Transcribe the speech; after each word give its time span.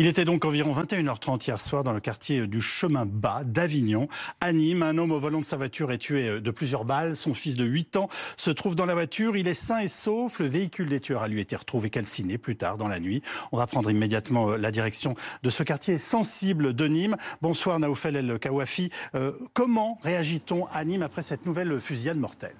Il 0.00 0.06
était 0.06 0.24
donc 0.24 0.46
environ 0.46 0.72
21h30 0.72 1.46
hier 1.46 1.60
soir 1.60 1.84
dans 1.84 1.92
le 1.92 2.00
quartier 2.00 2.46
du 2.46 2.62
Chemin 2.62 3.04
Bas 3.04 3.42
d'Avignon, 3.44 4.08
à 4.40 4.50
Nîmes. 4.50 4.82
Un 4.82 4.96
homme 4.96 5.12
au 5.12 5.18
volant 5.18 5.40
de 5.40 5.44
sa 5.44 5.58
voiture 5.58 5.92
est 5.92 5.98
tué 5.98 6.40
de 6.40 6.50
plusieurs 6.50 6.86
balles. 6.86 7.16
Son 7.16 7.34
fils 7.34 7.54
de 7.56 7.66
8 7.66 7.98
ans 7.98 8.08
se 8.38 8.50
trouve 8.50 8.74
dans 8.74 8.86
la 8.86 8.94
voiture. 8.94 9.36
Il 9.36 9.46
est 9.46 9.52
sain 9.52 9.80
et 9.80 9.88
sauf. 9.88 10.38
Le 10.38 10.46
véhicule 10.46 10.88
des 10.88 11.00
tueurs 11.00 11.22
a 11.22 11.28
lui 11.28 11.38
été 11.38 11.54
retrouvé 11.54 11.90
calciné 11.90 12.38
plus 12.38 12.56
tard 12.56 12.78
dans 12.78 12.88
la 12.88 12.98
nuit. 12.98 13.20
On 13.52 13.58
va 13.58 13.66
prendre 13.66 13.90
immédiatement 13.90 14.52
euh, 14.52 14.56
la 14.56 14.70
direction 14.70 15.16
de 15.42 15.50
ce 15.50 15.62
quartier 15.64 15.98
sensible 15.98 16.72
de 16.72 16.88
Nîmes. 16.88 17.18
Bonsoir 17.42 17.78
Naoufel 17.78 18.16
El 18.16 18.38
Kawafi. 18.38 18.88
Euh, 19.14 19.32
comment 19.52 19.98
réagit-on 20.02 20.64
à 20.72 20.82
Nîmes 20.82 21.02
après 21.02 21.20
cette 21.20 21.44
nouvelle 21.44 21.78
fusillade 21.78 22.16
mortelle? 22.16 22.56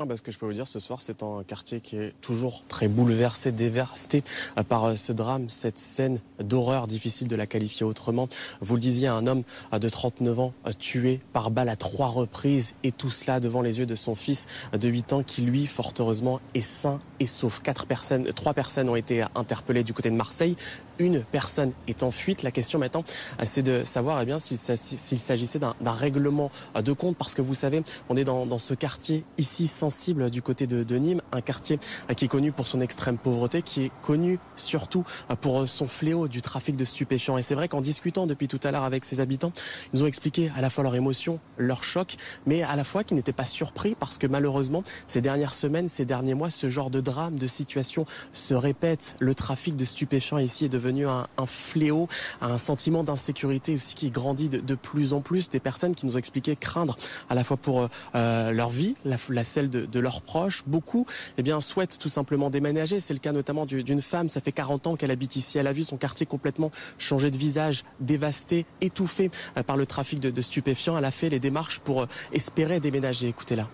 Ah 0.00 0.16
ce 0.16 0.22
que 0.22 0.32
je 0.32 0.38
peux 0.38 0.46
vous 0.46 0.54
dire 0.54 0.66
ce 0.66 0.78
soir, 0.78 1.02
c'est 1.02 1.22
un 1.22 1.42
quartier 1.46 1.80
qui 1.80 1.96
est 1.96 2.14
toujours 2.22 2.62
très 2.68 2.88
bouleversé, 2.88 3.52
euh, 3.52 4.62
par 4.62 4.84
euh, 4.84 4.96
ce 4.96 5.12
drame, 5.12 5.50
cette 5.50 5.78
scène 5.78 6.20
d'horreur 6.38 6.86
difficile 6.86 7.28
de 7.28 7.36
la 7.36 7.46
qualifier 7.46 7.84
autrement. 7.84 8.26
Vous 8.62 8.76
le 8.76 8.80
disiez, 8.80 9.08
un 9.08 9.26
homme 9.26 9.42
euh, 9.74 9.78
de 9.78 9.88
39 9.90 10.40
ans 10.40 10.52
tué 10.78 11.20
par 11.34 11.50
balle 11.50 11.68
à 11.68 11.76
trois 11.76 12.08
reprises 12.08 12.72
et 12.82 12.92
tout 12.92 13.10
cela 13.10 13.40
devant 13.40 13.60
les 13.60 13.78
yeux 13.78 13.86
de 13.86 13.94
son 13.94 14.14
fils 14.14 14.46
de 14.72 14.88
8 14.88 15.12
ans 15.12 15.22
qui 15.22 15.42
lui, 15.42 15.66
fort 15.66 15.92
heureusement, 15.98 16.40
est 16.54 16.60
sain 16.60 16.98
et 17.18 17.26
sauf. 17.26 17.60
Quatre 17.60 17.84
personnes, 17.84 18.24
trois 18.32 18.54
personnes 18.54 18.88
ont 18.88 18.96
été 18.96 19.24
interpellées 19.34 19.84
du 19.84 19.92
côté 19.92 20.08
de 20.08 20.16
Marseille 20.16 20.56
une 21.00 21.24
personne 21.24 21.72
est 21.88 22.02
en 22.02 22.10
fuite. 22.10 22.42
La 22.42 22.52
question 22.52 22.78
maintenant, 22.78 23.02
c'est 23.44 23.62
de 23.62 23.82
savoir 23.84 24.20
eh 24.22 24.26
bien, 24.26 24.38
s'il 24.38 24.58
s'agissait 24.58 25.58
d'un 25.58 25.92
règlement 25.92 26.50
de 26.80 26.92
compte, 26.92 27.16
parce 27.16 27.34
que 27.34 27.42
vous 27.42 27.54
savez, 27.54 27.82
on 28.08 28.16
est 28.16 28.24
dans, 28.24 28.58
ce 28.58 28.74
quartier 28.74 29.24
ici 29.38 29.66
sensible 29.66 30.30
du 30.30 30.42
côté 30.42 30.66
de, 30.66 30.96
Nîmes, 30.96 31.22
un 31.32 31.40
quartier 31.40 31.78
qui 32.16 32.26
est 32.26 32.28
connu 32.28 32.52
pour 32.52 32.66
son 32.66 32.80
extrême 32.80 33.16
pauvreté, 33.16 33.62
qui 33.62 33.84
est 33.84 33.90
connu 34.02 34.38
surtout 34.56 35.04
pour 35.40 35.66
son 35.66 35.88
fléau 35.88 36.28
du 36.28 36.42
trafic 36.42 36.76
de 36.76 36.84
stupéfiants. 36.84 37.38
Et 37.38 37.42
c'est 37.42 37.54
vrai 37.54 37.68
qu'en 37.68 37.80
discutant 37.80 38.26
depuis 38.26 38.48
tout 38.48 38.60
à 38.62 38.70
l'heure 38.70 38.84
avec 38.84 39.04
ses 39.04 39.20
habitants, 39.20 39.52
ils 39.92 39.98
nous 39.98 40.04
ont 40.04 40.08
expliqué 40.08 40.52
à 40.56 40.60
la 40.60 40.68
fois 40.68 40.84
leur 40.84 40.94
émotion, 40.94 41.40
leur 41.56 41.82
choc, 41.82 42.16
mais 42.44 42.62
à 42.62 42.76
la 42.76 42.84
fois 42.84 43.02
qu'ils 43.02 43.16
n'étaient 43.16 43.32
pas 43.32 43.46
surpris 43.46 43.94
parce 43.98 44.18
que 44.18 44.26
malheureusement, 44.26 44.82
ces 45.08 45.22
dernières 45.22 45.54
semaines, 45.54 45.88
ces 45.88 46.04
derniers 46.04 46.34
mois, 46.34 46.50
ce 46.50 46.68
genre 46.68 46.90
de 46.90 47.00
drame, 47.00 47.38
de 47.38 47.46
situation 47.46 48.04
se 48.34 48.52
répète. 48.52 49.16
Le 49.20 49.34
trafic 49.34 49.76
de 49.76 49.86
stupéfiants 49.86 50.38
ici 50.38 50.66
est 50.66 50.68
devenu 50.68 50.89
un, 50.90 51.46
fléau, 51.46 52.08
un 52.40 52.58
sentiment 52.58 53.04
d'insécurité 53.04 53.74
aussi 53.74 53.94
qui 53.94 54.10
grandit 54.10 54.48
de, 54.48 54.74
plus 54.74 55.12
en 55.12 55.20
plus. 55.20 55.48
Des 55.48 55.60
personnes 55.60 55.94
qui 55.94 56.06
nous 56.06 56.16
ont 56.16 56.18
expliqué 56.18 56.56
craindre 56.56 56.96
à 57.28 57.34
la 57.34 57.44
fois 57.44 57.56
pour 57.56 57.88
euh, 58.14 58.52
leur 58.52 58.70
vie, 58.70 58.94
la, 59.04 59.44
celle 59.44 59.70
de, 59.70 60.00
leurs 60.00 60.22
proches. 60.22 60.62
Beaucoup 60.66 61.06
eh 61.38 61.42
bien, 61.42 61.60
souhaitent 61.60 61.98
tout 61.98 62.08
simplement 62.08 62.50
déménager. 62.50 63.00
C'est 63.00 63.14
le 63.14 63.20
cas 63.20 63.32
notamment 63.32 63.66
d'une 63.66 64.02
femme. 64.02 64.28
Ça 64.28 64.40
fait 64.40 64.52
40 64.52 64.86
ans 64.86 64.96
qu'elle 64.96 65.10
habite 65.10 65.36
ici. 65.36 65.58
Elle 65.58 65.66
a 65.66 65.72
vu 65.72 65.82
son 65.82 65.96
quartier 65.96 66.26
complètement 66.26 66.70
changé 66.98 67.30
de 67.30 67.38
visage, 67.38 67.84
dévasté, 68.00 68.66
étouffé 68.80 69.30
euh, 69.56 69.62
par 69.62 69.76
le 69.76 69.86
trafic 69.86 70.20
de, 70.20 70.40
stupéfiants. 70.40 70.96
Elle 70.96 71.04
a 71.04 71.10
fait 71.10 71.28
les 71.28 71.40
démarches 71.40 71.80
pour 71.80 72.02
euh, 72.02 72.06
espérer 72.32 72.80
déménager. 72.80 73.28
Écoutez-la. 73.28 73.68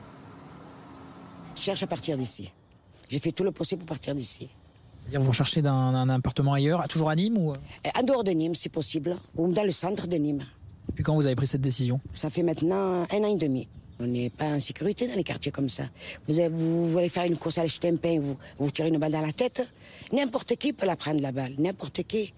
Je 1.57 1.63
cherche 1.63 1.83
à 1.83 1.87
partir 1.87 2.17
d'ici. 2.17 2.53
J'ai 3.09 3.19
fait 3.19 3.33
tout 3.33 3.45
le 3.45 3.53
possible 3.53 3.81
pour 3.81 3.89
partir 3.89 4.15
d'ici. 4.15 4.51
C'est-à-dire 5.07 5.21
vous 5.21 5.31
recherchez 5.31 5.65
un, 5.65 6.09
appartement 6.09 6.55
ailleurs, 6.55 6.87
toujours 6.89 7.11
à 7.11 7.15
Nîmes 7.15 7.39
ou 7.39 7.53
En 7.53 8.03
dehors 8.03 8.25
de 8.25 8.33
Nîmes, 8.33 8.57
si 8.57 8.69
possible, 8.69 9.17
ou 9.37 9.47
dans 9.53 9.63
le 9.63 9.71
centre 9.71 10.09
de 10.09 10.17
Nîmes. 10.17 10.45
Depuis 10.89 11.05
quand 11.05 11.15
vous 11.15 11.27
avez 11.27 11.37
pris 11.37 11.47
cette 11.47 11.61
décision? 11.61 12.01
Ça 12.13 12.29
fait 12.29 12.43
maintenant 12.43 13.07
un 13.09 13.23
an 13.23 13.33
et 13.33 13.37
demi. 13.37 13.69
On 14.01 14.07
n'est 14.07 14.31
pas 14.31 14.47
en 14.47 14.59
sécurité 14.59 15.07
dans 15.07 15.15
les 15.15 15.23
quartiers 15.23 15.53
comme 15.53 15.69
ça. 15.69 15.85
Vous, 16.27 16.35
vous, 16.51 16.89
voulez 16.89 17.09
faire 17.09 17.25
une 17.25 17.37
course 17.37 17.59
à 17.59 17.63
acheter 17.63 17.89
un 17.89 17.95
pain, 17.95 18.19
vous, 18.21 18.37
vous 18.59 18.71
tirez 18.73 18.89
une 18.89 18.99
balle 18.99 19.13
dans 19.13 19.21
la 19.21 19.33
tête. 19.33 19.73
N'importe 20.13 20.57
qui 20.57 20.73
peut 20.73 20.87
la 20.87 20.97
prendre, 20.97 21.23
la 21.23 21.31
balle. 21.31 21.53
N'importe 21.57 22.03
qui. 22.03 22.33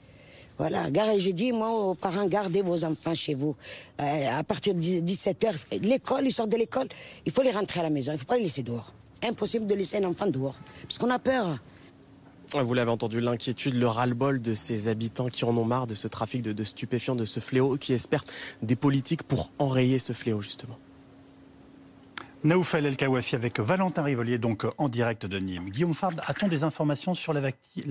Voilà, 0.58 0.88
j'ai 1.16 1.32
dit, 1.32 1.52
moi, 1.52 1.70
aux 1.70 1.94
parents, 1.94 2.26
gardez 2.26 2.60
vos 2.60 2.84
enfants 2.84 3.14
chez 3.14 3.32
vous. 3.32 3.56
Euh, 3.98 4.38
à 4.38 4.44
partir 4.44 4.74
de 4.74 4.80
17h, 4.80 5.54
l'école, 5.80 6.26
ils 6.26 6.32
sortent 6.32 6.50
de 6.50 6.56
l'école, 6.56 6.88
il 7.24 7.32
faut 7.32 7.42
les 7.42 7.52
rentrer 7.52 7.80
à 7.80 7.84
la 7.84 7.90
maison, 7.90 8.12
il 8.12 8.16
ne 8.16 8.18
faut 8.18 8.26
pas 8.26 8.36
les 8.36 8.42
laisser 8.42 8.62
dehors. 8.62 8.92
Impossible 9.22 9.66
de 9.66 9.74
laisser 9.74 9.98
un 9.98 10.08
enfant 10.08 10.26
dehors, 10.26 10.56
parce 10.82 10.98
qu'on 10.98 11.10
a 11.10 11.18
peur. 11.18 11.58
Vous 12.54 12.74
l'avez 12.74 12.90
entendu, 12.90 13.20
l'inquiétude, 13.20 13.74
le 13.74 13.86
ras-le-bol 13.86 14.40
de 14.40 14.54
ces 14.54 14.88
habitants 14.88 15.28
qui 15.28 15.44
en 15.44 15.56
ont 15.56 15.64
marre 15.64 15.86
de 15.86 15.94
ce 15.94 16.08
trafic 16.08 16.42
de, 16.42 16.64
stupéfiants, 16.64 17.14
de 17.14 17.26
ce 17.26 17.40
fléau, 17.40 17.76
qui 17.76 17.92
espèrent 17.92 18.24
des 18.62 18.76
politiques 18.76 19.22
pour 19.22 19.50
enrayer 19.58 19.98
ce 19.98 20.14
fléau, 20.14 20.40
justement. 20.40 20.78
Naoufel 22.44 22.86
El 22.86 22.96
Kawafi 22.96 23.34
avec 23.34 23.58
Valentin 23.58 24.04
Rivolier, 24.04 24.38
donc 24.38 24.64
en 24.78 24.88
direct 24.88 25.26
de 25.26 25.38
Nîmes. 25.38 25.70
Guillaume 25.70 25.92
Fard, 25.92 26.12
a-t-on 26.24 26.46
des 26.46 26.62
informations 26.62 27.14
sur 27.14 27.32
la, 27.32 27.40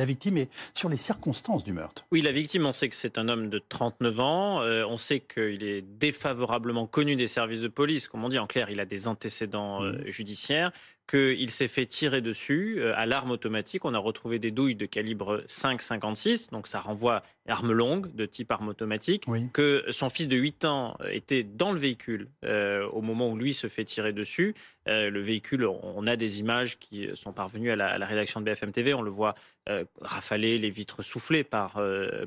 victime 0.06 0.38
et 0.38 0.50
sur 0.74 0.88
les 0.88 0.98
circonstances 0.98 1.66
du 1.66 1.74
meurtre? 1.74 2.06
Oui, 2.12 2.22
la 2.22 2.32
victime, 2.32 2.66
on 2.66 2.72
sait 2.72 2.88
que 2.88 2.96
c'est 2.96 3.18
un 3.18 3.28
homme 3.28 3.50
de 3.50 3.60
39 3.60 4.20
ans. 4.22 4.62
Euh, 4.62 4.86
on 4.88 4.98
sait 4.98 5.20
qu'il 5.20 5.64
est 5.64 5.82
défavorablement 5.82 6.88
connu 6.88 7.18
des 7.18 7.28
services 7.28 7.60
de 7.60 7.68
police. 7.68 8.08
Comme 8.08 8.24
on 8.24 8.30
dit, 8.30 8.40
en 8.40 8.48
clair, 8.48 8.70
il 8.70 8.80
a 8.80 8.86
des 8.86 9.10
antécédents 9.10 9.84
euh, 9.84 9.92
mmh. 9.92 10.08
judiciaires 10.08 10.72
qu'il 11.08 11.50
s'est 11.50 11.70
fait 11.70 11.86
tirer 11.86 12.22
dessus 12.22 12.76
euh, 12.80 12.92
à 12.96 13.06
l'arme 13.06 13.32
automatique. 13.32 13.86
On 13.86 13.94
a 13.94 13.98
retrouvé 13.98 14.40
des 14.40 14.52
douilles 14.52 14.76
de 14.76 14.86
calibre 14.86 15.42
5,56, 15.48 16.52
donc 16.52 16.68
ça 16.68 16.82
renvoie 16.82 17.24
à 17.48 17.54
arme 17.54 17.72
longue 17.72 18.14
de 18.14 18.26
type 18.26 18.52
arme 18.52 18.68
automatique. 18.68 19.26
Que 19.54 19.86
son 19.90 20.10
fils 20.10 20.28
de 20.28 20.36
8 20.36 20.66
ans 20.66 20.98
était 21.10 21.44
dans 21.44 21.72
le 21.72 21.80
véhicule 21.80 22.28
euh, 22.44 22.86
au 22.90 23.02
moment 23.02 23.30
où 23.30 23.38
lui 23.38 23.54
se 23.54 23.68
fait 23.68 23.86
tirer 23.86 24.12
dessus. 24.12 24.54
Euh, 24.90 25.10
le 25.10 25.22
véhicule, 25.22 25.66
on 25.66 26.06
a 26.08 26.18
des 26.18 26.42
images 26.42 26.78
qui 26.78 27.08
sont 27.16 27.32
parvenues 27.32 27.72
à 27.72 27.78
la, 27.78 28.06
rédaction 28.06 28.42
de 28.42 28.46
BFM 28.46 28.74
TV. 28.74 28.94
On 28.94 29.02
le 29.02 29.10
voit 29.10 29.36
rafaler, 30.00 30.58
les 30.58 30.70
vitres 30.70 31.04
soufflées 31.04 31.44
par, 31.44 31.82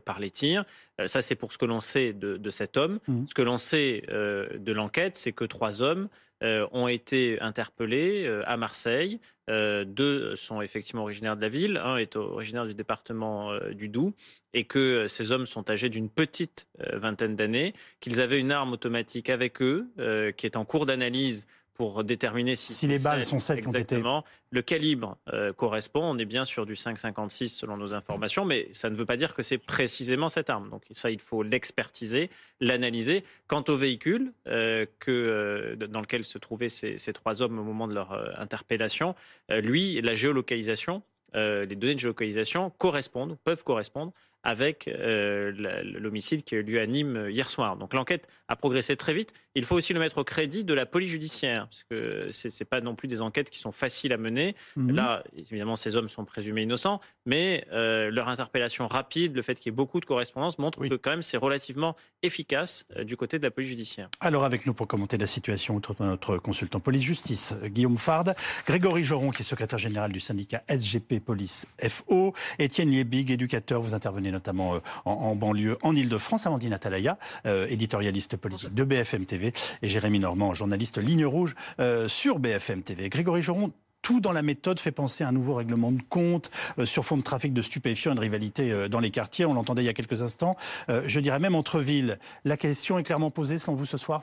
par 0.04 0.20
les 0.20 0.30
tirs. 0.30 0.66
ça, 1.06 1.22
c'est 1.22 1.34
pour 1.34 1.54
ce 1.54 1.58
que 1.58 1.64
l'on 1.64 1.80
sait 1.80 2.12
de, 2.12 2.50
cet 2.50 2.76
homme. 2.76 2.98
Mmh. 3.08 3.26
Ce 3.28 3.34
que 3.34 3.40
l'on 3.40 3.56
sait 3.56 4.02
de 4.10 4.72
l'enquête, 4.72 5.16
c'est 5.16 5.32
que 5.32 5.44
trois 5.44 5.80
hommes 5.80 6.08
euh, 6.42 6.66
ont 6.72 6.88
été 6.88 7.38
interpellés 7.40 8.24
euh, 8.24 8.42
à 8.46 8.56
Marseille. 8.56 9.20
Euh, 9.50 9.84
deux 9.84 10.36
sont 10.36 10.62
effectivement 10.62 11.02
originaires 11.02 11.36
de 11.36 11.42
la 11.42 11.50
ville, 11.50 11.76
un 11.76 11.96
est 11.96 12.16
originaire 12.16 12.64
du 12.64 12.72
département 12.72 13.52
du 13.72 13.88
Doubs, 13.88 14.14
et 14.54 14.64
que 14.64 15.06
ces 15.06 15.32
hommes 15.32 15.44
sont 15.44 15.68
âgés 15.68 15.88
d'une 15.88 16.08
petite 16.08 16.68
vingtaine 16.94 17.36
d'années, 17.36 17.74
qu'ils 18.00 18.20
avaient 18.20 18.38
une 18.38 18.52
arme 18.52 18.72
automatique 18.72 19.28
avec 19.28 19.60
eux, 19.60 19.90
qui 20.36 20.46
est 20.46 20.56
en 20.56 20.64
cours 20.64 20.86
d'analyse 20.86 21.46
pour 21.80 22.04
déterminer 22.04 22.56
si, 22.56 22.86
les 22.86 22.98
balles 22.98 23.24
sont 23.24 23.38
celles 23.38 23.60
exactement. 23.60 24.22
Le 24.50 24.60
calibre 24.60 25.16
euh, 25.32 25.54
correspond. 25.54 26.02
On 26.02 26.18
est 26.18 26.26
bien 26.26 26.44
sur 26.44 26.66
du 26.66 26.74
5,56 26.74 27.48
selon 27.48 27.78
nos 27.78 27.94
informations, 27.94 28.44
mais 28.44 28.68
ça 28.72 28.90
ne 28.90 28.94
veut 28.94 29.06
pas 29.06 29.16
dire 29.16 29.34
que 29.34 29.40
c'est 29.40 29.56
précisément 29.56 30.28
cette 30.28 30.50
arme. 30.50 30.68
Donc 30.68 30.82
ça, 30.90 31.10
il 31.10 31.20
faut 31.20 31.42
l'expertiser, 31.42 32.28
l'analyser. 32.60 33.24
Quant 33.46 33.64
au 33.68 33.76
véhicule 33.76 34.34
euh, 34.46 34.84
que, 34.98 35.10
euh, 35.10 35.86
dans 35.86 36.02
lequel 36.02 36.24
se 36.24 36.36
trouvaient 36.36 36.68
ces, 36.68 36.98
ces, 36.98 37.14
trois 37.14 37.40
hommes 37.40 37.58
au 37.58 37.64
moment 37.64 37.88
de 37.88 37.94
leur 37.94 38.12
interpellation, 38.38 39.14
lui, 39.48 40.02
la 40.02 40.12
géolocalisation, 40.12 41.02
les 41.32 41.76
données 41.76 41.94
de 41.94 41.98
géolocalisation 41.98 42.68
correspondent, 42.76 43.38
peuvent 43.42 43.64
correspondre 43.64 44.12
avec 44.42 44.88
euh, 44.88 45.52
l'homicide 45.84 46.42
qui 46.44 46.54
a 46.54 46.58
eu 46.58 46.62
lieu 46.62 46.80
à 46.80 46.86
Nîmes 46.86 47.28
hier 47.30 47.50
soir. 47.50 47.76
Donc 47.76 47.94
l'enquête 47.94 48.26
a 48.48 48.56
progressé 48.56 48.96
très 48.96 49.14
vite. 49.14 49.32
Il 49.54 49.64
faut 49.64 49.76
aussi 49.76 49.92
le 49.92 50.00
mettre 50.00 50.18
au 50.18 50.24
crédit 50.24 50.64
de 50.64 50.74
la 50.74 50.86
police 50.86 51.10
judiciaire, 51.10 51.66
parce 51.68 51.84
que 51.84 52.30
ce 52.30 52.48
n'est 52.48 52.66
pas 52.66 52.80
non 52.80 52.94
plus 52.94 53.08
des 53.08 53.20
enquêtes 53.20 53.50
qui 53.50 53.58
sont 53.58 53.72
faciles 53.72 54.12
à 54.12 54.16
mener. 54.16 54.54
Mhm. 54.76 54.94
Là, 54.94 55.24
évidemment, 55.36 55.76
ces 55.76 55.96
hommes 55.96 56.08
sont 56.08 56.24
présumés 56.24 56.62
innocents, 56.62 57.00
mais 57.26 57.66
euh, 57.72 58.10
leur 58.10 58.28
interpellation 58.28 58.86
rapide, 58.86 59.34
le 59.34 59.42
fait 59.42 59.54
qu'il 59.56 59.66
y 59.66 59.74
ait 59.74 59.76
beaucoup 59.76 60.00
de 60.00 60.04
correspondances, 60.04 60.58
montre 60.58 60.86
que 60.86 60.94
quand 60.94 61.10
même 61.10 61.22
c'est 61.22 61.36
relativement 61.36 61.96
efficace 62.22 62.86
euh, 62.96 63.04
du 63.04 63.16
côté 63.16 63.38
de 63.38 63.44
la 63.44 63.50
police 63.50 63.70
judiciaire. 63.70 64.08
Alors 64.20 64.44
avec 64.44 64.66
nous 64.66 64.74
pour 64.74 64.86
commenter 64.86 65.18
la 65.18 65.26
situation 65.26 65.76
autour 65.76 65.94
de 65.96 66.04
notre 66.04 66.38
consultant 66.38 66.80
police-justice, 66.80 67.54
Guillaume 67.64 67.98
Fard, 67.98 68.34
Grégory 68.66 69.04
Joron, 69.04 69.30
qui 69.30 69.42
est 69.42 69.44
secrétaire 69.44 69.78
général 69.78 70.12
du 70.12 70.20
syndicat 70.20 70.62
SGP 70.68 71.20
Police 71.20 71.66
FO, 71.88 72.32
Étienne 72.58 72.90
Liebig, 72.90 73.30
éducateur, 73.30 73.80
vous 73.80 73.94
intervenez 73.94 74.29
notamment 74.30 74.74
euh, 74.74 74.78
en, 75.04 75.34
banlieue, 75.34 75.76
en 75.82 75.94
Ile-de-France. 75.94 76.46
Amandine 76.46 76.72
Atalaya, 76.72 77.18
euh, 77.46 77.66
éditorialiste 77.68 78.36
politique 78.36 78.74
de 78.74 78.84
BFM 78.84 79.26
TV, 79.26 79.52
et 79.82 79.88
Jérémy 79.88 80.18
Normand, 80.18 80.54
journaliste 80.54 80.98
ligne 80.98 81.26
rouge 81.26 81.54
euh, 81.80 82.08
sur 82.08 82.38
BFM 82.38 82.82
TV. 82.82 83.08
Grégory 83.08 83.42
Joron, 83.42 83.72
tout 84.02 84.20
dans 84.20 84.32
la 84.32 84.42
méthode 84.42 84.80
fait 84.80 84.92
penser 84.92 85.24
à 85.24 85.28
un 85.28 85.32
nouveau 85.32 85.54
règlement 85.54 85.92
de 85.92 86.00
compte 86.08 86.50
sur 86.84 87.04
fond 87.04 87.18
de 87.18 87.22
trafic 87.22 87.52
de 87.52 87.60
stupéfiants 87.60 88.12
et 88.12 88.14
de 88.14 88.20
rivalité 88.20 88.88
dans 88.88 88.98
les 88.98 89.10
quartiers. 89.10 89.44
On 89.44 89.52
l'entendait 89.52 89.82
il 89.82 89.86
y 89.86 89.90
a 89.90 89.92
quelques 89.92 90.22
instants. 90.22 90.56
je 90.88 91.20
dirais 91.20 91.38
même 91.38 91.54
entre 91.54 91.80
villes. 91.80 92.18
La 92.46 92.56
question 92.56 92.98
est 92.98 93.02
clairement 93.02 93.30
posée 93.30 93.58
selon 93.58 93.74
vous 93.74 93.84
ce 93.84 93.98
soir? 93.98 94.22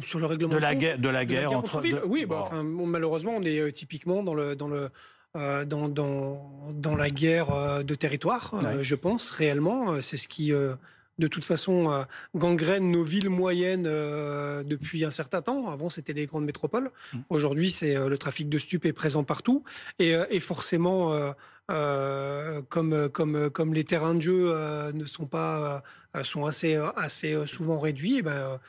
Sur 0.00 0.18
le 0.18 0.24
règlement 0.24 0.54
de 0.54 0.58
la 0.58 0.74
guerre, 0.74 0.98
de 0.98 1.08
la 1.10 1.26
guerre, 1.26 1.52
entre, 1.52 1.80
villes. 1.82 2.00
Oui, 2.06 2.24
bah, 2.24 2.48
malheureusement, 2.62 3.34
on 3.36 3.42
est 3.42 3.70
typiquement 3.72 4.22
dans 4.22 4.34
le 4.34 4.56
dans 4.56 4.68
le 4.68 4.88
euh, 5.36 5.64
dans, 5.64 5.88
dans, 5.88 6.72
dans, 6.72 6.94
la 6.94 7.10
guerre 7.10 7.50
euh, 7.50 7.82
de 7.82 7.96
territoire, 7.96 8.54
euh, 8.54 8.82
je 8.82 8.94
pense, 8.94 9.30
réellement. 9.30 10.00
C'est 10.00 10.16
ce 10.16 10.28
qui, 10.28 10.52
de 10.52 11.26
toute 11.26 11.44
façon, 11.44 12.06
gangrène 12.36 12.86
nos 12.86 13.02
villes 13.02 13.30
moyennes 13.30 13.82
depuis 13.82 15.04
un 15.04 15.10
certain 15.10 15.42
temps. 15.42 15.70
Avant, 15.70 15.90
c'était 15.90 16.12
les 16.12 16.26
grandes 16.26 16.44
métropoles. 16.44 16.90
Mmh. 17.12 17.18
Aujourd'hui, 17.30 17.70
c'est 17.72 17.94
le 17.94 18.16
trafic 18.16 18.48
de 18.48 18.58
stupes 18.58 18.84
est 18.84 18.92
présent 18.92 19.24
partout. 19.24 19.64
Et, 19.98 20.14
et 20.30 20.40
forcément, 20.40 21.34
comme, 21.66 23.08
comme, 23.08 23.50
comme 23.50 23.74
les 23.74 23.84
terrains 23.84 24.14
de 24.14 24.22
jeu 24.22 24.92
ne 24.92 25.04
sont 25.04 25.26
pas 25.26 25.82
sont 26.22 26.46
assez, 26.46 26.76
assez 26.96 27.36
souvent 27.46 27.80
réduits, 27.80 28.18
eh 28.18 28.22
ben, 28.22 28.60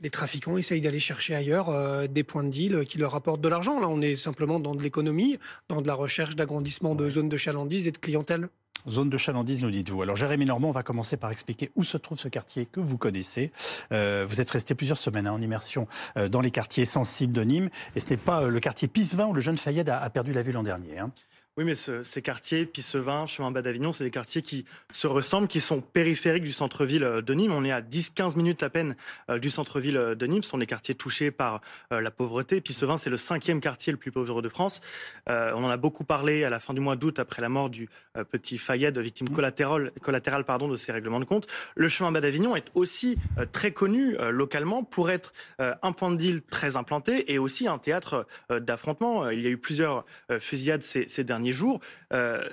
les 0.00 0.10
trafiquants 0.10 0.56
essayent 0.56 0.80
d'aller 0.80 1.00
chercher 1.00 1.34
ailleurs 1.34 2.08
des 2.08 2.24
points 2.24 2.44
de 2.44 2.50
deal 2.50 2.84
qui 2.88 2.98
leur 2.98 3.14
apportent 3.14 3.40
de 3.40 3.48
l'argent. 3.48 3.78
Là, 3.80 3.88
on 3.88 4.00
est 4.00 4.16
simplement 4.16 4.58
dans 4.58 4.74
de 4.74 4.82
l'économie, 4.82 5.38
dans 5.68 5.82
de 5.82 5.86
la 5.86 5.94
recherche 5.94 6.36
d'agrandissement 6.36 6.94
de 6.94 7.10
zones 7.10 7.28
de 7.28 7.36
chalandise 7.36 7.86
et 7.86 7.92
de 7.92 7.98
clientèle. 7.98 8.48
Zone 8.88 9.10
de 9.10 9.18
chalandise, 9.18 9.62
nous 9.62 9.70
dites-vous. 9.70 10.02
Alors, 10.02 10.16
Jérémy 10.16 10.46
Normand, 10.46 10.68
on 10.68 10.72
va 10.72 10.82
commencer 10.82 11.16
par 11.16 11.30
expliquer 11.30 11.70
où 11.76 11.84
se 11.84 11.96
trouve 11.96 12.18
ce 12.18 12.28
quartier 12.28 12.66
que 12.66 12.80
vous 12.80 12.96
connaissez. 12.96 13.52
Euh, 13.92 14.24
vous 14.28 14.40
êtes 14.40 14.50
resté 14.50 14.74
plusieurs 14.74 14.96
semaines 14.96 15.26
hein, 15.26 15.32
en 15.32 15.42
immersion 15.42 15.86
euh, 16.16 16.28
dans 16.28 16.40
les 16.40 16.50
quartiers 16.50 16.84
sensibles 16.84 17.32
de 17.32 17.42
Nîmes. 17.42 17.70
Et 17.94 18.00
ce 18.00 18.10
n'est 18.10 18.16
pas 18.16 18.44
euh, 18.44 18.48
le 18.48 18.60
quartier 18.60 18.88
Pisevin 18.88 19.26
où 19.26 19.32
le 19.34 19.40
jeune 19.40 19.58
Fayed 19.58 19.88
a, 19.88 20.08
perdu 20.10 20.32
la 20.32 20.42
vue 20.42 20.52
l'an 20.52 20.62
dernier. 20.62 20.98
Hein. 20.98 21.12
Oui, 21.60 21.66
mais 21.66 21.74
ces 21.74 22.22
quartiers, 22.22 22.64
Pissevin, 22.64 23.26
Chemin 23.26 23.50
Bas 23.50 23.60
d'Avignon, 23.60 23.92
c'est 23.92 24.02
des 24.02 24.10
quartiers 24.10 24.40
qui 24.40 24.64
se 24.94 25.06
ressemblent, 25.06 25.46
qui 25.46 25.60
sont 25.60 25.82
périphériques 25.82 26.44
du 26.44 26.52
centre-ville 26.52 27.04
euh, 27.04 27.20
de 27.20 27.34
Nîmes. 27.34 27.52
On 27.52 27.66
est 27.66 27.70
à 27.70 27.82
10-15 27.82 28.34
minutes 28.34 28.62
à 28.62 28.70
peine 28.70 28.96
euh, 29.28 29.38
du 29.38 29.50
centre-ville 29.50 29.98
euh, 29.98 30.14
de 30.14 30.26
Nîmes. 30.26 30.42
Ce 30.42 30.48
sont 30.48 30.56
des 30.56 30.64
quartiers 30.64 30.94
touchés 30.94 31.30
par 31.30 31.60
la 31.90 32.10
pauvreté. 32.10 32.62
Pissevin, 32.62 32.96
c'est 32.96 33.10
le 33.10 33.18
cinquième 33.18 33.60
quartier 33.60 33.92
le 33.92 33.98
plus 33.98 34.10
pauvre 34.10 34.40
de 34.40 34.48
France. 34.48 34.80
on 35.26 35.62
en 35.62 35.68
a 35.68 35.76
beaucoup 35.76 36.04
parlé 36.04 36.44
à 36.44 36.50
la 36.50 36.60
fin 36.60 36.72
du 36.72 36.80
mois 36.80 36.96
d'août 36.96 37.18
après 37.18 37.42
la 37.42 37.50
mort 37.50 37.68
du 37.68 37.90
petit 38.30 38.56
Fayed, 38.56 38.96
victime 38.98 39.28
collatérale, 39.28 39.92
collatérale 40.00 40.44
pardon, 40.44 40.68
de 40.68 40.76
ces 40.76 40.92
règlements 40.92 41.20
de 41.20 41.26
compte. 41.26 41.46
Le 41.74 41.88
Chemin 41.90 42.10
Bas 42.10 42.20
d'Avignon 42.20 42.56
est 42.56 42.68
aussi 42.74 43.18
très 43.52 43.72
connu 43.72 44.16
localement 44.30 44.84
pour 44.84 45.10
être 45.10 45.32
un 45.58 45.92
point 45.92 46.10
de 46.10 46.16
deal 46.16 46.42
très 46.42 46.76
implanté 46.76 47.32
et 47.32 47.38
aussi 47.38 47.68
un 47.68 47.78
théâtre 47.78 48.26
d'affrontement. 48.50 49.28
Il 49.30 49.40
y 49.40 49.46
a 49.46 49.50
eu 49.50 49.58
plusieurs 49.58 50.04
fusillades 50.38 50.82
ces, 50.82 51.08
ces 51.08 51.24
derniers 51.24 51.49
jours. 51.52 51.80
Euh, 52.12 52.48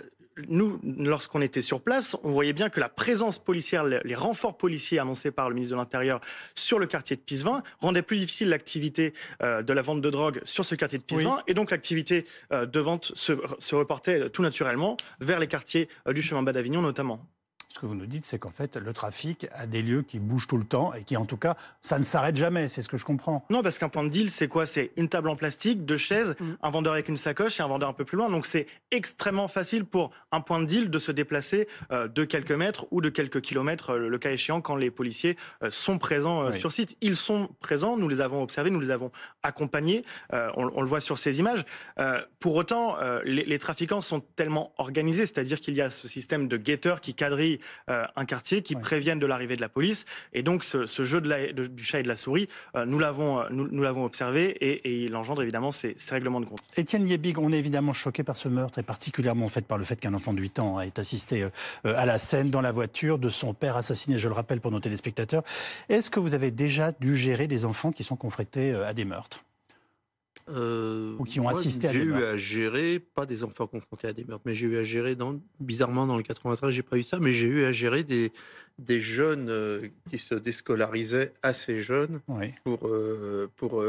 nous, 0.47 0.79
lorsqu'on 0.83 1.41
était 1.41 1.61
sur 1.61 1.81
place, 1.81 2.15
on 2.23 2.31
voyait 2.31 2.53
bien 2.53 2.69
que 2.69 2.79
la 2.79 2.89
présence 2.89 3.39
policière, 3.39 3.83
les 3.85 4.15
renforts 4.15 4.57
policiers 4.57 4.99
annoncés 4.99 5.31
par 5.31 5.49
le 5.49 5.55
ministre 5.55 5.75
de 5.75 5.79
l'Intérieur 5.79 6.21
sur 6.53 6.77
le 6.77 6.85
quartier 6.85 7.15
de 7.15 7.21
Pisevin 7.21 7.63
rendaient 7.79 8.03
plus 8.03 8.17
difficile 8.17 8.49
l'activité 8.49 9.13
euh, 9.41 9.63
de 9.63 9.73
la 9.73 9.81
vente 9.81 10.01
de 10.01 10.09
drogue 10.09 10.41
sur 10.43 10.63
ce 10.63 10.75
quartier 10.75 10.99
de 10.99 11.03
Pisevin. 11.03 11.41
Et 11.47 11.53
donc 11.53 11.71
l'activité 11.71 12.25
euh, 12.51 12.65
de 12.65 12.79
vente 12.79 13.11
se, 13.15 13.33
se, 13.57 13.75
reportait 13.75 14.29
tout 14.29 14.43
naturellement 14.43 14.97
vers 15.19 15.39
les 15.39 15.47
quartiers 15.47 15.89
du 16.13 16.21
chemin 16.21 16.43
bas 16.43 16.53
d'Avignon 16.53 16.81
notamment 16.81 17.25
ce 17.77 17.81
que 17.81 17.85
vous 17.85 17.95
nous 17.95 18.07
dites, 18.07 18.25
c'est 18.25 18.39
qu'en 18.39 18.49
fait, 18.49 18.75
le 18.75 18.91
trafic 18.91 19.47
a 19.53 19.67
des 19.67 19.83
lieux 19.83 20.01
qui 20.01 20.17
bougent 20.17 20.47
tout 20.47 20.57
le 20.57 20.63
temps 20.63 20.95
et 20.95 21.03
qui, 21.03 21.15
en 21.15 21.25
tout 21.25 21.37
cas, 21.37 21.55
ça 21.83 21.99
ne 21.99 22.03
s'arrête 22.03 22.35
jamais. 22.35 22.67
C'est 22.69 22.81
ce 22.81 22.89
que 22.89 22.97
je 22.97 23.05
comprends. 23.05 23.45
Non, 23.51 23.61
parce 23.61 23.77
qu'un 23.77 23.87
point 23.87 24.03
de 24.03 24.09
deal, 24.09 24.31
c'est 24.31 24.47
quoi? 24.47 24.65
C'est 24.65 24.91
une 24.97 25.09
table 25.09 25.29
en 25.29 25.35
plastique, 25.35 25.85
deux 25.85 25.97
chaises, 25.97 26.35
mm. 26.39 26.53
un 26.63 26.71
vendeur 26.71 26.93
avec 26.93 27.07
une 27.07 27.17
sacoche 27.17 27.59
et 27.59 27.63
un 27.63 27.67
vendeur 27.67 27.89
un 27.89 27.93
peu 27.93 28.03
plus 28.03 28.17
loin. 28.17 28.31
Donc, 28.31 28.47
c'est 28.47 28.65
extrêmement 28.89 29.47
facile 29.47 29.85
pour 29.85 30.09
un 30.31 30.41
point 30.41 30.59
de 30.59 30.65
deal 30.65 30.89
de 30.89 30.97
se 30.97 31.11
déplacer 31.11 31.67
euh, 31.91 32.07
de 32.07 32.23
quelques 32.23 32.51
mètres 32.51 32.87
ou 32.89 32.99
de 32.99 33.09
quelques 33.09 33.41
kilomètres, 33.41 33.91
euh, 33.91 34.09
le 34.09 34.17
cas 34.17 34.31
échéant, 34.31 34.59
quand 34.59 34.75
les 34.75 34.89
policiers 34.89 35.37
euh, 35.61 35.69
sont 35.69 35.99
présents 35.99 36.51
sur 36.53 36.71
site. 36.71 36.97
Ils 37.01 37.15
sont 37.15 37.49
présents, 37.59 37.95
nous 37.95 38.09
les 38.09 38.21
avons 38.21 38.41
observés, 38.41 38.71
nous 38.71 38.79
les 38.79 38.89
avons 38.89 39.11
accompagnés. 39.43 40.03
On, 40.31 40.81
le 40.81 40.87
voit 40.87 41.01
sur 41.01 41.19
ces 41.19 41.39
images. 41.39 41.63
pour 42.39 42.55
autant, 42.55 42.97
les, 43.23 43.43
les, 43.43 43.59
trafiquants 43.59 44.01
sont 44.01 44.21
tellement 44.35 44.73
organisés, 44.77 45.25
c'est-à-dire 45.25 45.59
qu'il 45.59 45.75
y 45.75 45.81
a 45.81 45.89
ce 45.89 46.07
système 46.07 46.47
de 46.47 46.57
guetteurs 46.57 47.01
qui 47.01 47.13
quadrillent 47.13 47.59
un 47.87 48.25
quartier 48.25 48.61
qui 48.61 48.75
préviennent 48.75 49.19
de 49.19 49.25
l'arrivée 49.25 49.55
de 49.55 49.61
la 49.61 49.69
police. 49.69 50.05
Et 50.33 50.43
donc 50.43 50.63
ce, 50.63 50.85
jeu 51.03 51.21
de 51.21 51.67
du 51.67 51.83
chat 51.83 51.99
et 51.99 52.03
de 52.03 52.07
la 52.07 52.15
souris, 52.15 52.47
euh, 52.75 52.85
nous 52.85 52.99
l'avons 52.99 53.39
euh, 53.39 53.47
nous, 53.51 53.83
l'avons 53.83 54.05
observé 54.05 54.49
et, 54.61 55.05
il 55.05 55.15
engendre 55.15 55.41
évidemment 55.41 55.71
ces, 55.71 55.95
règlements 56.09 56.41
de 56.41 56.45
compte. 56.45 56.59
Étienne 56.75 57.07
Yebig, 57.07 57.37
on 57.37 57.51
est 57.51 57.59
évidemment 57.59 57.93
choqué 57.93 58.23
par 58.23 58.35
ce 58.35 58.47
meurtre 58.47 58.79
et 58.79 58.83
particulièrement 58.83 59.45
en 59.45 59.49
fait 59.49 59.65
par 59.65 59.77
le 59.77 59.83
fait 59.83 59.97
qu'un 59.97 60.13
enfant 60.13 60.33
de 60.33 60.41
8 60.41 60.59
ans 60.59 60.79
ait 60.79 60.99
assisté 60.99 61.47
à 61.83 62.05
la 62.05 62.17
scène 62.17 62.49
dans 62.49 62.61
la 62.61 62.71
voiture 62.71 63.19
de 63.19 63.29
son 63.29 63.53
père 63.53 63.77
assassiné, 63.77 64.19
je 64.19 64.27
le 64.27 64.33
rappelle 64.33 64.61
pour 64.61 64.71
nos 64.71 64.79
téléspectateurs. 64.79 65.43
Est-ce 65.89 66.09
que 66.09 66.19
vous 66.19 66.33
avez 66.33 66.51
déjà 66.51 66.91
dû 66.91 67.15
gérer 67.15 67.47
des 67.47 67.65
enfants 67.65 67.91
qui 67.91 68.03
sont 68.03 68.15
confrontés 68.15 68.73
à 68.73 68.93
des 68.93 69.05
meurtres? 69.05 69.43
Euh, 70.49 71.15
ou 71.19 71.23
qui 71.23 71.39
ont 71.39 71.47
assisté 71.47 71.87
à 71.87 71.91
des 71.91 72.05
meurtres 72.05 72.17
J'ai 72.17 72.23
eu 72.23 72.25
à 72.25 72.37
gérer, 72.37 72.99
pas 72.99 73.25
des 73.25 73.43
enfants 73.43 73.67
confrontés 73.67 74.07
à 74.07 74.13
des 74.13 74.23
meurtres, 74.23 74.43
mais 74.45 74.55
j'ai 74.55 74.67
eu 74.67 74.77
à 74.77 74.83
gérer, 74.83 75.15
dans, 75.15 75.39
bizarrement 75.59 76.05
dans 76.07 76.17
le 76.17 76.23
93, 76.23 76.71
j'ai 76.71 76.83
pas 76.83 76.97
eu 76.97 77.03
ça, 77.03 77.19
mais 77.19 77.33
j'ai 77.33 77.47
eu 77.47 77.65
à 77.65 77.71
gérer 77.71 78.03
des, 78.03 78.31
des 78.79 79.01
jeunes 79.01 79.49
euh, 79.49 79.87
qui 80.09 80.17
se 80.17 80.35
déscolarisaient 80.35 81.33
assez 81.43 81.79
jeunes 81.79 82.21
pour, 82.63 82.87
euh, 82.87 83.49
pour 83.55 83.83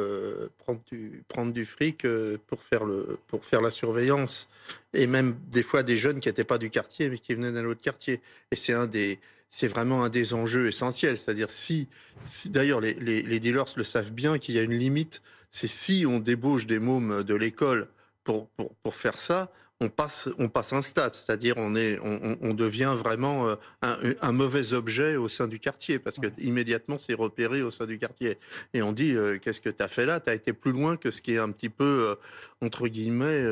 prendre, 0.59 0.81
du, 0.91 1.23
prendre 1.29 1.53
du 1.53 1.65
fric 1.65 2.07
pour, 2.47 2.63
faire 2.63 2.85
le, 2.85 3.19
pour 3.29 3.45
faire 3.45 3.61
la 3.61 3.71
surveillance. 3.71 4.49
Et 4.95 5.07
même 5.07 5.37
des 5.51 5.63
fois 5.63 5.83
des 5.83 5.97
jeunes 5.97 6.21
qui 6.21 6.29
n'étaient 6.29 6.45
pas 6.45 6.59
du 6.59 6.71
quartier, 6.71 7.09
mais 7.09 7.19
qui 7.19 7.35
venaient 7.35 7.53
d'un 7.53 7.67
autre 7.67 7.81
quartier. 7.81 8.21
Et 8.51 8.57
c'est 8.57 8.73
un 8.73 8.87
des 8.87 9.19
c'est 9.51 9.69
vraiment 9.69 10.05
un 10.05 10.09
des 10.09 10.35
enjeux 10.35 10.69
essentiels. 10.69 11.19
C'est-à-dire 11.19 11.51
si, 11.51 11.89
si 12.25 12.51
d'ailleurs 12.51 12.81
les, 12.81 12.95
les, 12.95 13.23
les, 13.23 13.41
dealers 13.41 13.65
le 13.77 13.85
savent 13.85 14.13
bien 14.13 14.39
qu'il 14.39 14.55
y 14.55 14.59
a 14.59 14.63
une 14.63 14.77
limite 14.77 15.23
c'est 15.51 15.67
si 15.67 16.05
on 16.07 16.21
débauche 16.21 16.67
des 16.67 16.79
mômes 16.79 17.23
de 17.23 17.35
l'école 17.35 17.89
pour, 18.25 18.49
pour, 18.51 18.75
pour, 18.77 18.95
faire 18.95 19.19
ça, 19.19 19.51
on 19.81 19.89
passe, 19.89 20.29
on 20.39 20.49
passe 20.49 20.73
un 20.73 20.83
stade, 20.83 21.15
c'est-à-dire 21.15 21.55
on, 21.57 21.77
est, 21.77 22.01
on, 22.03 22.37
on, 22.41 22.53
devient 22.53 22.95
vraiment 22.97 23.47
euh, 23.47 23.55
un, 23.83 23.97
un, 24.23 24.33
mauvais 24.33 24.73
objet 24.73 25.15
au 25.15 25.29
sein 25.29 25.47
du 25.47 25.61
quartier, 25.61 26.01
parce 26.01 26.17
que 26.17 26.27
immédiatement 26.39 26.99
c'est 26.99 27.15
repéré 27.15 27.63
au 27.63 27.71
sein 27.71 27.87
du 27.87 27.97
quartier. 27.97 28.39
Et 28.75 28.83
on 28.83 28.93
dit, 28.93 29.15
euh, 29.15 29.39
qu'est-ce 29.39 29.61
que 29.61 29.71
tu 29.71 29.81
as 29.81 29.87
fait 29.87 30.05
là? 30.05 30.19
Tu 30.19 30.31
as 30.31 30.35
été 30.35 30.53
plus 30.53 30.73
loin 30.73 30.97
que 30.97 31.13
ce 31.13 31.23
qui 31.23 31.35
est 31.35 31.39
un 31.39 31.51
petit 31.53 31.69
peu, 31.69 31.85
euh, 31.85 32.15
entre 32.61 32.89
guillemets, 32.89 33.45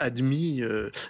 admis. 0.00 0.62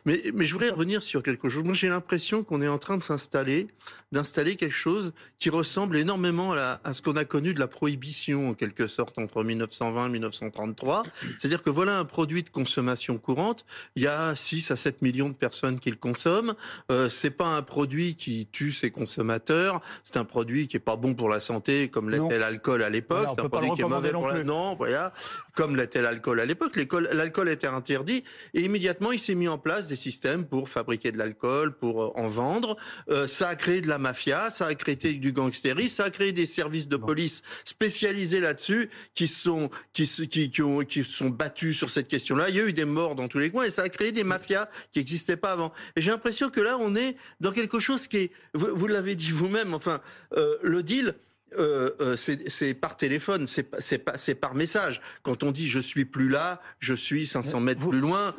Mais, 0.05 0.23
mais 0.35 0.45
je 0.45 0.53
voudrais 0.53 0.69
revenir 0.69 1.03
sur 1.03 1.23
quelque 1.23 1.49
chose. 1.49 1.65
Moi 1.65 1.73
j'ai 1.73 1.89
l'impression 1.89 2.45
qu'on 2.45 2.61
est 2.61 2.69
en 2.69 2.77
train 2.77 2.99
de 2.99 3.03
s'installer, 3.03 3.69
d'installer 4.13 4.57
quelque 4.57 4.75
chose 4.75 5.15
qui 5.39 5.49
ressemble 5.49 5.97
énormément 5.97 6.53
à, 6.53 6.79
à 6.85 6.93
ce 6.93 7.01
qu'on 7.01 7.17
a 7.17 7.25
connu 7.25 7.55
de 7.55 7.61
la 7.61 7.69
prohibition, 7.69 8.51
en 8.51 8.55
quelque 8.55 8.87
sorte, 8.87 9.19
entre 9.19 9.43
1920 9.45 10.09
et 10.09 10.11
1933. 10.11 11.05
C'est-à-dire 11.39 11.63
que 11.63 11.71
voilà 11.71 11.99
un 11.99 12.05
produit 12.05 12.43
de 12.43 12.51
consommation 12.51 13.17
courante. 13.17 13.65
Il 13.97 14.03
y 14.03 14.07
a 14.07 14.35
6 14.43 14.71
à 14.71 14.77
7 14.77 15.03
millions 15.03 15.29
de 15.29 15.35
personnes 15.35 15.79
qui 15.79 15.91
le 15.91 15.97
consomment. 15.97 16.55
Euh, 16.91 17.09
c'est 17.09 17.31
pas 17.31 17.47
un 17.47 17.63
produit 17.63 18.17
qui 18.17 18.49
tue 18.51 18.73
ses 18.73 18.91
consommateurs. 18.91 19.81
C'est 20.05 20.17
un 20.17 20.25
produit 20.25 20.67
qui 20.67 20.77
est 20.77 20.81
pas 20.81 20.97
bon 20.97 21.15
pour 21.15 21.29
la 21.29 21.41
santé, 21.41 21.89
comme 21.89 22.11
l'était 22.11 22.39
l'alcool 22.39 22.83
à 22.83 22.91
l'époque. 22.91 23.29
c'est 23.35 23.45
un 23.45 23.49
produit 23.49 23.71
qui 23.73 23.83
est 23.83 23.89
mauvais 23.89 24.11
pour 24.11 24.29
la... 24.29 24.43
Non, 24.45 24.75
voilà. 24.75 25.13
Comme 25.55 25.77
l'était 25.77 26.03
l'alcool 26.03 26.41
à 26.41 26.45
l'époque. 26.45 26.79
L'alcool 27.13 27.49
était 27.49 27.67
interdit 27.67 28.25
et 28.55 28.61
immédiatement 28.61 29.13
il 29.13 29.21
s'est 29.21 29.35
mis 29.35 29.49
en 29.49 29.59
place 29.59 29.89
des 29.89 29.97
systèmes 29.97 30.47
pour 30.47 30.69
fabriquer 30.69 31.13
de 31.13 31.19
l'alcool, 31.19 31.75
pour 31.77 32.03
euh, 32.03 32.13
en 32.15 32.29
vendre. 32.29 32.77
Euh, 33.11 33.29
ça 33.29 33.49
a 33.49 33.55
créé 33.55 33.81
de 33.81 33.89
la 33.89 33.99
mafia, 33.99 34.51
ça 34.51 34.67
a 34.67 34.75
créé 34.75 34.97
du 34.97 35.33
gangstérisme, 35.33 35.97
ça 35.97 36.05
a 36.05 36.11
créé 36.11 36.33
des 36.33 36.47
services 36.47 36.89
de 36.89 36.97
police 36.97 37.43
spécialisés 37.65 38.41
là-dessus 38.41 38.91
qui 39.15 39.29
sont 39.29 39.71
qui, 39.93 40.07
qui, 40.07 40.51
qui, 40.51 40.63
ont, 40.63 40.81
qui 40.81 41.05
sont 41.05 41.29
battus 41.29 41.77
sur 41.77 41.91
cette 41.91 42.09
question-là. 42.09 42.49
Il 42.49 42.57
y 42.57 42.61
a 42.61 42.65
eu 42.65 42.73
des 42.73 42.85
morts 42.85 43.15
dans 43.15 43.29
tous 43.29 43.39
les 43.39 43.51
coins 43.51 43.65
et 43.65 43.71
ça 43.71 43.83
a 43.83 43.89
créé 43.89 44.13
des 44.13 44.25
mafia 44.25 44.69
qui 44.91 44.99
n'existaient 44.99 45.37
pas 45.37 45.53
avant. 45.53 45.73
Et 45.97 46.03
j'ai 46.03 46.11
l'impression 46.11 46.51
que 46.51 46.61
là, 46.61 46.77
on 46.79 46.95
est 46.97 47.17
dans 47.41 47.53
quelque 47.53 47.79
chose 47.79 48.09
qui 48.09 48.17
est, 48.17 48.33
vous, 48.55 48.87
l'avez 48.87 49.15
dit 49.15 49.31
vous-même, 49.31 49.75
enfin, 49.75 50.01
euh, 50.37 50.57
le 50.63 50.83
deal, 50.83 51.15
euh, 51.59 51.91
euh, 52.01 52.17
c'est 52.17 52.75
par 52.75 52.97
téléphone, 52.97 53.47
c'est 53.47 54.35
par 54.35 54.55
message. 54.55 55.01
Quand 55.23 55.43
on 55.43 55.51
dit 55.51 55.69
je 55.69 55.79
suis 55.79 56.05
plus 56.05 56.29
là, 56.29 56.61
je 56.79 56.95
suis 56.95 57.27
500 57.27 57.61
mètres 57.61 57.89
plus 57.89 58.01
loin, 58.01 58.35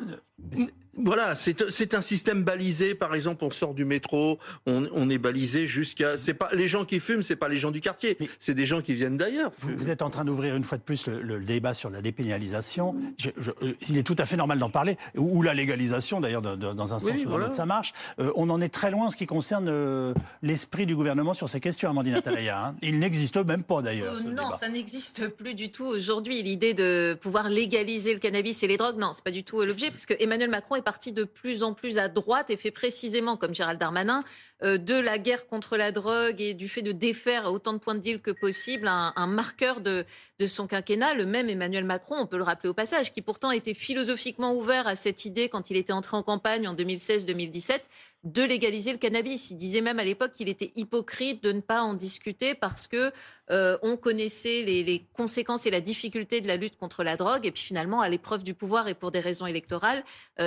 voilà, 0.95 1.35
c'est 1.35 1.93
un 1.95 2.01
système 2.01 2.43
balisé. 2.43 2.93
Par 2.93 3.15
exemple, 3.15 3.43
on 3.43 3.51
sort 3.51 3.73
du 3.73 3.83
métro, 3.83 4.37
on, 4.67 5.09
est 5.09 5.17
balisé 5.17 5.67
jusqu'à. 5.67 6.17
C'est 6.17 6.35
pas 6.35 6.49
les 6.53 6.67
gens 6.67 6.85
qui 6.85 6.99
fument, 6.99 7.23
c'est 7.23 7.35
pas 7.35 7.49
les 7.49 7.57
gens 7.57 7.71
du 7.71 7.81
quartier, 7.81 8.17
c'est 8.37 8.53
des 8.53 8.65
gens 8.65 8.81
qui 8.81 8.93
viennent 8.93 9.17
d'ailleurs. 9.17 9.51
Vous, 9.59 9.89
êtes 9.89 10.01
en 10.01 10.09
train 10.09 10.23
d'ouvrir 10.23 10.55
une 10.55 10.63
fois 10.63 10.77
de 10.77 10.83
plus 10.83 11.07
le, 11.07 11.39
débat 11.39 11.73
sur 11.73 11.89
la 11.89 12.01
dépénalisation. 12.01 12.95
Euh, 13.25 13.73
il 13.89 13.97
est 13.97 14.03
tout 14.03 14.15
à 14.19 14.25
fait 14.25 14.37
normal 14.37 14.59
d'en 14.59 14.69
parler, 14.69 14.97
ou, 15.15 15.41
la 15.41 15.53
légalisation 15.53 16.21
d'ailleurs 16.21 16.41
dans 16.41 16.93
un 16.93 16.99
sens 16.99 17.11
où 17.25 17.29
dans 17.29 17.51
ça 17.51 17.65
marche. 17.65 17.93
Euh, 18.19 18.31
on 18.35 18.49
en 18.49 18.61
est 18.61 18.69
très 18.69 18.91
loin 18.91 19.07
en 19.07 19.09
ce 19.09 19.17
qui 19.17 19.25
concerne 19.25 19.67
euh, 19.69 20.13
l'esprit 20.41 20.85
du 20.85 20.95
gouvernement 20.95 21.33
sur 21.33 21.49
ces 21.49 21.59
questions, 21.59 21.89
Amandine 21.89 22.15
Atalaya. 22.15 22.67
Hein. 22.67 22.75
Il 22.81 22.99
n'existe 22.99 23.37
même 23.37 23.63
pas 23.63 23.81
d'ailleurs. 23.81 24.15
non, 24.23 24.51
ça 24.51 24.69
n'existe 24.69 25.27
plus 25.29 25.55
du 25.55 25.71
tout 25.71 25.85
aujourd'hui. 25.85 26.43
L'idée 26.43 26.73
de 26.73 27.17
pouvoir 27.19 27.49
légaliser 27.49 28.13
le 28.13 28.19
cannabis 28.19 28.61
et 28.63 28.67
les 28.67 28.77
drogues, 28.77 28.97
non, 28.97 29.11
c'est 29.13 29.23
pas 29.23 29.31
du 29.31 29.43
tout 29.43 29.61
l'objet, 29.63 29.89
parce 29.89 30.05
que 30.05 30.13
Emmanuel 30.19 30.32
Macron 30.47 30.75
est 30.75 30.81
parti 30.81 31.11
de 31.11 31.23
plus 31.23 31.63
en 31.63 31.73
plus 31.73 31.97
à 31.97 32.07
droite 32.07 32.49
et 32.49 32.57
fait 32.57 32.71
précisément, 32.71 33.37
comme 33.37 33.53
Gérald 33.55 33.79
Darmanin, 33.79 34.23
de 34.63 34.95
la 34.95 35.17
guerre 35.17 35.45
contre 35.47 35.75
la 35.75 35.91
drogue 35.91 36.41
et 36.41 36.53
du 36.53 36.69
fait 36.69 36.81
de 36.81 36.93
défaire 36.93 37.51
autant 37.51 37.73
de 37.73 37.79
points 37.79 37.95
de 37.95 37.99
deal 37.99 38.21
que 38.21 38.31
possible 38.31 38.87
un, 38.87 39.27
marqueur 39.27 39.81
de, 39.81 40.05
son 40.47 40.67
quinquennat. 40.67 41.13
Le 41.13 41.25
même 41.25 41.49
Emmanuel 41.49 41.85
Macron, 41.85 42.15
on 42.19 42.27
peut 42.27 42.37
le 42.37 42.43
rappeler 42.43 42.69
au 42.69 42.73
passage, 42.73 43.11
qui 43.11 43.21
pourtant 43.21 43.51
était 43.51 43.73
philosophiquement 43.73 44.53
ouvert 44.53 44.87
à 44.87 44.95
cette 44.95 45.25
idée 45.25 45.49
quand 45.49 45.69
il 45.69 45.77
était 45.77 45.93
entré 45.93 46.17
en 46.17 46.23
campagne 46.23 46.67
en 46.67 46.75
2016-2017 46.75 47.81
de 48.23 48.41
légaliser 48.41 48.93
le 48.93 48.97
cannabis. 48.97 49.51
Il 49.51 49.57
disait 49.57 49.81
même 49.81 49.99
à 49.99 50.05
l'époque 50.05 50.31
qu'il 50.31 50.47
était 50.47 50.71
hypocrite 50.75 51.43
de 51.43 51.51
ne 51.51 51.59
pas 51.59 51.81
en 51.81 51.93
discuter 51.93 52.55
parce 52.55 52.87
que 52.87 53.11
euh, 53.51 53.77
on 53.81 53.97
connaissait 53.97 54.63
les, 54.63 55.05
conséquences 55.13 55.65
et 55.65 55.71
la 55.71 55.81
difficulté 55.81 56.39
de 56.39 56.47
la 56.47 56.55
lutte 56.55 56.77
contre 56.77 57.03
la 57.03 57.17
drogue. 57.17 57.45
Et 57.45 57.51
puis 57.51 57.63
finalement, 57.63 57.99
à 57.99 58.07
l'épreuve 58.07 58.45
du 58.45 58.53
pouvoir 58.53 58.87
et 58.87 58.93
pour 58.93 59.11
des 59.11 59.19
raisons 59.19 59.45
électorales, 59.45 60.03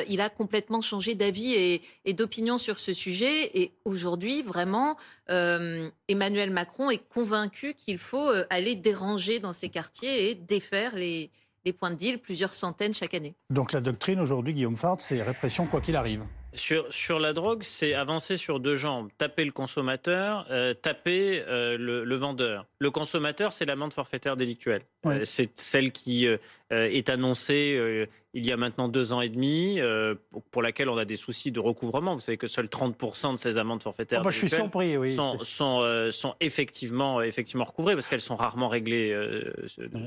il 0.08 0.23
a 0.23 0.30
complètement 0.30 0.80
changé 0.80 1.14
d'avis 1.14 1.52
et, 1.52 1.82
et 2.06 2.14
d'opinion 2.14 2.56
sur 2.56 2.78
ce 2.78 2.94
sujet. 2.94 3.58
Et 3.61 3.73
aujourd'hui, 3.85 4.05
vraiment, 4.42 4.96
Emmanuel 5.28 6.50
Macron 6.50 6.90
est 6.90 7.06
convaincu 7.08 7.75
qu'il 7.75 7.98
faut 7.98 8.30
aller 8.50 8.75
déranger 8.75 9.38
dans 9.38 9.52
ces 9.52 9.68
quartiers 9.68 10.30
et 10.30 10.34
défaire 10.34 10.94
les, 10.94 11.30
les 11.66 11.72
points 11.72 11.90
de 11.90 11.96
deal, 11.96 12.18
plusieurs 12.18 12.54
centaines 12.54 12.94
chaque 12.94 13.12
année. 13.12 13.34
Donc 13.50 13.72
la 13.72 13.80
doctrine 13.80 14.20
aujourd'hui, 14.20 14.54
Guillaume 14.54 14.76
Fard, 14.76 15.00
c'est 15.00 15.22
répression 15.22 15.66
quoi 15.66 15.80
qu'il 15.80 15.96
arrive. 15.96 16.22
Sur, 16.54 16.86
sur, 16.90 17.18
la 17.18 17.34
drogue, 17.34 17.62
c'est 17.62 17.92
avancer 17.92 18.38
sur 18.38 18.60
deux 18.60 18.76
jambes. 18.76 19.10
Taper 19.18 19.44
le 19.44 19.52
consommateur, 19.52 20.46
euh, 20.50 20.72
taper 20.72 21.44
euh, 21.46 21.76
le, 21.76 22.16
vendeur. 22.16 22.64
Le 22.78 22.90
consommateur, 22.90 23.52
c'est 23.52 23.66
l'amende 23.66 23.92
forfaitaire 23.92 24.36
délictuelle. 24.38 24.80
Euh, 25.06 25.20
c'est 25.25 25.50
celle 25.58 25.92
qui 25.92 26.26
est 26.70 27.10
annoncée 27.10 28.08
il 28.34 28.44
y 28.44 28.52
a 28.52 28.56
maintenant 28.58 28.88
deux 28.88 29.12
ans 29.12 29.22
et 29.22 29.30
demi, 29.30 29.80
pour 30.50 30.60
laquelle 30.60 30.90
on 30.90 30.98
a 30.98 31.04
des 31.04 31.16
soucis 31.16 31.52
de 31.52 31.60
recouvrement. 31.60 32.14
Vous 32.14 32.20
savez 32.20 32.36
que 32.36 32.48
seuls 32.48 32.66
30% 32.66 33.32
de 33.32 33.38
ces 33.38 33.56
amendes 33.56 33.82
forfaitaires 33.82 34.22
oh, 34.25 34.30
je 34.30 34.36
suis 34.36 34.50
surpris, 34.50 34.96
oui. 34.98 35.14
sont, 35.14 35.38
sont, 35.42 36.08
sont, 36.10 36.34
effectivement, 36.40 37.22
effectivement 37.22 37.64
recouvrées 37.64 37.94
parce 37.94 38.08
qu'elles 38.08 38.20
sont 38.20 38.36
rarement 38.36 38.68
réglées 38.68 39.16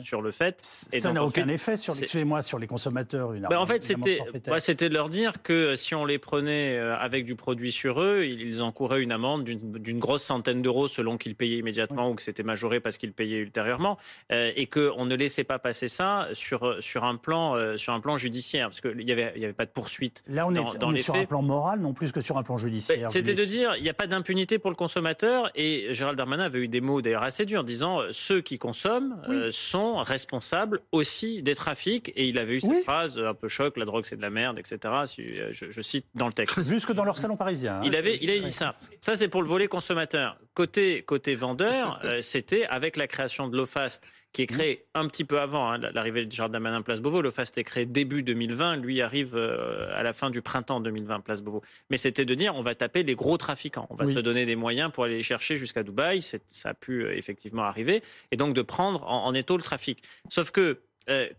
sur 0.03 0.21
le 0.21 0.31
fait. 0.31 0.59
ça 0.61 1.13
n'a 1.13 1.23
aucun 1.23 1.47
effet 1.47 1.77
sur, 1.77 1.95
moi 2.25 2.41
sur 2.41 2.59
les 2.59 2.67
consommateurs. 2.67 3.33
Une 3.33 3.47
ben, 3.49 3.57
en 3.57 3.65
fait, 3.65 3.81
c'était 3.81 4.89
de 4.89 4.93
leur 4.93 5.09
dire 5.09 5.41
que 5.41 5.75
si 5.75 5.95
on 5.95 6.05
les 6.05 6.19
prenait 6.19 6.77
avec 6.77 7.25
du 7.25 7.35
produit 7.35 7.71
sur 7.71 8.01
eux, 8.01 8.25
ils 8.25 8.61
encouraient 8.61 9.01
une 9.01 9.11
amende 9.11 9.43
d'une 9.45 9.99
grosse 9.99 10.23
centaine 10.23 10.61
d'euros 10.61 10.87
selon 10.87 11.17
qu'ils 11.17 11.35
payaient 11.35 11.57
immédiatement 11.57 12.09
ou 12.11 12.15
que 12.15 12.21
c'était 12.21 12.43
majoré 12.43 12.79
parce 12.79 12.97
qu'ils 12.97 13.13
payaient 13.13 13.37
ultérieurement, 13.37 13.97
et 14.29 14.67
qu'on 14.89 15.05
ne 15.05 15.15
laissait 15.15 15.43
pas 15.43 15.59
passer 15.59 15.87
ça 15.87 16.27
sur, 16.33 16.77
sur, 16.81 17.03
un, 17.03 17.15
plan, 17.15 17.77
sur 17.77 17.93
un 17.93 17.99
plan 17.99 18.17
judiciaire, 18.17 18.69
parce 18.69 18.81
qu'il 18.81 19.05
n'y 19.05 19.11
avait, 19.11 19.37
y 19.39 19.43
avait 19.43 19.53
pas 19.53 19.65
de 19.65 19.71
poursuite. 19.71 20.23
Là, 20.27 20.47
on 20.47 20.53
est, 20.53 20.83
on 20.83 20.93
est 20.93 20.99
sur 20.99 21.15
un 21.15 21.25
plan 21.25 21.41
moral, 21.41 21.79
non 21.79 21.93
plus 21.93 22.11
que 22.11 22.21
sur 22.21 22.37
un 22.37 22.43
plan 22.43 22.57
judiciaire. 22.57 23.11
C'était 23.11 23.33
de 23.33 23.45
dire, 23.45 23.75
il 23.77 23.83
n'y 23.83 23.89
a 23.89 23.93
pas 23.93 24.07
d'impunité 24.07 24.59
pour 24.59 24.69
le 24.69 24.75
consommateur, 24.75 25.51
et 25.55 25.87
Gérald 25.91 26.17
Darmanin 26.17 26.43
avait 26.43 26.59
eu 26.59 26.67
des 26.67 26.81
mots 26.81 27.01
d'ailleurs 27.01 27.23
assez 27.23 27.45
durs, 27.45 27.63
disant, 27.63 28.01
ceux 28.11 28.41
qui 28.41 28.57
consomment 28.57 29.21
euh, 29.29 29.49
sont 29.51 29.97
responsables 29.97 30.81
aussi 30.91 31.41
des 31.41 31.55
trafics, 31.55 32.11
et 32.15 32.27
il 32.27 32.37
avait 32.37 32.55
eu 32.55 32.59
cette 32.59 32.83
phrase 32.83 33.19
un 33.19 33.33
peu 33.33 33.47
choc, 33.47 33.77
la 33.77 33.85
drogue 33.85 34.05
c'est 34.05 34.17
de 34.17 34.21
la 34.21 34.29
merde, 34.29 34.59
etc., 34.59 34.79
euh, 34.83 35.49
je, 35.51 35.71
je 35.71 35.81
cite 35.81 36.05
dans 36.15 36.27
le 36.27 36.33
texte. 36.33 36.63
Jusque 36.65 36.91
dans 36.93 37.05
leur 37.05 37.17
salon 37.17 37.37
parisien. 37.37 37.75
Hein. 37.75 37.81
Il, 37.83 37.95
avait, 37.95 38.17
il 38.21 38.29
avait 38.29 38.39
dit 38.39 38.51
ça. 38.51 38.75
Ça, 38.99 39.15
c'est 39.15 39.27
pour 39.27 39.41
le 39.41 39.47
volet 39.47 39.67
consommateur. 39.67 40.37
Côté, 40.53 41.03
côté 41.03 41.35
vendeur, 41.35 41.99
euh, 42.05 42.21
c'était 42.21 42.65
avec 42.65 42.97
la 42.97 43.07
création 43.07 43.47
de 43.47 43.57
l'OFAST 43.57 44.03
qui 44.31 44.43
est 44.43 44.47
créé 44.47 44.85
un 44.93 45.07
petit 45.07 45.23
peu 45.23 45.39
avant 45.39 45.71
hein, 45.71 45.79
l'arrivée 45.93 46.25
de 46.25 46.31
Jardin 46.31 46.59
Manin 46.59 46.81
Place 46.81 47.01
Beauvau. 47.01 47.21
Le 47.21 47.31
FAST 47.31 47.57
est 47.57 47.63
créé 47.63 47.85
début 47.85 48.21
2020, 48.21 48.77
lui 48.77 49.01
arrive 49.01 49.35
euh, 49.35 49.89
à 49.95 50.03
la 50.03 50.13
fin 50.13 50.29
du 50.29 50.41
printemps 50.41 50.79
2020 50.79 51.21
Place 51.21 51.41
Beauvau. 51.41 51.61
Mais 51.89 51.97
c'était 51.97 52.25
de 52.25 52.35
dire 52.35 52.55
on 52.55 52.61
va 52.61 52.75
taper 52.75 53.03
les 53.03 53.15
gros 53.15 53.37
trafiquants, 53.37 53.87
on 53.89 53.95
va 53.95 54.05
se 54.05 54.19
donner 54.19 54.45
des 54.45 54.55
moyens 54.55 54.91
pour 54.91 55.03
aller 55.03 55.17
les 55.17 55.23
chercher 55.23 55.55
jusqu'à 55.55 55.83
Dubaï. 55.83 56.21
Ça 56.21 56.69
a 56.69 56.73
pu 56.73 57.05
euh, 57.05 57.17
effectivement 57.17 57.63
arriver 57.63 58.03
et 58.31 58.37
donc 58.37 58.53
de 58.53 58.61
prendre 58.61 59.03
en, 59.07 59.25
en 59.25 59.33
étau 59.33 59.57
le 59.57 59.63
trafic. 59.63 60.03
Sauf 60.29 60.51
que 60.51 60.81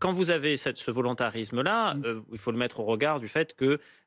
quand 0.00 0.10
vous 0.10 0.32
avez 0.32 0.56
cette, 0.56 0.78
ce 0.78 0.90
volontarisme-là, 0.90 1.94
mm. 1.94 2.22
il 2.32 2.38
faut 2.38 2.50
le 2.50 2.58
mettre 2.58 2.80
au 2.80 2.84
regard 2.84 3.20
du 3.20 3.28
fait 3.28 3.54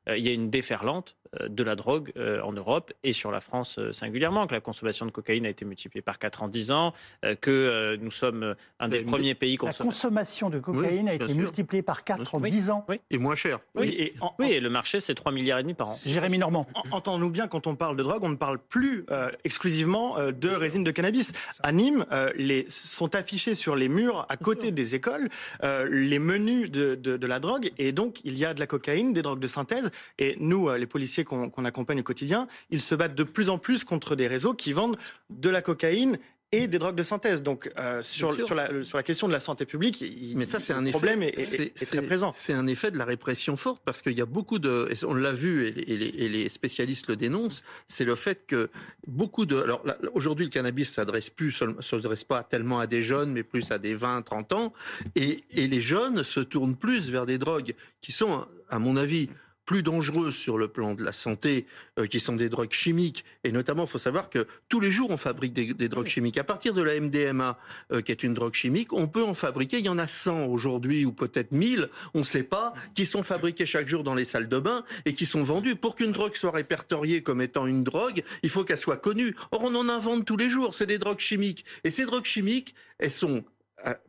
qu'il 0.06 0.24
y 0.24 0.28
a 0.28 0.32
une 0.32 0.50
déferlante 0.50 1.16
euh, 1.40 1.48
de 1.48 1.62
la 1.62 1.76
drogue 1.76 2.12
euh, 2.16 2.40
en 2.42 2.52
Europe 2.52 2.92
et 3.02 3.12
sur 3.12 3.30
la 3.30 3.40
France 3.40 3.78
euh, 3.78 3.92
singulièrement, 3.92 4.46
que 4.46 4.54
la 4.54 4.60
consommation 4.60 5.06
de 5.06 5.10
cocaïne 5.10 5.46
a 5.46 5.48
été 5.48 5.64
multipliée 5.64 6.02
par 6.02 6.18
4 6.18 6.42
en 6.42 6.48
10 6.48 6.72
ans, 6.72 6.92
que 7.40 7.96
nous 8.00 8.10
sommes 8.10 8.54
un 8.80 8.88
des 8.88 9.02
premiers 9.02 9.34
pays 9.34 9.56
consommateurs. 9.56 9.86
La 9.86 9.90
consommation 9.90 10.50
de 10.50 10.58
cocaïne 10.58 11.08
a 11.08 11.14
été 11.14 11.32
multipliée 11.34 11.82
par 11.82 12.04
4 12.04 12.34
en 12.34 12.40
10 12.40 12.70
ans. 12.70 12.86
Et 13.10 13.18
moins 13.18 13.34
cher. 13.34 13.60
Oui, 13.74 13.94
et, 13.98 14.14
oui, 14.38 14.52
et 14.52 14.60
le 14.60 14.70
marché, 14.70 15.00
c'est 15.00 15.14
3 15.14 15.32
milliards 15.32 15.58
et 15.58 15.62
demi 15.62 15.74
par 15.74 15.88
an. 15.88 15.94
Jérémy 16.04 16.38
Normand. 16.38 16.66
Entendons-nous 16.90 17.30
bien, 17.30 17.48
quand 17.48 17.66
on 17.66 17.76
parle 17.76 17.96
de 17.96 18.02
drogue, 18.02 18.22
on 18.22 18.28
ne 18.28 18.36
parle 18.36 18.58
plus 18.58 19.06
exclusivement 19.44 20.16
de 20.18 20.48
résine 20.48 20.84
de 20.84 20.90
cannabis. 20.90 21.32
À 21.62 21.72
Nîmes, 21.72 22.06
les, 22.36 22.66
sont 22.68 23.14
affichés 23.14 23.54
sur 23.54 23.76
les 23.76 23.88
murs, 23.88 24.26
à 24.28 24.36
côté 24.36 24.70
des 24.70 24.94
écoles, 24.94 25.28
les 25.62 26.18
menus 26.18 26.70
de, 26.70 26.94
de 26.94 27.26
la 27.26 27.40
drogue. 27.40 27.72
Et 27.78 27.92
donc, 27.92 28.20
il 28.24 28.36
y 28.38 28.44
a 28.44 28.54
de 28.54 28.60
la 28.60 28.66
cocaïne, 28.66 29.12
des 29.12 29.22
drogues 29.22 29.40
de 29.40 29.46
synthèse. 29.46 29.90
Et 30.18 30.36
nous, 30.38 30.70
les 30.72 30.86
policiers 30.86 31.24
qu'on 31.24 31.64
accompagne 31.64 32.00
au 32.00 32.04
quotidien, 32.04 32.46
ils 32.70 32.80
se 32.80 32.94
battent 32.94 33.14
de 33.14 33.24
plus 33.24 33.48
en 33.48 33.58
plus 33.58 33.84
contre 33.84 34.16
des 34.16 34.26
réseaux 34.26 34.54
qui 34.54 34.72
vendent 34.72 34.98
de 35.30 35.50
la 35.50 35.62
cocaïne 35.62 36.18
et 36.54 36.68
des 36.68 36.78
drogues 36.78 36.94
de 36.94 37.02
synthèse. 37.02 37.42
Donc 37.42 37.70
euh, 37.78 38.02
sur, 38.02 38.34
sur, 38.34 38.54
la, 38.54 38.84
sur 38.84 38.96
la 38.96 39.02
question 39.02 39.26
de 39.26 39.32
la 39.32 39.40
santé 39.40 39.64
publique, 39.64 40.00
il, 40.00 40.36
mais 40.36 40.44
ça 40.44 40.60
c'est 40.60 40.72
un 40.72 40.84
problème 40.84 41.22
effet, 41.22 41.72
est, 41.74 41.86
très 41.86 42.02
présent. 42.02 42.30
C'est 42.32 42.52
un 42.52 42.66
effet 42.66 42.90
de 42.90 42.98
la 42.98 43.04
répression 43.04 43.56
forte 43.56 43.82
parce 43.84 44.02
qu'il 44.02 44.12
y 44.12 44.20
a 44.20 44.26
beaucoup 44.26 44.58
de, 44.58 44.88
on 45.04 45.14
l'a 45.14 45.32
vu 45.32 45.66
et 45.66 45.72
les, 45.72 46.06
et 46.06 46.28
les, 46.28 46.48
spécialistes 46.48 47.08
le 47.08 47.16
dénoncent, 47.16 47.64
c'est 47.88 48.04
le 48.04 48.14
fait 48.14 48.46
que 48.46 48.70
beaucoup 49.06 49.46
de, 49.46 49.56
alors 49.56 49.84
aujourd'hui 50.14 50.44
le 50.44 50.50
cannabis 50.50 50.92
s'adresse 50.92 51.30
plus, 51.30 51.60
s'adresse 51.80 52.24
pas 52.24 52.44
tellement 52.44 52.78
à 52.78 52.86
des 52.86 53.02
jeunes, 53.02 53.32
mais 53.32 53.42
plus 53.42 53.70
à 53.70 53.78
des 53.78 53.94
20, 53.94 54.22
30 54.22 54.52
ans, 54.52 54.72
et, 55.16 55.44
et 55.50 55.66
les 55.66 55.80
jeunes 55.80 56.22
se 56.22 56.40
tournent 56.40 56.76
plus 56.76 57.10
vers 57.10 57.26
des 57.26 57.38
drogues 57.38 57.74
qui 58.00 58.12
sont, 58.12 58.46
à 58.68 58.78
mon 58.78 58.96
avis, 58.96 59.28
plus 59.64 59.82
dangereuses 59.82 60.34
sur 60.34 60.58
le 60.58 60.68
plan 60.68 60.94
de 60.94 61.02
la 61.02 61.12
santé, 61.12 61.66
euh, 61.98 62.06
qui 62.06 62.20
sont 62.20 62.36
des 62.36 62.48
drogues 62.48 62.72
chimiques. 62.72 63.24
Et 63.44 63.52
notamment, 63.52 63.84
il 63.84 63.88
faut 63.88 63.98
savoir 63.98 64.30
que 64.30 64.46
tous 64.68 64.80
les 64.80 64.90
jours, 64.90 65.10
on 65.10 65.16
fabrique 65.16 65.52
des, 65.52 65.88
drogues 65.88 66.06
chimiques. 66.06 66.38
À 66.38 66.44
partir 66.44 66.74
de 66.74 66.82
la 66.82 66.98
MDMA, 67.00 67.58
euh, 67.92 68.00
qui 68.00 68.12
est 68.12 68.22
une 68.22 68.34
drogue 68.34 68.54
chimique, 68.54 68.92
on 68.92 69.06
peut 69.06 69.24
en 69.24 69.34
fabriquer. 69.34 69.78
Il 69.78 69.86
y 69.86 69.88
en 69.88 69.98
a 69.98 70.08
100 70.08 70.46
aujourd'hui, 70.46 71.04
ou 71.04 71.12
peut-être 71.12 71.52
1000, 71.52 71.88
on 72.14 72.20
ne 72.20 72.24
sait 72.24 72.42
pas, 72.42 72.74
qui 72.94 73.06
sont 73.06 73.22
fabriqués 73.22 73.66
chaque 73.66 73.88
jour 73.88 74.04
dans 74.04 74.14
les 74.14 74.24
salles 74.24 74.48
de 74.48 74.58
bain 74.58 74.84
et 75.04 75.14
qui 75.14 75.26
sont 75.26 75.42
vendus. 75.42 75.76
Pour 75.76 75.94
qu'une 75.94 76.12
drogue 76.12 76.34
soit 76.34 76.50
répertoriée 76.50 77.22
comme 77.22 77.40
étant 77.40 77.66
une 77.66 77.84
drogue, 77.84 78.22
il 78.42 78.50
faut 78.50 78.64
qu'elle 78.64 78.78
soit 78.78 78.96
connue. 78.96 79.34
Or, 79.50 79.62
on 79.64 79.74
en 79.74 79.88
invente 79.88 80.24
tous 80.24 80.36
les 80.36 80.50
jours. 80.50 80.74
C'est 80.74 80.86
des 80.86 80.98
drogues 80.98 81.20
chimiques. 81.20 81.64
Et 81.84 81.90
ces 81.90 82.04
drogues 82.04 82.24
chimiques, 82.24 82.74
elles 82.98 83.10
sont 83.10 83.44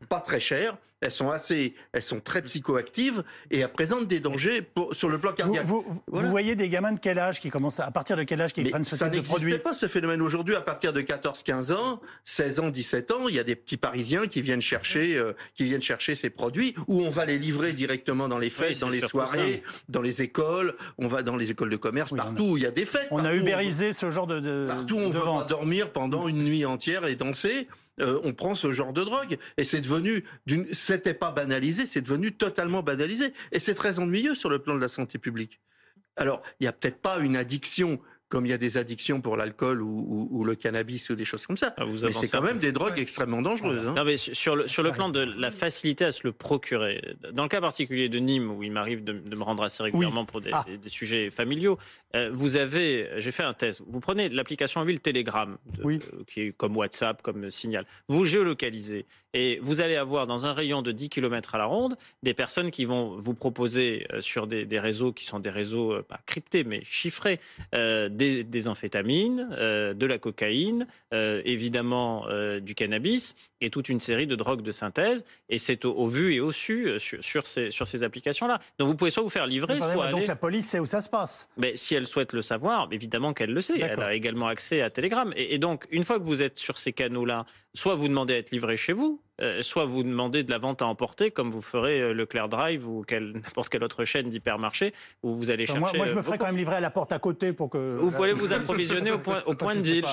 pas 0.10 0.20
très 0.20 0.40
chères, 0.40 0.78
elles 1.02 1.12
sont 1.12 1.30
assez, 1.30 1.76
elles 1.92 2.02
sont 2.02 2.20
très 2.20 2.42
psychoactives 2.42 3.24
et 3.52 3.60
elles 3.60 3.72
présentent 3.72 4.08
des 4.08 4.20
dangers 4.20 4.62
pour, 4.62 4.96
sur 4.96 5.10
le 5.10 5.18
plan 5.18 5.34
cardiaque. 5.34 5.66
Vous, 5.66 6.02
voyez 6.08 6.56
des 6.56 6.70
gamins 6.70 6.94
de 6.94 7.00
quel 7.00 7.20
âge 7.20 7.40
qui 7.40 7.50
commencent 7.50 7.80
à, 7.80 7.92
partir 7.92 8.18
de 8.18 8.24
quel 8.24 8.42
âge 8.42 8.54
qui 8.54 8.64
prennent 8.64 8.84
ce 8.84 8.96
type 8.96 9.06
de 9.06 9.20
produit 9.22 9.28
Ça 9.28 9.36
n'existait 9.36 9.60
pas 9.60 9.74
ce 9.74 9.88
phénomène 9.88 10.22
aujourd'hui. 10.22 10.56
À 10.56 10.62
partir 10.62 10.94
de 10.94 11.02
14-15 11.02 11.74
ans, 11.74 12.02
16 12.24 12.60
ans, 12.60 12.70
17 12.70 13.12
ans, 13.12 13.28
il 13.28 13.36
y 13.36 13.40
a 13.40 13.44
des 13.44 13.56
petits 13.56 13.78
Parisiens 13.78 14.28
qui 14.28 14.42
viennent 14.42 14.62
chercher, 14.62 15.18
euh, 15.18 15.34
qui 15.54 15.66
viennent 15.66 15.82
chercher 15.82 16.16
ces 16.16 16.30
produits 16.30 16.76
où 16.88 17.02
on 17.02 17.10
va 17.10 17.26
les 17.26 17.38
livrer 17.38 17.74
directement 17.74 18.28
dans 18.28 18.40
les 18.40 18.50
fêtes, 18.50 18.80
dans 18.80 18.90
les 18.90 19.02
soirées, 19.02 19.64
dans 19.90 20.02
les 20.02 20.22
écoles. 20.22 20.76
On 20.98 21.08
va 21.08 21.24
dans 21.24 21.36
les 21.36 21.52
écoles 21.52 21.70
de 21.70 21.78
commerce, 21.78 22.12
partout 22.16 22.52
où 22.52 22.58
il 22.58 22.64
y 22.64 22.68
a 22.68 22.72
des 22.72 22.86
fêtes. 22.86 23.08
On 23.12 23.26
a 23.26 23.34
ubérisé 23.34 23.94
ce 23.94 24.10
genre 24.10 24.28
de, 24.28 24.40
de 24.40 24.66
partout 24.68 24.98
on 24.98 25.10
va 25.10 25.44
dormir 25.44 25.92
pendant 25.92 26.28
une 26.28 26.44
nuit 26.44 26.66
entière 26.66 27.06
et 27.06 27.16
danser. 27.16 27.68
Euh, 28.02 28.20
on 28.24 28.34
prend 28.34 28.56
ce 28.56 28.72
genre 28.72 28.94
de 28.94 29.04
drogue. 29.04 29.38
Et 29.58 29.64
c'est 29.64 29.82
devenu, 29.82 30.24
c'était 30.74 31.14
pas 31.14 31.32
banalisé, 31.32 31.86
c'est 31.86 32.02
devenu 32.02 32.32
totalement 32.32 32.84
banalisé. 32.84 33.34
Et 33.52 33.60
c'est 33.60 33.76
très 33.76 34.00
ennuyeux 34.00 34.36
sur 34.36 34.50
le 34.50 34.60
plan 34.60 34.76
de 34.76 34.82
la 34.82 34.88
santé 34.88 35.18
publique. 35.18 35.60
Alors, 36.18 36.42
il 36.60 36.64
n'y 36.64 36.68
a 36.68 36.74
peut-être 36.74 37.02
pas 37.02 37.20
une 37.20 37.36
addiction 37.36 38.00
comme 38.36 38.46
il 38.46 38.50
y 38.50 38.54
a 38.54 38.58
des 38.58 38.76
addictions 38.76 39.22
pour 39.22 39.38
l'alcool 39.38 39.82
ou, 39.82 40.44
le 40.44 40.56
cannabis 40.56 41.10
ou 41.10 41.16
des 41.16 41.24
choses 41.24 41.48
comme 41.48 41.56
ça. 41.56 41.74
Ah, 41.78 41.86
mais 41.86 42.12
c'est 42.12 42.28
quand 42.28 42.42
même 42.42 42.60
des 42.60 42.74
drogues 42.74 43.00
extrêmement 43.00 43.42
dangereuses. 43.42 43.88
Hein. 43.88 43.94
Non, 43.96 44.04
mais 44.04 44.18
sur 44.18 44.58
le, 44.58 44.68
sur 44.68 44.84
le 44.84 44.92
plan 44.92 45.08
de 45.08 45.22
la 45.22 45.52
facilité 45.52 46.04
à 46.04 46.12
se 46.12 46.24
le 46.26 46.34
procurer, 46.34 47.16
dans 47.32 47.44
le 47.44 47.50
cas 47.50 47.62
particulier 47.62 48.10
de 48.10 48.20
Nîmes, 48.20 48.52
où 48.52 48.62
il 48.62 48.74
m'arrive 48.74 49.06
de, 49.06 49.14
me 49.14 49.42
rendre 49.42 49.64
assez 49.64 49.82
régulièrement 49.84 50.26
pour 50.26 50.42
ah. 50.52 50.66
des, 50.68 50.90
sujets 50.90 51.30
familiaux, 51.32 51.78
euh, 52.14 52.30
vous 52.34 52.58
avez, 52.58 53.10
j'ai 53.20 53.32
fait 53.32 53.44
un 53.44 53.54
test, 53.54 53.82
vous 53.88 54.02
prenez 54.02 54.28
l'application 54.28 54.82
mobile 54.82 55.00
Telegram, 55.00 55.58
euh, 55.86 56.00
qui 56.28 56.42
est 56.42 56.52
comme 56.52 56.76
WhatsApp, 56.76 57.22
comme 57.22 57.50
Signal, 57.50 57.86
vous 58.10 58.26
géolocalisez 58.26 59.06
et 59.36 59.60
vous 59.62 59.82
allez 59.82 59.96
avoir 59.96 60.26
dans 60.26 60.48
un 60.48 60.54
rayon 60.54 60.82
de 60.82 60.92
10 60.92 61.10
km 61.10 61.56
à 61.56 61.58
la 61.58 61.66
ronde 61.66 61.96
des 62.24 62.34
personnes 62.34 62.72
qui 62.72 62.86
vont 62.86 63.16
vous 63.16 63.34
proposer 63.34 64.08
euh, 64.12 64.22
sur 64.22 64.48
des, 64.48 64.66
réseaux 64.80 65.14
qui 65.14 65.26
sont 65.26 65.40
des 65.40 65.50
réseaux 65.50 66.02
pas 66.04 66.20
cryptés 66.26 66.64
mais 66.64 66.82
chiffrés, 66.84 67.40
des, 67.72 68.68
amphétamines, 68.68 69.48
euh, 69.52 69.94
de 69.94 70.06
la 70.06 70.18
cocaïne, 70.18 70.88
euh, 71.14 71.42
évidemment 71.46 72.26
euh, 72.30 72.60
du 72.60 72.76
cannabis 72.76 73.36
et 73.62 73.70
toute 73.70 73.90
une 73.90 74.00
série 74.00 74.28
de 74.28 74.36
drogues 74.36 74.62
de 74.62 74.72
synthèse. 74.72 75.26
Et 75.50 75.58
c'est 75.58 75.86
au, 75.86 76.08
vu 76.08 76.34
et 76.34 76.40
au 76.40 76.52
su 76.52 77.00
sur, 77.00 77.48
ces, 77.48 77.72
sur 77.72 77.88
ces 77.88 78.04
applications-là. 78.04 78.60
Donc 78.80 78.88
vous 78.88 78.96
pouvez 78.96 79.12
soit 79.12 79.24
vous 79.24 79.30
faire 79.30 79.48
livrer, 79.48 79.78
soit 79.78 80.08
Donc 80.10 80.28
la 80.28 80.36
police 80.36 80.68
sait 80.68 80.80
où 80.80 80.86
ça 80.86 81.02
se 81.02 81.10
passe. 81.10 81.50
Mais 81.58 81.76
si 81.76 81.96
elle 81.96 82.08
souhaite 82.08 82.34
le 82.34 82.42
savoir, 82.42 82.88
évidemment 82.92 83.34
qu'elle 83.34 83.54
le 83.54 83.62
sait. 83.62 83.80
Elle 83.80 84.02
a 84.02 84.14
également 84.14 84.48
accès 84.48 84.82
à 84.82 84.90
Telegram. 84.90 85.32
Et, 85.36 85.56
et 85.56 85.60
donc 85.60 85.86
une 85.92 86.04
fois 86.04 86.20
que 86.20 86.24
vous 86.24 86.42
êtes 86.42 86.58
sur 86.58 86.78
ces 86.78 86.94
canaux-là, 86.94 87.46
soit 87.76 87.96
vous 87.96 88.08
demandez 88.08 88.34
à 88.34 88.38
être 88.38 88.52
livré 88.52 88.78
chez 88.78 88.94
vous, 88.94 89.22
euh, 89.42 89.62
soit 89.62 89.86
vous 89.86 90.04
demandez 90.04 90.44
de 90.44 90.52
la 90.52 90.58
vente 90.58 90.82
à 90.82 90.86
emporter, 90.86 91.32
comme 91.32 91.50
vous 91.50 91.62
ferez 91.62 92.02
euh, 92.02 92.14
Leclerc 92.14 92.50
Drive 92.50 92.88
ou 92.88 93.06
n'importe 93.12 93.70
quelle 93.70 93.84
autre 93.84 94.06
chaîne 94.06 94.30
d'hypermarché, 94.30 94.94
où 95.24 95.34
vous 95.34 95.52
allez 95.52 95.66
chercher. 95.66 95.98
Moi, 95.98 96.06
je 96.06 96.16
me 96.16 96.22
ferais 96.22 96.38
quand 96.38 96.46
même 96.46 96.58
livrer 96.58 96.76
à 96.76 96.82
la 96.82 96.92
porte 96.92 97.12
à 97.12 97.20
côté 97.20 97.54
pour 97.54 97.70
que. 97.70 97.98
Vous 97.98 98.12
pouvez 98.12 98.32
vous 98.32 98.54
approvisionner 98.54 99.12
au 99.12 99.20
point, 99.20 99.42
au 99.46 99.54
point 99.56 99.76
de 99.76 99.82
deal. 99.82 100.06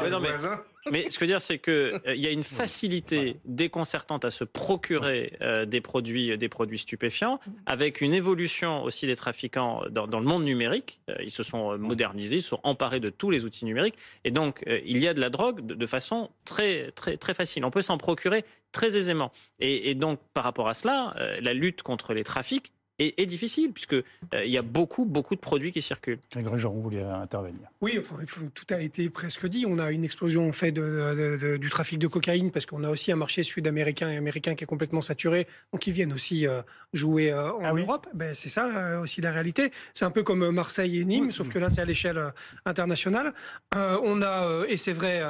Mais 0.91 1.09
ce 1.11 1.19
que 1.19 1.25
je 1.27 1.31
veux 1.31 1.35
dire, 1.35 1.41
c'est 1.41 1.59
qu'il 1.59 1.73
euh, 1.73 1.99
il 2.07 2.21
y 2.21 2.27
a 2.27 2.31
une 2.31 2.43
facilité 2.43 3.37
déconcertante 3.45 4.25
à 4.25 4.31
se 4.31 4.43
procurer 4.43 5.37
euh, 5.41 5.65
des, 5.65 5.81
produits, 5.81 6.37
des 6.37 6.49
produits 6.49 6.79
stupéfiants, 6.79 7.39
avec 7.67 8.01
une 8.01 8.15
évolution 8.15 8.83
aussi 8.83 9.07
des 9.07 9.15
trafiquants 9.15 9.83
dans, 9.91 10.07
dans 10.07 10.19
le 10.19 10.27
monde 10.27 10.45
numérique. 10.45 11.01
Euh, 11.09 11.15
ils 11.23 11.31
se 11.31 11.43
sont 11.43 11.79
modernisés, 11.79 12.37
ils 12.37 12.43
se 12.43 12.49
sont 12.49 12.61
emparés 12.65 13.01
de 13.01 13.11
tous 13.11 13.31
les 13.31 13.45
outils 13.45 13.65
numériques. 13.65 13.97
Et 14.25 14.31
donc, 14.31 14.65
il 14.67 14.99
y 14.99 15.07
a 15.07 15.15
de 15.15 15.21
la 15.21 15.31
drogue 15.31 15.65
de, 15.65 15.75
de 15.75 15.87
façon 15.87 16.31
très, 16.45 16.91
très, 16.93 17.17
très 17.17 17.35
facile. 17.35 17.65
On 17.65 17.71
peut 17.71 17.83
s'en 17.83 17.99
procurer 17.99 18.45
très 18.73 18.97
aisément. 18.97 19.31
Et, 19.59 19.95
donc, 19.95 20.21
par 20.35 20.45
rapport 20.45 20.69
à 20.69 20.75
cela, 20.75 21.15
la 21.41 21.55
lutte 21.55 21.83
contre 21.83 22.15
les 22.15 22.25
trafics 22.25 22.73
est, 22.99 23.27
difficile, 23.27 23.73
puisqu'il 23.73 24.05
euh, 24.35 24.45
il 24.45 24.51
y 24.51 24.59
a 24.59 24.63
beaucoup, 24.63 25.05
beaucoup 25.05 25.35
de 25.35 25.41
produits 25.41 25.71
qui 25.71 25.83
circulent. 25.83 26.19
Grégory 26.31 26.59
Jean, 26.59 26.73
vous 26.73 26.83
voulez 26.83 27.01
intervenir 27.01 27.69
Oui, 27.81 27.99
enfin, 27.99 28.17
tout 28.55 28.67
a 28.71 28.81
été 28.81 29.09
presque 29.11 29.47
dit. 29.47 29.65
On 29.67 29.79
a 29.79 29.91
une 29.91 30.05
explosion 30.05 30.49
en 30.49 30.53
fait 30.53 30.73
de, 30.73 31.57
du 31.57 31.69
trafic 31.69 31.99
de 31.99 32.07
cocaïne, 32.07 32.51
parce 32.51 32.67
qu'on 32.67 32.85
a 32.85 32.91
aussi 32.91 33.13
un 33.13 33.17
marché 33.17 33.43
sud-américain 33.43 34.11
et 34.11 34.17
américain 34.17 34.55
qui 34.55 34.65
est 34.65 34.67
complètement 34.67 35.01
saturé, 35.01 35.47
donc 35.73 35.87
ils 35.87 35.93
viennent 35.93 36.13
aussi 36.13 36.47
euh, 36.47 36.63
jouer 36.93 37.33
euh, 37.33 37.53
en 37.53 37.77
ah 37.77 37.81
Europe. 37.81 38.07
Ben, 38.15 38.35
c'est 38.35 38.49
ça 38.49 39.01
aussi 39.01 39.21
la 39.21 39.33
réalité. 39.33 39.71
C'est 39.95 40.05
un 40.05 40.11
peu 40.11 40.23
comme 40.23 40.51
Marseille 40.51 41.01
et 41.01 41.05
Nîmes, 41.05 41.31
sauf 41.31 41.49
que 41.49 41.59
là, 41.59 41.71
c'est 41.71 41.81
à 41.81 41.85
l'échelle 41.85 42.33
internationale. 42.65 43.35
on 43.75 44.23
a, 44.23 44.65
et 44.69 44.77
c'est 44.77 44.93
vrai, 44.93 45.23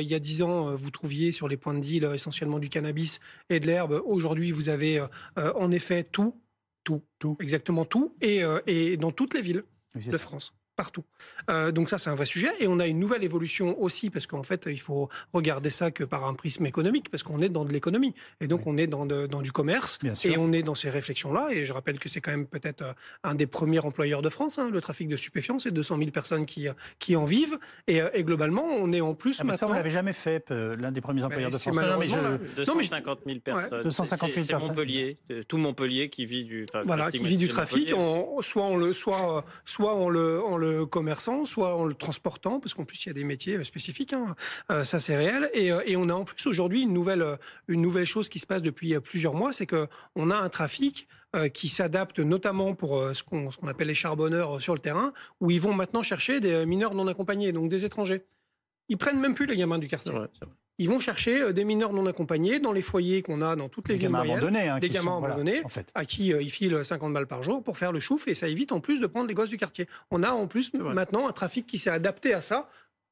il 0.00 0.08
y 0.08 0.14
a 0.14 0.18
dix 0.18 0.42
ans, 0.42 0.74
vous 0.74 0.90
trouviez 0.90 1.32
sur 1.32 1.48
les 1.48 1.56
points 1.56 1.74
de 1.74 1.80
deal 1.80 2.10
essentiellement 2.14 2.58
du 2.58 2.68
cannabis 2.68 3.20
et 3.50 3.60
de 3.60 3.66
l'herbe. 3.66 4.02
Aujourd'hui, 4.04 4.50
vous 4.52 4.68
avez 4.68 5.04
en 5.36 5.70
effet 5.70 6.02
tout 6.02 6.34
tout, 6.84 7.02
tout, 7.18 7.36
exactement 7.40 7.84
tout, 7.84 8.14
et, 8.20 8.44
euh, 8.44 8.60
et 8.66 8.96
dans 8.96 9.10
toutes 9.10 9.34
les 9.34 9.40
villes 9.40 9.64
de 9.94 10.18
France 10.18 10.54
partout. 10.74 11.04
Euh, 11.50 11.72
donc 11.72 11.88
ça, 11.88 11.98
c'est 11.98 12.10
un 12.10 12.14
vrai 12.14 12.26
sujet. 12.26 12.50
Et 12.60 12.66
on 12.66 12.78
a 12.78 12.86
une 12.86 12.98
nouvelle 12.98 13.24
évolution 13.24 13.80
aussi, 13.80 14.10
parce 14.10 14.26
qu'en 14.26 14.42
fait, 14.42 14.66
il 14.66 14.80
faut 14.80 15.08
regarder 15.32 15.70
ça 15.70 15.90
que 15.90 16.04
par 16.04 16.24
un 16.26 16.34
prisme 16.34 16.66
économique, 16.66 17.10
parce 17.10 17.22
qu'on 17.22 17.40
est 17.40 17.48
dans 17.48 17.64
de 17.64 17.72
l'économie. 17.72 18.14
Et 18.40 18.48
donc, 18.48 18.66
on 18.66 18.76
est 18.76 18.86
dans, 18.86 19.06
dans 19.06 19.42
du 19.42 19.52
commerce. 19.52 19.98
Et 20.24 20.36
on 20.38 20.52
est 20.52 20.62
dans 20.62 20.74
ces 20.74 20.90
réflexions-là. 20.90 21.48
Et 21.52 21.64
je 21.64 21.72
rappelle 21.72 21.98
que 21.98 22.08
c'est 22.08 22.20
quand 22.20 22.30
même 22.30 22.46
peut-être 22.46 22.82
euh, 22.82 22.92
un 23.22 23.34
des 23.34 23.46
premiers 23.46 23.80
employeurs 23.80 24.22
de 24.22 24.28
France, 24.28 24.58
hein, 24.58 24.70
le 24.70 24.80
trafic 24.80 25.08
de 25.08 25.16
stupéfiants. 25.16 25.58
C'est 25.58 25.72
200 25.72 25.98
000 25.98 26.10
personnes 26.10 26.46
qui, 26.46 26.68
qui 26.98 27.16
en 27.16 27.24
vivent. 27.24 27.58
Et, 27.86 28.02
euh, 28.02 28.10
et 28.14 28.24
globalement, 28.24 28.64
on 28.64 28.92
est 28.92 29.00
en 29.00 29.14
plus 29.14 29.38
ah, 29.40 29.44
maintenant... 29.44 29.56
Ça, 29.56 29.66
vous 29.66 29.74
l'avez 29.74 29.90
jamais 29.90 30.12
fait, 30.12 30.50
l'un 30.50 30.92
des 30.92 31.00
premiers 31.00 31.24
employeurs 31.24 31.50
de 31.50 31.58
France. 31.58 31.74
Non, 31.74 31.98
mais 31.98 32.08
je... 32.08 32.56
250 32.56 33.20
000 33.26 33.38
personnes. 33.40 33.82
250 33.82 34.30
000 34.30 34.46
personnes. 34.46 34.68
Montpellier, 34.68 35.16
tout 35.48 35.58
Montpellier 35.58 36.08
qui 36.08 36.26
vit 36.26 36.44
du... 36.44 36.66
voilà, 36.84 37.10
qui 37.10 37.18
vit 37.18 37.36
du 37.36 37.48
trafic. 37.48 37.90
soit 38.40 38.64
on 38.64 38.76
le, 38.76 38.92
soit, 38.92 39.44
soit 39.64 39.94
on 39.94 40.08
le, 40.08 40.42
on 40.44 40.56
le 40.56 40.63
commerçant, 40.90 41.44
soit 41.44 41.76
en 41.76 41.84
le 41.84 41.94
transportant, 41.94 42.60
parce 42.60 42.74
qu'en 42.74 42.84
plus 42.84 43.04
il 43.04 43.08
y 43.08 43.10
a 43.10 43.14
des 43.14 43.24
métiers 43.24 43.56
euh, 43.56 43.64
spécifiques, 43.64 44.12
hein. 44.12 44.34
euh, 44.70 44.84
ça 44.84 44.98
c'est 44.98 45.16
réel. 45.16 45.50
Euh, 45.56 45.82
et, 45.84 45.96
on 45.96 46.08
a 46.08 46.14
en 46.14 46.24
plus 46.24 46.46
aujourd'hui 46.46 46.82
une 46.82 46.92
nouvelle, 46.92 47.38
une 47.68 47.80
nouvelle 47.80 48.04
chose 48.04 48.28
qui 48.28 48.38
se 48.38 48.46
passe 48.46 48.62
depuis 48.62 48.98
plusieurs 49.00 49.34
mois, 49.34 49.52
c'est 49.52 49.66
qu'on 49.66 50.30
a 50.30 50.36
un 50.36 50.48
trafic 50.48 51.08
qui 51.52 51.66
s'adapte 51.68 52.20
notamment 52.20 52.76
pour 52.76 53.02
ce 53.12 53.24
qu'on 53.24 53.48
appelle 53.66 53.88
les 53.88 53.94
charbonneurs 53.94 54.62
sur 54.62 54.72
le 54.72 54.78
terrain, 54.78 55.12
où 55.40 55.50
ils 55.50 55.60
vont 55.60 55.72
maintenant 55.72 56.02
chercher 56.04 56.38
des 56.38 56.64
mineurs 56.64 56.94
non 56.94 57.08
accompagnés, 57.08 57.50
donc 57.50 57.68
des 57.68 57.84
étrangers. 57.84 58.24
Ils 58.88 58.98
prennent 58.98 59.18
même 59.18 59.34
plus 59.34 59.46
les 59.46 59.56
gamins 59.56 59.78
du 59.78 59.88
quartier. 59.88 60.12
Ils 60.78 60.88
vont 60.88 60.98
chercher 60.98 61.40
euh, 61.40 61.52
des 61.52 61.64
mineurs 61.64 61.92
non 61.92 62.06
accompagnés 62.06 62.58
dans 62.58 62.72
les 62.72 62.82
foyers 62.82 63.22
qu'on 63.22 63.42
a 63.42 63.54
dans 63.54 63.68
toutes 63.68 63.88
les 63.88 63.96
villes 63.96 64.08
moyennes, 64.08 64.56
hein, 64.56 64.78
des 64.78 64.88
gamins 64.88 65.18
abandonnés, 65.18 65.62
à 65.94 66.04
qui 66.04 66.32
euh, 66.32 66.42
ils 66.42 66.50
filent 66.50 66.84
50 66.84 67.12
balles 67.12 67.26
par 67.26 67.42
jour 67.42 67.62
pour 67.62 67.78
faire 67.78 67.92
le 67.92 68.00
chouf 68.00 68.26
et 68.26 68.34
ça 68.34 68.48
évite 68.48 68.72
en 68.72 68.80
plus 68.80 69.00
de 69.00 69.06
prendre 69.06 69.28
les 69.28 69.34
gosses 69.34 69.50
du 69.50 69.56
quartier. 69.56 69.86
On 70.10 70.22
a 70.22 70.30
en 70.30 70.46
plus 70.46 70.72
maintenant 70.74 71.28
un 71.28 71.32
trafic 71.32 71.66
qui 71.66 71.78
s'est 71.78 71.90
adapté 71.90 72.34
à 72.34 72.40
ça, 72.40 72.68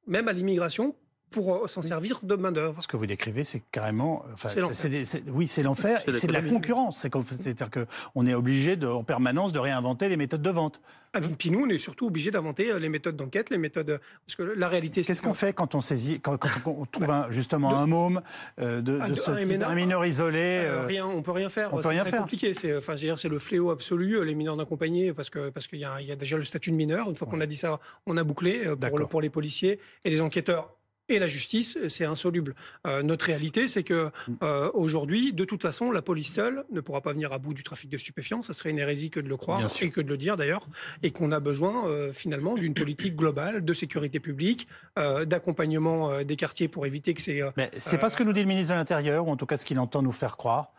même 0.06 0.28
à 0.28 0.32
l'immigration 0.32 0.96
pour 1.32 1.64
euh, 1.64 1.66
s'en 1.66 1.82
servir 1.82 2.20
de 2.22 2.36
main-d'œuvre. 2.36 2.80
Ce 2.80 2.86
que 2.86 2.96
vous 2.96 3.06
décrivez, 3.06 3.42
c'est 3.42 3.62
carrément. 3.72 4.24
Enfin, 4.32 4.50
oui, 5.32 5.48
c'est 5.48 5.62
l'enfer. 5.62 6.02
c'est 6.06 6.28
de 6.28 6.32
la 6.32 6.42
concurrence. 6.42 6.98
C'est-à-dire 6.98 7.70
qu'on 7.70 8.26
est 8.26 8.34
obligé 8.34 8.76
de, 8.76 8.86
en 8.86 9.02
permanence 9.02 9.52
de 9.52 9.58
réinventer 9.58 10.08
les 10.08 10.16
méthodes 10.16 10.42
de 10.42 10.50
vente. 10.50 10.80
Ah, 11.14 11.20
puis 11.20 11.50
nous, 11.50 11.64
on 11.64 11.68
est 11.68 11.78
surtout 11.78 12.06
obligé 12.06 12.30
d'inventer 12.30 12.70
euh, 12.70 12.78
les 12.78 12.88
méthodes 12.88 13.16
d'enquête, 13.16 13.50
les 13.50 13.58
méthodes. 13.58 14.00
Parce 14.26 14.34
que 14.34 14.42
la 14.42 14.68
réalité, 14.68 15.02
Qu'est-ce 15.02 15.20
qu'on 15.20 15.34
fait 15.34 15.52
quand 15.52 15.74
on 15.74 15.82
saisit, 15.82 16.20
quand, 16.20 16.38
on 16.64 16.86
trouve 16.86 17.06
bah, 17.06 17.26
justement 17.30 17.76
un 17.76 17.86
môme 17.86 18.22
euh, 18.60 18.80
de, 18.80 18.98
ah, 19.00 19.68
un, 19.68 19.74
mineur 19.74 20.06
isolé 20.06 20.66
Rien, 20.86 21.06
on 21.06 21.22
peut 21.22 21.32
rien 21.32 21.48
faire. 21.48 21.70
C'est 21.82 21.98
très 21.98 22.18
compliqué. 22.18 22.54
C'est, 22.54 22.76
enfin, 22.76 22.94
c'est 22.96 23.28
le 23.28 23.38
fléau 23.38 23.70
absolu, 23.70 24.24
les 24.24 24.34
mineurs 24.34 24.56
d'accompagnés, 24.56 25.12
parce 25.12 25.28
que 25.28 25.50
parce 25.50 25.66
qu'il 25.66 25.80
y, 25.80 25.82
y, 25.82 26.12
a 26.12 26.16
déjà 26.16 26.36
le 26.36 26.44
statut 26.44 26.70
de 26.70 26.76
mineur. 26.76 27.08
Une 27.10 27.16
fois 27.16 27.28
qu'on 27.28 27.40
a 27.40 27.46
dit 27.46 27.56
ça, 27.56 27.78
on 28.06 28.16
a 28.16 28.24
bouclé 28.24 28.62
pour, 28.80 29.08
pour 29.08 29.20
les 29.20 29.30
policiers 29.30 29.80
et 30.04 30.10
les 30.10 30.22
enquêteurs 30.22 30.74
et 31.14 31.18
la 31.18 31.26
justice, 31.26 31.78
c'est 31.88 32.04
insoluble. 32.04 32.54
Euh, 32.86 33.02
notre 33.02 33.26
réalité, 33.26 33.66
c'est 33.66 33.82
que 33.82 34.10
euh, 34.42 34.70
aujourd'hui, 34.74 35.32
de 35.32 35.44
toute 35.44 35.62
façon, 35.62 35.90
la 35.90 36.02
police 36.02 36.32
seule 36.32 36.64
ne 36.70 36.80
pourra 36.80 37.00
pas 37.00 37.12
venir 37.12 37.32
à 37.32 37.38
bout 37.38 37.54
du 37.54 37.62
trafic 37.62 37.90
de 37.90 37.98
stupéfiants. 37.98 38.42
Ça 38.42 38.52
serait 38.52 38.70
une 38.70 38.78
hérésie 38.78 39.10
que 39.10 39.20
de 39.20 39.28
le 39.28 39.36
croire 39.36 39.60
et 39.80 39.90
que 39.90 40.00
de 40.00 40.08
le 40.08 40.16
dire 40.16 40.36
d'ailleurs, 40.36 40.66
et 41.02 41.10
qu'on 41.10 41.32
a 41.32 41.40
besoin 41.40 41.86
euh, 41.88 42.12
finalement 42.12 42.54
d'une 42.54 42.74
politique 42.74 43.16
globale 43.16 43.64
de 43.64 43.74
sécurité 43.74 44.20
publique, 44.20 44.68
d'accompagnement 44.96 46.22
des 46.22 46.36
quartiers 46.36 46.68
pour 46.68 46.86
éviter 46.86 47.14
que 47.14 47.20
c'est. 47.20 47.40
Mais 47.56 47.70
c'est 47.76 47.98
pas 47.98 48.08
ce 48.08 48.16
que 48.16 48.22
nous 48.22 48.32
dit 48.32 48.40
le 48.40 48.46
ministre 48.46 48.72
de 48.72 48.78
l'Intérieur, 48.78 49.26
ou 49.26 49.30
en 49.30 49.36
tout 49.36 49.46
cas 49.46 49.56
ce 49.56 49.64
qu'il 49.64 49.78
entend 49.78 50.02
nous 50.02 50.12
faire 50.12 50.36
croire 50.36 50.72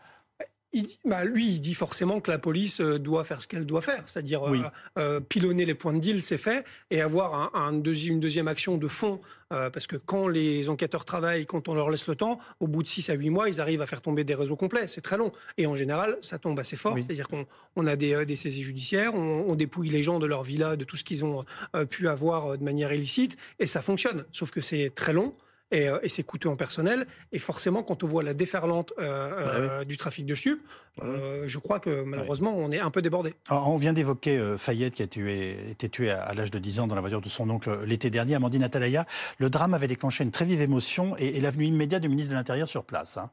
bah, 1.04 1.24
lui, 1.24 1.46
il 1.48 1.60
dit 1.60 1.74
forcément 1.74 2.20
que 2.20 2.30
la 2.30 2.38
police 2.38 2.80
euh, 2.80 2.98
doit 2.98 3.24
faire 3.24 3.40
ce 3.40 3.46
qu'elle 3.46 3.66
doit 3.66 3.80
faire, 3.80 4.02
c'est-à-dire 4.06 4.48
euh, 4.48 4.62
euh, 4.98 5.20
pilonner 5.20 5.64
les 5.64 5.74
points 5.74 5.92
de 5.92 6.00
deal, 6.00 6.22
c'est 6.22 6.38
fait, 6.38 6.64
et 6.90 7.00
avoir 7.00 7.54
un, 7.54 7.72
une 7.72 8.20
deuxième 8.20 8.48
action 8.48 8.76
de 8.76 8.88
fond, 8.88 9.20
parce 9.50 9.86
que 9.86 9.94
quand 9.94 10.26
les 10.26 10.68
enquêteurs 10.68 11.04
travaillent, 11.04 11.46
quand 11.46 11.68
on 11.68 11.74
leur 11.74 11.88
laisse 11.88 12.08
le 12.08 12.16
temps, 12.16 12.40
au 12.58 12.66
bout 12.66 12.82
de 12.82 12.88
6 12.88 13.10
à 13.10 13.14
8 13.14 13.30
mois, 13.30 13.48
ils 13.48 13.60
arrivent 13.60 13.82
à 13.82 13.86
faire 13.86 14.02
tomber 14.02 14.24
des 14.24 14.34
réseaux 14.34 14.56
complets, 14.56 14.88
c'est 14.88 15.00
très 15.00 15.16
long. 15.16 15.30
Et 15.58 15.66
en 15.68 15.76
général, 15.76 16.18
ça 16.22 16.40
tombe 16.40 16.58
assez 16.58 16.76
fort, 16.76 16.96
c'est-à-dire 16.96 17.28
qu'on 17.28 17.86
a 17.86 17.94
des, 17.94 18.26
des, 18.26 18.34
saisies 18.34 18.64
judiciaires, 18.64 19.14
on, 19.14 19.44
on, 19.46 19.54
dépouille 19.54 19.90
les 19.90 20.02
gens 20.02 20.18
de 20.18 20.26
leur 20.26 20.42
villa, 20.42 20.74
de 20.74 20.82
tout 20.82 20.96
ce 20.96 21.04
qu'ils 21.04 21.24
ont 21.24 21.44
pu 21.88 22.08
avoir 22.08 22.58
de 22.58 22.64
manière 22.64 22.92
illicite, 22.92 23.36
et 23.60 23.68
ça 23.68 23.80
fonctionne, 23.80 24.24
sauf 24.32 24.50
que 24.50 24.60
c'est 24.60 24.90
très 24.92 25.12
long. 25.12 25.36
Euh, 25.74 25.98
et, 26.02 26.08
c'est 26.08 26.22
coûteux 26.22 26.48
en 26.48 26.56
personnel. 26.56 27.06
Et 27.32 27.38
forcément, 27.38 27.82
quand 27.82 28.02
on 28.02 28.06
voit 28.06 28.22
la 28.22 28.34
déferlante 28.34 28.92
euh, 28.98 29.30
bah 29.30 29.36
euh, 29.36 29.84
du 29.84 29.96
trafic 29.96 30.26
de 30.26 30.34
stup, 30.34 30.60
bah 30.96 31.04
je 31.46 31.58
crois 31.58 31.80
que 31.80 32.02
malheureusement, 32.04 32.54
on 32.56 32.70
est 32.70 32.80
un 32.80 32.90
peu 32.90 33.02
débordé. 33.02 33.34
on 33.50 33.76
vient 33.76 33.92
d'évoquer 33.92 34.54
Fayette 34.58 34.94
qui 34.94 35.02
a 35.02 35.06
été 35.06 35.88
tué 35.88 36.10
à, 36.10 36.32
l'âge 36.34 36.50
de 36.50 36.58
10 36.58 36.80
ans 36.80 36.86
dans 36.86 36.94
la 36.94 37.00
voiture 37.00 37.20
de 37.20 37.28
son 37.28 37.50
oncle 37.50 37.84
l'été 37.84 38.10
dernier, 38.10 38.34
Amandine 38.36 38.62
Atalaya. 38.62 39.06
Le 39.38 39.50
drame 39.50 39.74
avait 39.74 39.88
déclenché 39.88 40.24
une 40.24 40.30
très 40.30 40.44
vive 40.44 40.62
émotion 40.62 41.16
et, 41.16 41.40
l'avenue 41.40 41.66
immédiate 41.66 42.02
du 42.02 42.08
ministre 42.08 42.30
de 42.30 42.36
l'Intérieur 42.36 42.68
sur 42.68 42.84
place. 42.84 43.18
Hein. 43.18 43.30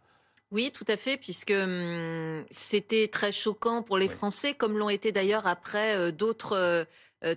Oui, 0.51 0.71
tout 0.73 0.85
à 0.89 0.97
fait, 0.97 1.15
puisque 1.15 1.51
hum, 1.51 2.43
c'était 2.51 3.07
très 3.07 3.31
choquant 3.31 3.83
pour 3.83 3.97
les 3.97 4.09
Français, 4.09 4.53
comme 4.53 4.77
l'ont 4.77 4.89
été 4.89 5.11
d'ailleurs 5.11 5.47
après 5.47 6.11
d'autres 6.11 6.57
euh, 6.57 6.83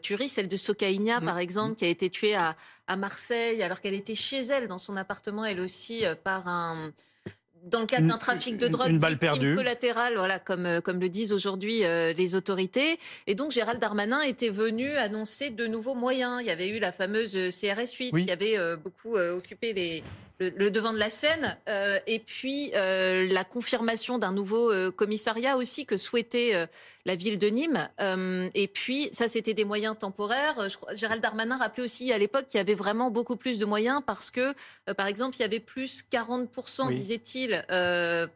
tuerie, 0.03 0.29
celle 0.29 0.49
de 0.49 0.57
Socaïnia, 0.57 1.21
mmh. 1.21 1.25
par 1.25 1.39
exemple, 1.39 1.73
mmh. 1.73 1.77
qui 1.77 1.85
a 1.85 1.89
été 1.89 2.11
tuée 2.11 2.35
à, 2.35 2.57
à 2.87 2.97
Marseille 2.97 3.63
alors 3.63 3.81
qu'elle 3.81 3.95
était 3.95 4.15
chez 4.15 4.41
elle, 4.41 4.69
dans 4.69 4.79
son 4.79 4.97
appartement, 4.97 5.45
elle 5.45 5.61
aussi, 5.61 6.05
euh, 6.05 6.15
par 6.15 6.49
un 6.49 6.93
dans 7.65 7.81
le 7.81 7.87
cadre 7.87 8.07
d'un 8.07 8.19
trafic 8.19 8.59
de 8.59 8.69
drogue, 8.69 8.91
une 8.91 8.99
balle 8.99 9.17
perdue. 9.17 9.55
collatérale, 9.55 10.17
voilà, 10.17 10.39
comme, 10.39 10.67
euh, 10.67 10.81
comme 10.83 11.01
le 11.01 11.09
disent 11.09 11.33
aujourd'hui 11.33 11.81
les 11.81 12.35
autorités. 12.35 12.99
Et 13.27 13.35
donc 13.35 13.53
Gérald 13.53 13.81
Darmanin 13.81 14.21
était 14.21 14.51
venu 14.51 14.91
annoncer 14.97 15.49
de 15.49 15.67
nouveaux 15.67 15.95
moyens. 15.95 16.43
Il 16.43 16.47
y 16.47 16.51
avait 16.51 16.69
eu 16.69 16.79
la 16.79 16.93
fameuse 16.93 17.33
CRS 17.33 17.95
8 17.99 18.13
qui 18.13 18.31
avait 18.31 18.59
beaucoup 18.77 19.17
occupé 19.17 19.73
les, 19.73 20.03
le, 20.41 20.71
devant 20.71 20.93
de 20.93 20.99
la 20.99 21.11
scène, 21.11 21.57
euh, 21.69 21.99
et 22.07 22.19
puis 22.19 22.73
euh, 22.75 23.27
la 23.31 23.45
confirmation 23.45 24.19
d'un 24.19 24.33
nouveau 24.33 24.73
euh, 24.73 24.91
commissariat 24.91 25.57
aussi 25.57 25.87
que 25.87 25.97
souhaitait 25.97 26.69
la 27.05 27.15
ville 27.15 27.39
de 27.39 27.49
Nîmes. 27.49 27.89
et 28.55 28.69
puis 28.69 29.11
ça, 29.13 29.29
c'était 29.29 29.55
des 29.55 29.65
moyens 29.65 29.97
temporaires. 29.99 30.69
Gérald 30.95 31.23
Darmanin 31.23 31.59
rappelait 31.59 31.85
aussi 31.85 32.13
à 32.13 32.19
l'époque 32.19 32.47
qu'il 32.47 32.59
y 32.59 32.61
avait 32.61 32.75
vraiment 32.75 33.11
beaucoup 33.11 33.37
plus 33.37 33.59
de 33.59 33.65
moyens 33.65 34.03
parce 34.07 34.31
que, 34.31 34.55
par 34.95 35.07
exemple, 35.07 35.37
il 35.37 35.41
y 35.41 35.45
avait 35.45 35.61
plus 35.61 36.03
40%, 36.11 36.95
disait-il, 36.95 37.65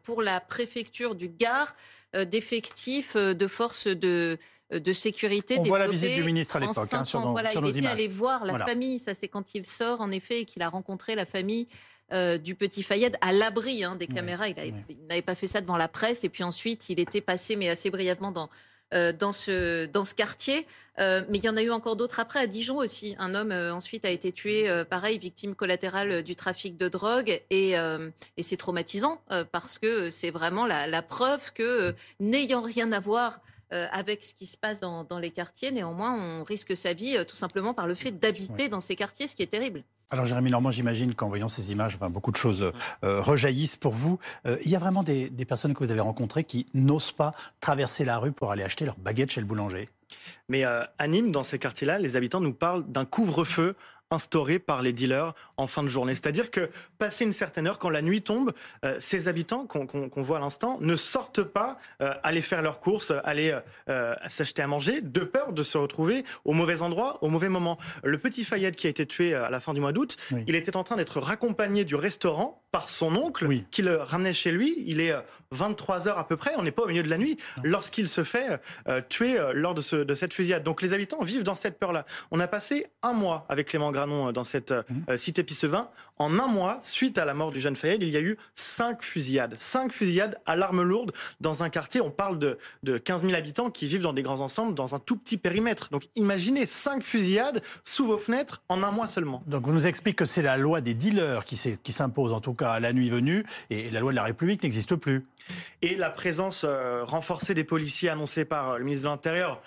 pour 0.03 0.21
la 0.21 0.39
préfecture 0.39 1.15
du 1.15 1.29
Gard 1.29 1.75
d'effectifs 2.13 3.15
de 3.15 3.47
forces 3.47 3.87
de 3.87 4.37
de 4.71 4.93
sécurité. 4.93 5.57
On 5.59 5.63
voit 5.63 5.79
la 5.79 5.87
visite 5.87 6.15
du 6.15 6.23
ministre 6.23 6.55
à 6.57 6.59
l'époque 6.59 6.93
hein, 6.93 7.03
sur, 7.03 7.27
voilà, 7.31 7.49
sur 7.49 7.61
nos 7.61 7.69
il 7.69 7.79
était 7.79 7.87
allé 7.87 8.07
voir 8.07 8.45
la 8.45 8.59
famille. 8.59 8.99
Ça, 8.99 9.13
c'est 9.13 9.27
quand 9.27 9.55
il 9.55 9.65
sort, 9.65 10.01
en 10.01 10.11
effet, 10.11 10.41
et 10.41 10.45
qu'il 10.45 10.61
a 10.61 10.69
rencontré 10.69 11.15
la 11.15 11.25
famille 11.25 11.67
euh, 12.11 12.37
du 12.37 12.55
petit 12.55 12.83
Fayed 12.83 13.17
à 13.21 13.33
l'abri 13.33 13.83
hein, 13.83 13.95
des 13.95 14.07
caméras. 14.07 14.47
Il 14.49 14.73
n'avait 15.07 15.21
pas 15.21 15.35
fait 15.35 15.47
ça 15.47 15.61
devant 15.61 15.77
la 15.77 15.87
presse. 15.87 16.23
Et 16.23 16.29
puis 16.29 16.43
ensuite, 16.43 16.89
il 16.89 16.99
était 16.99 17.21
passé, 17.21 17.55
mais 17.55 17.69
assez 17.69 17.89
brièvement, 17.89 18.31
dans, 18.31 18.49
dans, 18.91 19.33
ce, 19.33 19.87
dans 19.87 20.05
ce 20.05 20.13
quartier. 20.13 20.67
mais 20.99 21.25
il 21.33 21.43
y 21.43 21.49
en 21.49 21.57
a 21.57 21.63
eu 21.63 21.71
encore 21.71 21.95
d'autres 21.95 22.19
après, 22.19 22.39
à 22.39 22.47
Dijon 22.47 22.77
aussi. 22.77 23.15
Un 23.17 23.33
homme 23.33 23.51
ensuite 23.51 24.05
a 24.05 24.11
été 24.11 24.31
tué, 24.31 24.71
pareil, 24.87 25.17
victime 25.17 25.55
collatérale 25.55 26.21
du 26.21 26.35
trafic 26.35 26.77
de 26.77 26.89
drogue. 26.89 27.41
Et, 27.49 27.71
et 27.71 28.43
c'est 28.43 28.57
traumatisant 28.57 29.19
parce 29.51 29.79
que 29.79 30.11
c'est 30.11 30.31
vraiment 30.31 30.67
la, 30.67 30.85
la, 30.85 31.01
preuve 31.01 31.53
que, 31.53 31.95
n'ayant 32.19 32.61
rien 32.61 32.91
à 32.91 32.99
voir 32.99 33.39
euh, 33.39 33.57
avec 33.71 34.23
ce 34.23 34.33
qui 34.33 34.45
se 34.45 34.57
passe 34.57 34.79
dans, 34.79 35.19
les 35.19 35.31
quartiers. 35.31 35.71
Néanmoins, 35.71 36.15
on 36.15 36.43
risque 36.43 36.75
sa 36.75 36.93
vie 36.93 37.17
euh, 37.17 37.23
tout 37.23 37.35
simplement 37.35 37.73
par 37.73 37.87
le 37.87 37.95
fait 37.95 38.11
d'habiter 38.11 38.69
dans 38.69 38.81
ces 38.81 38.95
quartiers, 38.95 39.27
ce 39.27 39.35
qui 39.35 39.43
est 39.43 39.47
terrible. 39.47 39.83
Alors 40.11 40.25
Jérémy 40.25 40.49
Normand, 40.49 40.71
j'imagine 40.71 41.13
qu'en 41.13 41.29
voyant 41.29 41.49
ces 41.49 41.71
images, 41.71 41.95
enfin, 41.95 42.09
beaucoup 42.09 42.31
de 42.31 42.37
choses 42.37 42.71
euh, 43.03 43.21
rejaillissent 43.21 43.75
pour 43.75 43.93
vous. 43.93 44.17
il 44.45 44.69
y 44.69 44.75
a 44.75 44.79
vraiment 44.79 45.03
des, 45.03 45.29
des 45.29 45.45
personnes 45.45 45.73
que 45.73 45.83
vous 45.83 45.91
avez 45.91 45.99
rencontrées 45.99 46.43
qui 46.43 46.65
n'osent 46.73 47.11
pas 47.11 47.33
traverser 47.59 48.05
la 48.05 48.17
rue 48.17 48.31
pour 48.31 48.51
aller 48.51 48.63
acheter 48.63 48.85
leur 48.85 48.97
baguette 48.97 49.31
chez 49.31 49.41
le 49.41 49.45
boulanger? 49.45 49.89
Mais 50.47 50.63
à 50.63 51.07
Nîmes, 51.07 51.31
dans 51.31 51.43
ces 51.43 51.59
quartiers-là, 51.59 51.99
les 51.99 52.15
habitants 52.15 52.39
nous 52.39 52.53
parlent 52.53 52.83
d'un 52.87 53.05
couvre-feu 53.05 53.75
instauré 54.11 54.59
par 54.59 54.81
les 54.81 54.93
dealers 54.93 55.33
en 55.57 55.67
fin 55.67 55.83
de 55.83 55.89
journée. 55.89 56.13
C'est-à-dire 56.13 56.51
que, 56.51 56.69
passé 56.97 57.25
une 57.25 57.33
certaine 57.33 57.67
heure, 57.67 57.79
quand 57.79 57.89
la 57.89 58.01
nuit 58.01 58.21
tombe, 58.21 58.53
euh, 58.85 58.97
ces 58.99 59.27
habitants 59.27 59.65
qu'on 59.65 60.21
voit 60.21 60.37
à 60.37 60.39
l'instant 60.39 60.77
ne 60.81 60.95
sortent 60.95 61.43
pas 61.43 61.77
euh, 62.01 62.13
aller 62.23 62.41
faire 62.41 62.61
leurs 62.61 62.79
courses, 62.79 63.13
aller 63.23 63.57
euh, 63.89 64.15
s'acheter 64.27 64.61
à 64.61 64.67
manger, 64.67 65.01
de 65.01 65.21
peur 65.21 65.53
de 65.53 65.63
se 65.63 65.77
retrouver 65.77 66.23
au 66.45 66.53
mauvais 66.53 66.81
endroit, 66.81 67.23
au 67.23 67.29
mauvais 67.29 67.49
moment. 67.49 67.77
Le 68.03 68.17
petit 68.17 68.43
Fayette 68.43 68.75
qui 68.75 68.87
a 68.87 68.89
été 68.89 69.05
tué 69.05 69.33
à 69.33 69.49
la 69.49 69.59
fin 69.59 69.73
du 69.73 69.81
mois 69.81 69.91
d'août, 69.91 70.17
il 70.47 70.55
était 70.55 70.75
en 70.75 70.83
train 70.83 70.95
d'être 70.95 71.19
raccompagné 71.19 71.85
du 71.85 71.95
restaurant 71.95 72.63
par 72.71 72.89
son 72.89 73.15
oncle 73.15 73.47
qui 73.71 73.81
le 73.81 73.97
ramenait 73.97 74.33
chez 74.33 74.51
lui. 74.51 74.75
Il 74.85 74.99
est 75.01 75.13
23 75.51 76.07
heures 76.07 76.19
à 76.19 76.27
peu 76.27 76.37
près, 76.37 76.51
on 76.57 76.63
n'est 76.63 76.71
pas 76.71 76.83
au 76.83 76.87
milieu 76.87 77.01
de 77.01 77.09
la 77.09 77.17
nuit, 77.17 77.37
lorsqu'il 77.63 78.07
se 78.07 78.23
fait 78.23 78.59
tuer 79.09 79.37
lors 79.53 79.73
de, 79.73 79.81
ce, 79.81 79.95
de 79.95 80.15
cette 80.15 80.33
fusillade. 80.33 80.63
Donc 80.63 80.81
les 80.81 80.93
habitants 80.93 81.23
vivent 81.23 81.43
dans 81.43 81.55
cette 81.55 81.79
peur-là. 81.79 82.05
On 82.31 82.39
a 82.39 82.47
passé 82.47 82.87
un 83.01 83.13
mois 83.13 83.45
avec 83.49 83.67
Clément 83.67 83.91
euh, 84.07 84.31
dans 84.31 84.43
cette 84.43 84.71
euh, 84.71 84.83
mhm. 84.89 85.17
cité 85.17 85.43
Pissevin. 85.43 85.89
En 86.17 86.37
un 86.37 86.47
mois, 86.47 86.79
suite 86.81 87.17
à 87.17 87.23
la 87.23 87.33
mort 87.33 87.51
du 87.51 87.61
jeune 87.61 87.75
Fayed, 87.75 88.03
il 88.03 88.09
y 88.09 88.17
a 88.17 88.21
eu 88.21 88.37
cinq 88.55 89.03
fusillades. 89.03 89.55
Cinq 89.57 89.93
fusillades 89.93 90.37
à 90.45 90.57
l'arme 90.57 90.81
lourde 90.81 91.13
dans 91.39 91.63
un 91.63 91.69
quartier. 91.69 92.01
On 92.01 92.11
parle 92.11 92.39
de, 92.39 92.57
de 92.83 92.97
15 92.97 93.23
000 93.23 93.35
habitants 93.35 93.69
qui 93.69 93.87
vivent 93.87 94.01
dans 94.01 94.11
des 94.11 94.21
grands 94.21 94.41
ensembles, 94.41 94.73
dans 94.73 94.95
un 94.95 94.99
tout 94.99 95.15
petit 95.15 95.37
périmètre. 95.37 95.89
Donc 95.91 96.09
imaginez 96.15 96.65
cinq 96.65 97.03
fusillades 97.03 97.61
sous 97.85 98.05
vos 98.05 98.17
fenêtres 98.17 98.61
en 98.67 98.83
un 98.83 98.91
mois 98.91 99.07
seulement. 99.07 99.43
Donc 99.47 99.65
vous 99.65 99.71
nous 99.71 99.87
expliquez 99.87 100.15
que 100.15 100.25
c'est 100.25 100.41
la 100.41 100.57
loi 100.57 100.81
des 100.81 100.93
dealers 100.93 101.45
qui 101.45 101.91
s'impose, 101.91 102.33
en 102.33 102.41
tout 102.41 102.53
cas 102.53 102.71
à 102.71 102.79
la 102.79 102.91
nuit 102.91 103.09
venue, 103.09 103.45
et 103.69 103.89
la 103.91 103.99
loi 103.99 104.11
de 104.11 104.15
la 104.15 104.23
République 104.23 104.63
n'existe 104.63 104.95
plus. 104.95 105.25
Et 105.81 105.95
la 105.95 106.09
présence 106.09 106.63
euh, 106.65 107.03
renforcée 107.03 107.53
des 107.53 107.63
policiers 107.63 108.09
annoncée 108.09 108.45
par 108.45 108.77
le 108.77 108.83
ministre 108.83 109.05
de 109.05 109.09
l'Intérieur 109.09 109.61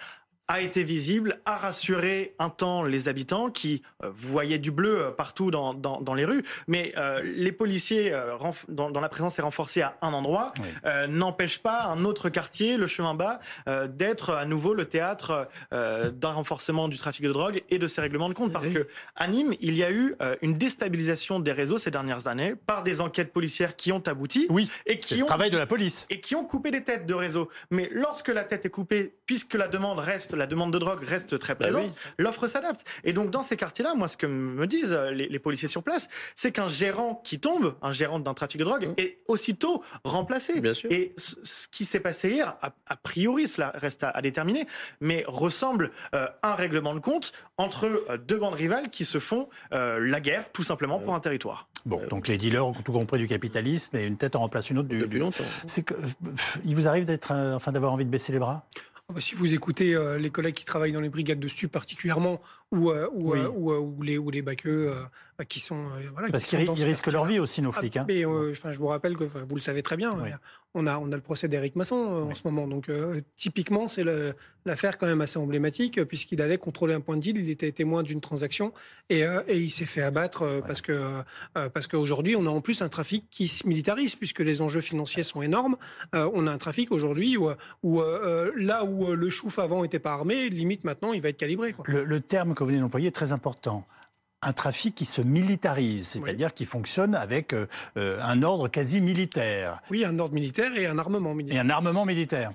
a 0.53 0.61
été 0.61 0.85
visible, 0.85 1.41
a 1.47 1.57
rassuré 1.57 2.35
un 2.38 2.51
temps 2.51 2.83
les 2.83 3.09
habitants 3.09 3.51
qui 3.51 3.81
euh, 4.05 4.11
voyaient 4.15 4.59
du 4.59 4.71
bleu 4.71 4.99
euh, 4.99 5.11
partout 5.11 5.51
dans, 5.51 5.73
dans, 5.73 6.15
les 6.15 6.27
rues. 6.27 6.45
Mais 6.69 6.93
euh, 6.99 7.23
les 7.25 7.53
policiers, 7.53 8.15
dont, 8.69 8.91
la 8.91 9.09
présence 9.09 9.38
est 9.38 9.43
renforcée 9.43 9.81
à 9.81 9.97
un 10.03 10.12
endroit, 10.12 10.53
n'empêchent 11.09 11.62
pas 11.62 11.85
un 11.85 12.05
autre 12.05 12.29
quartier, 12.29 12.77
le 12.77 12.87
chemin 12.87 13.15
bas, 13.15 13.41
d'être 13.88 14.31
à 14.31 14.45
nouveau 14.45 14.75
le 14.75 14.85
théâtre 14.85 15.49
d'un 15.71 16.33
renforcement 16.33 16.88
du 16.88 16.99
trafic 16.99 17.25
de 17.25 17.33
drogue 17.33 17.62
et 17.71 17.79
de 17.79 17.87
ces 17.87 18.01
règlements 18.01 18.29
de 18.29 18.35
compte. 18.35 18.53
Parce 18.53 18.69
que 18.69 18.87
à 19.17 19.29
Nîmes, 19.29 19.55
il 19.61 19.75
y 19.75 19.83
a 19.83 19.91
eu 19.91 20.17
une 20.43 20.59
déstabilisation 20.59 21.41
des 21.41 21.53
réseaux 21.53 21.79
ces 21.79 21.91
dernières 21.91 22.27
années 22.27 22.55
par 22.55 22.83
des 22.83 23.01
enquêtes 23.01 23.33
policières 23.33 23.77
qui 23.77 23.93
ont 23.93 24.03
abouti. 24.07 24.47
Oui, 24.51 24.71
et 24.87 24.99
qui 24.99 25.23
ont, 25.23 25.27
travail 25.27 25.51
de 25.51 25.59
la 25.59 25.67
police. 25.67 26.07
Et 26.11 26.21
qui 26.21 26.35
ont 26.35 26.45
coupé 26.45 26.71
des 26.71 26.85
têtes 26.85 27.07
de 27.07 27.15
réseaux. 27.15 27.49
Mais 27.71 27.88
lorsque 27.93 28.29
la 28.29 28.45
tête 28.45 28.67
est 28.67 28.71
coupée, 28.71 29.15
puisque 29.27 29.55
la 29.55 29.69
demande 29.69 29.99
reste 29.99 30.35
la 30.42 30.46
demande 30.46 30.72
de 30.72 30.78
drogue 30.78 31.05
reste 31.05 31.38
très 31.38 31.55
bah 31.55 31.68
présente, 31.68 31.96
l'offre 32.18 32.48
s'adapte. 32.48 32.85
Et 33.05 33.12
donc 33.12 33.31
dans 33.31 33.44
ces 33.44 33.57
quartiers-là, 33.57 33.94
moi 33.94 34.09
ce 34.09 34.16
que 34.16 34.26
me 34.26 34.66
disent 34.66 34.90
euh, 34.90 35.12
les, 35.12 35.38
policiers 35.38 35.68
sur 35.68 35.85
place, 35.85 36.09
c'est 36.35 36.50
qu'un 36.50 36.66
gérant 36.66 37.20
qui 37.22 37.38
tombe, 37.38 37.76
un 37.81 37.92
gérant 37.92 38.18
d'un 38.18 38.35
trafic 38.35 38.59
de 38.59 38.64
drogue, 38.64 38.88
mmh. 38.88 38.94
est 38.98 39.18
aussitôt 39.28 39.85
remplacé. 40.05 40.61
Et 40.90 41.14
ce, 41.16 41.68
qui 41.68 41.85
s'est 41.85 42.00
passé 42.00 42.31
hier, 42.31 42.57
a, 42.61 42.96
priori, 42.96 43.46
cela 43.46 43.72
reste 43.76 44.02
à, 44.02 44.20
déterminer, 44.20 44.66
mais 45.00 45.24
ressemble 45.28 45.92
à 46.11 46.16
euh, 46.16 46.26
un 46.42 46.55
règlement 46.55 46.94
de 46.94 47.00
compte 47.00 47.33
entre 47.57 47.87
euh, 47.87 48.16
deux 48.16 48.38
bandes 48.38 48.55
rivales 48.55 48.90
qui 48.90 49.05
se 49.05 49.18
font 49.18 49.48
la 49.70 50.20
guerre, 50.20 50.50
tout 50.52 50.62
simplement, 50.62 50.98
pour 50.98 51.14
un 51.14 51.20
territoire. 51.20 51.68
Bon, 51.87 52.00
donc 52.09 52.28
les 52.28 52.38
dealers 52.38 52.66
ont 52.66 52.72
tout 52.72 52.92
compris 52.92 53.18
du 53.18 53.26
capitalisme 53.26 53.96
et 53.96 54.05
une 54.05 54.16
tête 54.16 54.37
en 54.37 54.40
remplace 54.40 54.70
une 54.70 54.78
autre 54.78 54.88
du. 54.88 54.98
Depuis 54.98 55.18
longtemps. 55.18 55.44
C'est 55.66 55.83
que, 55.83 55.94
il 56.64 56.74
vous 56.74 56.88
arrive 56.88 57.05
d'être, 57.05 57.33
enfin, 57.33 57.72
d'avoir 57.72 57.92
envie 57.92 58.05
de 58.05 58.11
baisser 58.11 58.33
les 58.33 58.38
bras? 58.38 58.66
Si 59.20 59.35
vous 59.35 59.55
écoutez 59.55 59.94
euh, 59.94 60.18
les 60.18 60.31
collègues 60.31 60.55
qui 60.55 60.64
travaillent 60.64 60.92
dans 60.92 61.01
les 61.01 61.09
brigades 61.09 61.40
de 61.40 61.48
stup 61.48 61.70
particulièrement, 61.70 62.40
ou, 62.73 62.91
euh, 62.91 63.09
ou, 63.13 63.35
euh, 63.35 63.79
ou, 63.79 64.03
les, 64.03 64.19
ou 64.19 64.31
les 64.31 64.43
baqueux 64.43 64.93
qui 65.49 65.61
sont. 65.61 65.87
voilà, 66.13 66.29
Parce 66.31 66.45
qu'ils 66.45 66.59
risquent 66.85 67.13
leur 67.13 67.25
vie 67.25 67.39
aussi, 67.39 67.63
nos 67.63 67.73
flics. 67.73 67.97
Ah, 67.97 68.01
hein. 68.01 68.05
mais, 68.09 68.23
je 68.23 68.79
vous 68.79 68.87
rappelle 68.87 69.17
que 69.17 69.25
vous 69.25 69.55
le 69.55 69.61
savez 69.61 69.83
très 69.83 69.97
bien, 69.97 70.17
on, 70.75 70.87
a, 70.87 70.99
on 70.99 71.13
a 71.13 71.17
le 71.17 71.23
procès 71.23 71.49
d'Éric 71.49 71.77
Masson 71.77 71.97
en 72.31 72.35
ce 72.35 72.43
moment. 72.45 72.67
Donc, 72.67 72.91
typiquement, 73.37 73.89
c'est 73.89 74.05
l'affaire 74.65 74.99
quand 74.99 75.07
même 75.07 75.21
assez 75.21 75.39
emblématique, 75.39 76.03
puisqu'il 76.05 76.41
allait 76.41 76.59
contrôler 76.59 76.95
un 76.95 77.01
point 77.01 77.17
de 77.17 77.23
deal, 77.23 77.37
il 77.39 77.51
était 77.51 77.73
témoin 77.73 78.03
d'une 78.03 78.21
transaction, 78.21 78.73
et, 79.11 79.21
et 79.49 79.59
il 79.59 79.71
s'est 79.71 79.85
fait 79.85 80.03
abattre 80.03 80.63
parce 80.67 80.81
que 80.81 81.23
parce 81.55 81.87
qu'aujourd'hui, 81.87 82.37
on 82.37 82.47
a 82.47 82.51
en 82.51 82.61
plus 82.61 82.83
un 82.83 82.89
trafic 82.89 83.27
qui 83.31 83.49
se 83.49 83.67
militarise, 83.67 84.17
puisque 84.17 84.41
les 84.41 84.63
enjeux 84.63 84.81
financiers 84.81 85.23
sont 85.23 85.43
énormes. 85.43 85.77
on 86.13 86.47
a 86.47 86.53
un 86.53 86.59
trafic 86.59 86.93
aujourd'hui 86.93 87.37
où, 87.37 87.51
où 87.83 88.03
là 88.57 88.85
où 88.85 89.03
euh, 89.13 89.17
le 89.17 89.31
chouf 89.31 89.59
avant 89.59 89.83
n'était 89.83 89.99
pas 89.99 90.13
armé, 90.13 90.49
limite 90.49 90.85
maintenant, 90.85 91.13
il 91.13 91.21
va 91.21 91.29
être 91.29 91.37
calibré. 91.37 91.75
Le, 91.87 92.21
terme 92.21 92.55
que 92.55 92.62
vous 92.62 92.68
venez 92.68 92.81
d'employer 92.81 93.09
est 93.09 93.12
très 93.12 93.33
important 93.33 93.87
un 94.42 94.53
trafic 94.53 94.94
qui 94.94 95.05
se 95.05 95.22
militarise, 95.22 96.09
c'est-à-dire 96.09 96.53
qui 96.53 96.64
fonctionne 96.64 97.14
avec 97.14 97.55
euh, 97.55 97.68
euh, 97.96 98.20
un 98.22 98.42
ordre 98.42 98.68
quasi 98.68 99.01
militaire. 99.01 99.81
Oui, 99.90 100.05
un 100.05 100.18
ordre 100.18 100.35
militaire 100.35 100.77
et 100.77 100.87
un 100.87 100.98
armement 100.98 101.33
militaire. 101.33 101.57
Et 101.57 101.61
un 101.61 101.70
armement 101.70 102.05
militaire. 102.05 102.53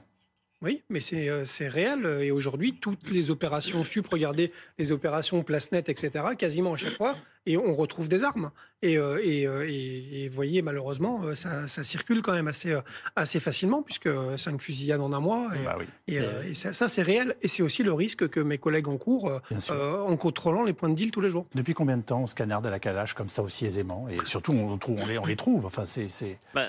Oui, 0.62 0.84
mais 0.89 1.00
c'est 1.00 1.67
réel. 1.67 2.06
Et 2.22 2.32
aujourd'hui, 2.32 2.74
toutes 2.74 3.12
les 3.12 3.30
opérations 3.30 3.84
SUP, 3.84 4.08
regardez 4.08 4.52
les 4.80 4.91
opérations 4.91 5.43
Place-Net, 5.43 5.88
etc., 5.88 6.26
quasiment 6.38 6.74
à 6.74 6.78
chaque 6.78 6.98
fois, 6.98 7.15
et 7.48 7.58
on 7.58 7.74
retrouve 7.74 8.10
des 8.10 8.24
armes. 8.24 8.52
Et, 8.84 8.98
euh, 8.98 9.20
euh, 9.26 9.66
et, 9.68 10.26
et, 10.26 10.30
voyez, 10.30 10.62
malheureusement, 10.62 11.22
euh, 11.24 11.34
ça, 11.34 11.68
ça, 11.68 11.84
circule 11.84 12.22
quand 12.22 12.34
même 12.34 12.48
assez, 12.48 12.78
assez 13.16 13.40
facilement, 13.40 13.82
puisque 13.82 14.10
cinq 14.38 14.62
fusillades 14.62 15.02
en 15.02 15.14
un 15.14 15.20
mois. 15.20 15.50
Et, 15.56 16.20
bah 16.20 16.38
et 16.44 16.54
ça, 16.54 16.88
c'est 16.88 17.02
réel. 17.02 17.36
Et 17.42 17.48
c'est 17.48 17.64
aussi 17.64 17.82
le 17.82 17.94
risque 17.94 18.28
que 18.28 18.40
mes 18.40 18.60
collègues 18.60 18.88
en 18.88 18.98
cours, 18.98 19.32
en 19.72 20.18
contrôlant 20.18 20.64
les 20.64 20.74
points 20.74 20.90
de 20.90 20.96
deal 20.96 21.10
tous 21.10 21.22
les 21.22 21.30
jours. 21.30 21.48
Depuis 21.56 21.74
combien 21.74 21.98
de 21.98 22.04
temps 22.04 22.22
on 22.22 22.28
scanarde 22.28 22.68
à 22.68 22.70
la 22.70 22.80
calache 22.80 23.14
comme 23.14 23.30
ça 23.30 23.42
aussi 23.42 23.66
aisément? 23.66 24.08
Et 24.10 24.24
surtout, 24.26 24.52
on, 24.52 24.78
trouve, 24.78 25.00
on, 25.02 25.08
les, 25.08 25.18
on 25.18 25.26
les 25.26 25.36
trouve. 25.36 25.66
Enfin, 25.66 25.86
c'est. 25.86 26.40
Bah, 26.54 26.68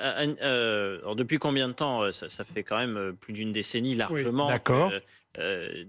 depuis 1.14 1.38
combien 1.38 1.68
de 1.68 1.74
temps 1.74 2.10
ça, 2.12 2.28
ça, 2.28 2.44
fait 2.44 2.62
quand 2.62 2.78
même 2.78 3.16
plus 3.20 3.34
d'une 3.34 3.52
décennie 3.52 3.94
largement. 3.94 4.46
D'accord. 4.46 4.92
Euh, 4.92 5.00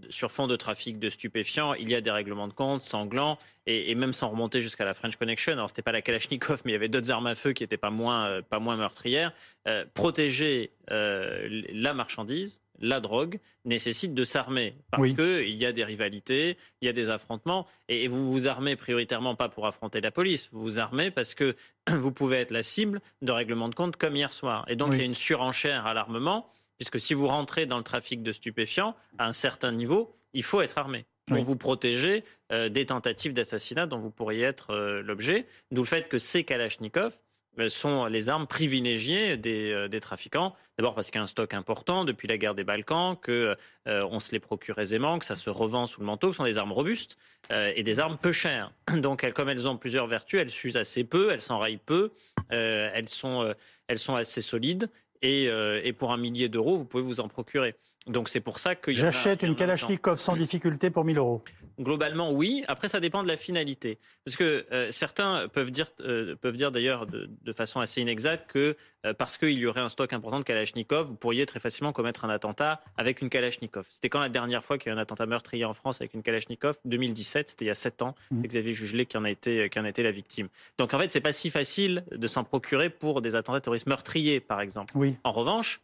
sur 0.09 0.31
fond 0.31 0.47
de 0.47 0.55
trafic 0.55 0.99
de 0.99 1.09
stupéfiants, 1.09 1.73
il 1.73 1.89
y 1.89 1.95
a 1.95 2.01
des 2.01 2.11
règlements 2.11 2.47
de 2.47 2.53
compte 2.53 2.81
sanglants 2.81 3.37
et, 3.65 3.95
même 3.95 4.13
sans 4.13 4.29
remonter 4.29 4.61
jusqu'à 4.61 4.85
la 4.85 4.93
French 4.93 5.15
Connection. 5.15 5.53
Alors 5.53 5.69
c'était 5.69 5.81
pas 5.81 5.91
la 5.91 6.01
Kalachnikov, 6.01 6.61
mais 6.65 6.71
il 6.71 6.73
y 6.73 6.77
avait 6.77 6.89
d'autres 6.89 7.11
armes 7.11 7.27
à 7.27 7.35
feu 7.35 7.53
qui 7.53 7.63
n'étaient 7.63 7.77
pas 7.77 7.89
moins 7.89 8.25
euh, 8.25 8.41
pas 8.41 8.59
moins 8.59 8.75
meurtrières. 8.75 9.33
Euh, 9.67 9.85
protéger 9.93 10.71
la 10.89 11.93
marchandise, 11.93 12.61
la 12.79 12.99
drogue 12.99 13.39
nécessite 13.65 14.13
de 14.13 14.23
s'armer 14.23 14.75
parce 14.91 15.13
qu'il 15.13 15.55
y 15.55 15.65
a 15.65 15.71
des 15.71 15.83
rivalités, 15.83 16.57
il 16.81 16.85
y 16.85 16.89
a 16.89 16.93
des 16.93 17.09
affrontements 17.09 17.67
et, 17.87 18.07
vous 18.07 18.31
vous 18.31 18.47
armez 18.47 18.75
prioritairement 18.75 19.35
pas 19.35 19.49
pour 19.49 19.67
affronter 19.67 20.01
la 20.01 20.11
police, 20.11 20.49
vous 20.51 20.61
vous 20.61 20.79
armez 20.79 21.11
parce 21.11 21.35
que 21.35 21.55
vous 21.89 22.11
pouvez 22.11 22.37
être 22.37 22.51
la 22.51 22.63
cible 22.63 23.01
de 23.21 23.31
règlements 23.31 23.69
de 23.69 23.75
compte 23.75 23.97
comme 23.97 24.15
hier 24.15 24.31
soir. 24.31 24.65
Et 24.67 24.75
donc 24.75 24.93
il 24.93 24.99
y 24.99 25.01
a 25.01 25.05
une 25.05 25.15
surenchère 25.15 25.85
à 25.85 25.93
l'armement 25.93 26.51
puisque 26.79 26.99
si 26.99 27.13
vous 27.13 27.27
rentrez 27.27 27.65
dans 27.65 27.77
le 27.77 27.83
trafic 27.83 28.23
de 28.23 28.31
stupéfiants 28.31 28.95
à 29.17 29.27
un 29.27 29.33
certain 29.33 29.71
niveau, 29.71 30.15
il 30.33 30.43
faut 30.43 30.61
être 30.61 30.77
armé 30.77 31.05
pour 31.27 31.43
vous 31.43 31.55
protéger 31.55 32.23
euh, 32.51 32.69
des 32.69 32.87
tentatives 32.87 33.33
d'assassinat 33.33 33.85
dont 33.85 33.97
vous 33.97 34.09
pourriez 34.09 34.43
être 34.43 34.71
euh, 34.71 35.03
l'objet. 35.03 35.45
D'où 35.71 35.81
le 35.81 35.87
fait 35.87 36.07
que 36.07 36.17
ces 36.17 36.43
Kalachnikov 36.43 37.19
euh, 37.59 37.69
sont 37.69 38.05
les 38.05 38.29
armes 38.29 38.47
privilégiées 38.47 39.37
des, 39.37 39.99
trafiquants. 40.01 40.55
D'abord 40.77 40.95
parce 40.95 41.11
qu'il 41.11 41.15
y 41.15 41.19
a 41.19 41.23
un 41.23 41.27
stock 41.27 41.53
important 41.53 42.05
depuis 42.05 42.27
la 42.27 42.37
guerre 42.37 42.55
des 42.55 42.63
Balkans, 42.63 43.17
que 43.21 43.55
on 43.85 44.19
se 44.19 44.31
les 44.31 44.39
procure 44.39 44.79
aisément, 44.79 45.19
que 45.19 45.25
ça 45.25 45.35
se 45.35 45.49
revend 45.49 45.85
sous 45.85 45.99
le 45.99 46.05
manteau, 46.05 46.29
que 46.29 46.33
ce 46.33 46.37
sont 46.37 46.45
des 46.45 46.57
armes 46.57 46.71
robustes 46.71 47.17
et 47.51 47.83
des 47.83 47.99
armes 47.99 48.17
peu 48.17 48.31
chères. 48.31 48.71
Donc, 48.95 49.29
comme 49.33 49.49
elles 49.49 49.67
ont 49.67 49.75
plusieurs 49.75 50.07
vertus, 50.07 50.39
elles 50.39 50.49
s'usent 50.49 50.77
assez 50.77 51.03
peu, 51.03 51.31
elles 51.31 51.41
s'enrayent 51.41 51.81
peu, 51.85 52.13
elles 52.49 53.09
sont, 53.09 53.53
elles 53.87 53.99
sont 53.99 54.15
assez 54.15 54.41
solides 54.41 54.89
euh, 55.23 55.81
et, 55.83 55.93
pour 55.93 56.11
un 56.11 56.17
millier 56.17 56.49
d'euros, 56.49 56.77
vous 56.77 56.85
pouvez 56.85 57.03
vous 57.03 57.19
en 57.19 57.27
procurer. 57.27 57.75
Donc 58.07 58.29
c'est 58.29 58.39
pour 58.39 58.59
ça 58.59 58.75
que... 58.75 58.93
J'achète 58.93 59.43
une 59.43 59.55
Kalachnikov 59.55 60.19
sans 60.19 60.35
difficulté 60.35 60.89
pour 60.89 61.03
1000 61.03 61.17
euros. 61.17 61.43
Globalement, 61.79 62.31
oui. 62.31 62.63
Après, 62.67 62.87
ça 62.87 62.99
dépend 62.99 63.23
de 63.23 63.27
la 63.27 63.37
finalité. 63.37 63.97
Parce 64.25 64.35
que 64.35 64.65
euh, 64.71 64.91
certains 64.91 65.47
peuvent 65.47 65.71
dire, 65.71 65.87
euh, 66.01 66.35
peuvent 66.35 66.55
dire 66.55 66.71
d'ailleurs 66.71 67.07
de, 67.07 67.29
façon 67.53 67.79
assez 67.79 67.99
inexacte 67.99 68.49
que 68.51 68.77
euh, 69.05 69.13
parce 69.13 69.37
qu'il 69.37 69.53
y 69.53 69.65
aurait 69.65 69.81
un 69.81 69.89
stock 69.89 70.13
important 70.13 70.39
de 70.39 70.43
Kalachnikov, 70.43 71.07
vous 71.07 71.15
pourriez 71.15 71.45
très 71.45 71.59
facilement 71.59 71.91
commettre 71.91 72.25
un 72.25 72.29
attentat 72.29 72.81
avec 72.95 73.21
une 73.21 73.29
Kalachnikov. 73.29 73.87
C'était 73.89 74.09
quand 74.09 74.19
la 74.19 74.29
dernière 74.29 74.63
fois 74.63 74.77
qu'il 74.77 74.89
y 74.89 74.93
a 74.93 74.95
eu 74.95 74.97
un 74.97 75.01
attentat 75.01 75.25
meurtrier 75.25 75.65
en 75.65 75.73
France 75.73 75.99
avec 75.99 76.13
une 76.13 76.21
Kalachnikov? 76.21 76.75
2017, 76.85 77.49
c'était 77.49 77.65
il 77.65 77.69
y 77.69 77.71
a 77.71 77.75
7 77.75 78.01
ans. 78.03 78.15
Mmh. 78.29 78.39
C'est 78.39 78.47
Xavier 78.47 78.73
Jugelet 78.73 79.05
qui 79.05 79.17
en, 79.17 79.23
a 79.23 79.29
été, 79.31 79.69
qui 79.69 79.79
en 79.79 79.85
a 79.85 79.89
été 79.89 80.03
la 80.03 80.11
victime. 80.11 80.47
Donc 80.77 80.93
en 80.93 80.99
fait, 80.99 81.11
c'est 81.11 81.21
pas 81.21 81.31
si 81.31 81.49
facile 81.49 82.03
de 82.11 82.27
s'en 82.27 82.43
procurer 82.43 82.89
pour 82.89 83.21
des 83.21 83.35
attentats 83.35 83.61
terroristes 83.61 83.87
meurtriers, 83.87 84.39
par 84.39 84.61
exemple. 84.61 84.93
Oui. 84.95 85.15
En 85.23 85.31
revanche, 85.31 85.81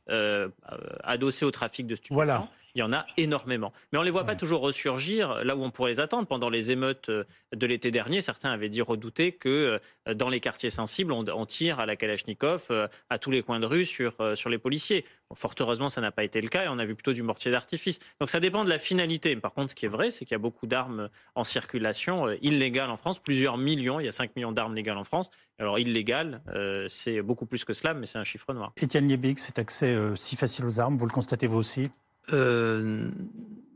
adossé 1.03 1.45
au 1.45 1.51
trafic 1.51 1.88
de 1.88 1.95
stupéfiants, 1.95 2.15
voilà 2.15 2.49
il 2.76 2.80
y 2.80 2.84
en 2.84 2.92
a 2.92 3.06
énormément. 3.16 3.72
Mais 3.92 3.98
on 3.98 4.02
ne 4.02 4.06
les 4.06 4.12
voit 4.12 4.26
pas 4.26 4.36
toujours 4.36 4.62
ressurgir 4.62 5.44
là 5.46 5.56
où 5.56 5.64
on 5.64 5.72
pourrait 5.72 5.92
les 5.92 6.00
attendre. 6.02 6.28
Pendant 6.28 6.50
les 6.50 6.72
émeutes 6.72 7.10
euh, 7.10 7.24
de 7.56 7.66
l'été 7.66 7.90
dernier, 7.90 8.20
certains 8.20 8.52
avaient 8.52 8.70
dit 8.70 8.82
redouter 8.82 9.32
que 9.32 9.80
euh, 10.08 10.14
dans 10.14 10.30
les 10.30 10.42
quartiers 10.42 10.70
sensibles, 10.70 11.14
on, 11.14 11.46
tire 11.46 11.80
à 11.80 11.86
la 11.86 11.96
Kalachnikov 11.96 12.68
euh, 12.72 12.88
à 13.10 13.18
tous 13.18 13.32
les 13.32 13.44
coins 13.44 13.62
de 13.62 13.66
rue 13.66 13.86
sur, 13.86 14.14
sur 14.36 14.50
les 14.50 14.58
policiers. 14.58 15.06
fort 15.34 15.56
heureusement, 15.60 15.90
ça 15.90 16.02
n'a 16.02 16.12
pas 16.12 16.26
été 16.26 16.42
le 16.42 16.50
cas 16.50 16.66
et 16.66 16.68
on 16.68 16.78
a 16.78 16.86
vu 16.86 16.96
plutôt 16.96 17.14
du 17.14 17.24
mortier 17.24 17.50
d'artifice. 17.50 18.00
Donc 18.20 18.30
ça 18.30 18.42
dépend 18.42 18.66
de 18.66 18.70
la 18.70 18.80
finalité. 18.80 19.36
Par 19.38 19.54
contre, 19.54 19.72
ce 19.72 19.76
qui 19.76 19.86
est 19.86 19.90
vrai, 19.90 20.12
c'est 20.12 20.26
qu'il 20.26 20.34
y 20.34 20.36
a 20.36 20.40
beaucoup 20.40 20.68
d'armes 20.68 21.10
en 21.36 21.46
circulation 21.46 22.30
illégales 22.42 22.90
en 22.90 22.98
France, 22.98 23.20
plusieurs 23.20 23.58
millions. 23.58 24.02
Il 24.02 24.06
y 24.06 24.10
a 24.10 24.12
5 24.12 24.36
millions 24.36 24.52
d'armes 24.52 24.76
légales 24.76 24.98
en 24.98 25.06
France. 25.06 25.30
Alors 25.60 25.80
illégales, 25.80 26.42
c'est 26.90 27.22
beaucoup 27.22 27.46
plus 27.46 27.64
que 27.64 27.72
cela, 27.72 27.94
mais 27.94 28.06
c'est 28.06 28.18
un 28.18 28.26
chiffre 28.26 28.54
noir. 28.54 28.74
Étienne 28.76 29.08
Liebig, 29.08 29.40
cet 29.40 29.60
accès 29.60 29.96
si 30.16 30.36
facile 30.36 30.66
aux 30.66 30.80
armes, 30.82 30.98
vous 30.98 31.06
le 31.06 31.14
constatez 31.14 31.48
vous 31.48 31.58
aussi? 31.58 31.90
Euh, 32.34 33.10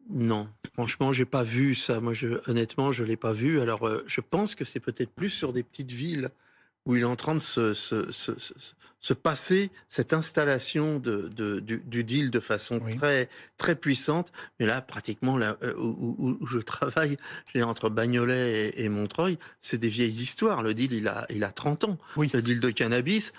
non, 0.10 0.50
franchement, 0.74 1.12
j'ai 1.12 1.26
pas 1.26 1.44
vu 1.44 1.76
ça. 1.76 2.00
Moi, 2.00 2.14
je, 2.14 2.40
honnêtement, 2.50 2.92
je 2.92 3.04
l'ai 3.04 3.18
pas 3.18 3.34
vu. 3.34 3.62
Alors, 3.62 3.88
euh, 3.88 4.04
je 4.08 4.22
pense 4.22 4.56
que 4.56 4.66
c'est 4.66 4.80
peut-être 4.80 5.12
plus 5.12 5.30
sur 5.30 5.54
des 5.54 5.64
petites 5.64 5.92
villes 5.92 6.30
où 6.86 6.96
il 6.96 7.02
est 7.02 7.06
en 7.06 7.16
train 7.16 7.36
de 7.36 7.40
se, 7.40 7.74
se 9.00 9.14
passer 9.14 9.72
cette 9.88 10.14
installation 10.14 11.00
de, 11.00 11.30
de, 11.36 11.60
du, 11.60 11.78
du, 11.86 12.04
deal 12.04 12.32
de 12.32 12.40
façon 12.40 12.80
très, 12.98 13.30
très 13.58 13.76
puissante. 13.76 14.32
Mais 14.60 14.66
là, 14.66 14.82
pratiquement, 14.82 15.38
là, 15.38 15.58
euh, 15.64 15.74
où, 15.78 16.38
où, 16.42 16.48
je 16.48 16.60
travaille, 16.60 17.18
entre 17.62 17.90
Bagnolet 17.90 18.74
et, 18.76 18.90
Montreuil, 18.90 19.38
c'est 19.62 19.78
des 19.78 19.90
vieilles 19.90 20.22
histoires. 20.22 20.64
Le 20.64 20.74
deal, 20.74 20.94
il 20.94 21.08
a, 21.08 21.26
il 21.30 21.44
a 21.44 21.52
30 21.52 21.86
ans. 21.86 21.98
Oui. 22.18 22.30
Le 22.34 22.42
deal 22.42 22.60
de 22.60 22.70
cannabis, 22.72 23.34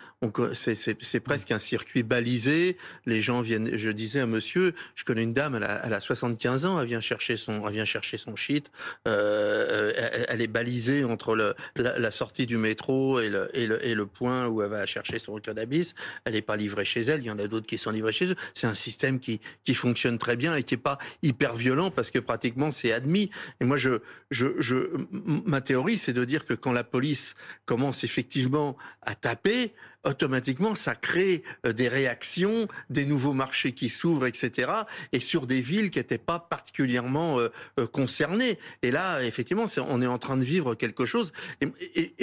c'est 0.55 1.20
presque 1.20 1.51
un 1.51 1.59
circuit 1.59 2.03
balisé. 2.03 2.77
Les 3.07 3.23
gens 3.23 3.40
viennent. 3.40 3.77
Je 3.77 3.90
disais 3.90 4.20
à 4.20 4.27
monsieur, 4.27 4.75
je 4.94 5.05
connais 5.05 5.23
une 5.23 5.33
dame, 5.33 5.55
elle 5.55 5.64
a, 5.64 5.81
elle 5.85 5.94
a 5.94 6.01
75 6.01 6.66
ans, 6.66 6.81
elle 6.81 6.87
vient 6.87 7.01
chercher 7.01 7.37
son, 7.37 7.66
elle 7.66 7.75
vient 7.75 7.85
chercher 7.85 8.18
son 8.18 8.37
shit. 8.37 8.70
Euh, 9.09 9.92
elle, 10.29 10.42
est 10.42 10.46
balisée 10.46 11.05
entre 11.05 11.35
le, 11.35 11.55
la, 11.77 11.99
la, 11.99 12.11
sortie 12.11 12.46
du 12.46 12.59
métro 12.59 13.20
et 13.20 13.31
le, 13.31 13.51
et 13.55 13.66
le, 13.66 13.85
et 13.85 13.94
le 13.94 14.07
point 14.07 14.46
où 14.46 14.62
elle 14.62 14.70
va 14.70 14.85
chercher 14.85 15.18
son 15.18 15.33
cannabis. 15.50 15.94
Elle 16.24 16.34
n'est 16.34 16.42
pas 16.42 16.56
livrée 16.56 16.84
chez 16.84 17.02
elle. 17.02 17.20
Il 17.20 17.26
y 17.26 17.30
en 17.30 17.38
a 17.38 17.46
d'autres 17.46 17.66
qui 17.66 17.78
sont 17.78 17.90
livrés 17.90 18.12
chez 18.12 18.26
eux. 18.26 18.36
C'est 18.54 18.66
un 18.66 18.74
système 18.74 19.20
qui, 19.20 19.40
qui 19.64 19.74
fonctionne 19.74 20.18
très 20.18 20.36
bien 20.36 20.56
et 20.56 20.62
qui 20.62 20.74
est 20.74 20.78
pas 20.78 20.98
hyper 21.22 21.54
violent 21.54 21.90
parce 21.90 22.10
que 22.10 22.18
pratiquement 22.18 22.70
c'est 22.70 22.92
admis. 22.92 23.30
Et 23.60 23.64
moi, 23.64 23.76
je, 23.76 24.00
je, 24.30 24.48
je, 24.58 24.90
ma 25.10 25.60
théorie, 25.60 25.98
c'est 25.98 26.12
de 26.12 26.24
dire 26.24 26.44
que 26.44 26.54
quand 26.54 26.72
la 26.72 26.84
police 26.84 27.34
commence 27.64 28.04
effectivement 28.04 28.76
à 29.02 29.14
taper, 29.14 29.72
automatiquement, 30.04 30.74
ça 30.74 30.94
crée 30.94 31.42
euh, 31.66 31.72
des 31.72 31.88
réactions, 31.88 32.68
des 32.88 33.04
nouveaux 33.04 33.32
marchés 33.32 33.72
qui 33.72 33.88
s'ouvrent, 33.88 34.26
etc. 34.26 34.70
Et 35.12 35.20
sur 35.20 35.46
des 35.46 35.60
villes 35.60 35.90
qui 35.90 35.98
n'étaient 35.98 36.18
pas 36.18 36.38
particulièrement 36.38 37.38
euh, 37.38 37.48
euh, 37.78 37.86
concernées. 37.86 38.58
Et 38.82 38.90
là, 38.90 39.22
effectivement, 39.22 39.66
on 39.88 40.02
est 40.02 40.06
en 40.06 40.18
train 40.18 40.36
de 40.36 40.44
vivre 40.44 40.74
quelque 40.74 41.06
chose. 41.06 41.32
Et, 41.60 42.14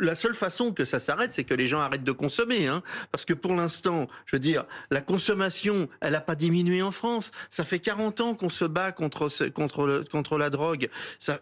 la 0.00 0.14
seule 0.14 0.34
façon 0.34 0.72
que 0.72 0.84
ça 0.84 1.00
s'arrête, 1.00 1.34
c'est 1.34 1.44
que 1.44 1.54
les 1.54 1.66
gens 1.66 1.80
arrêtent 1.80 2.04
de 2.04 2.12
consommer. 2.12 2.66
Hein, 2.66 2.82
parce 3.12 3.24
que 3.24 3.34
pour 3.34 3.54
l'instant, 3.54 4.08
je 4.26 4.36
veux 4.36 4.40
dire, 4.40 4.64
la 4.90 5.00
consommation, 5.00 5.88
elle 6.00 6.12
n'a 6.12 6.20
pas 6.20 6.34
diminué 6.34 6.82
en 6.82 6.90
France. 6.90 7.32
Ça 7.50 7.64
fait 7.64 7.80
40 7.80 8.20
ans 8.20 8.34
qu'on 8.34 8.48
se 8.48 8.64
bat 8.64 8.92
contre, 8.92 9.28
contre, 9.50 10.04
contre 10.10 10.38
la 10.38 10.50
drogue. 10.50 10.88
Ça 11.18 11.40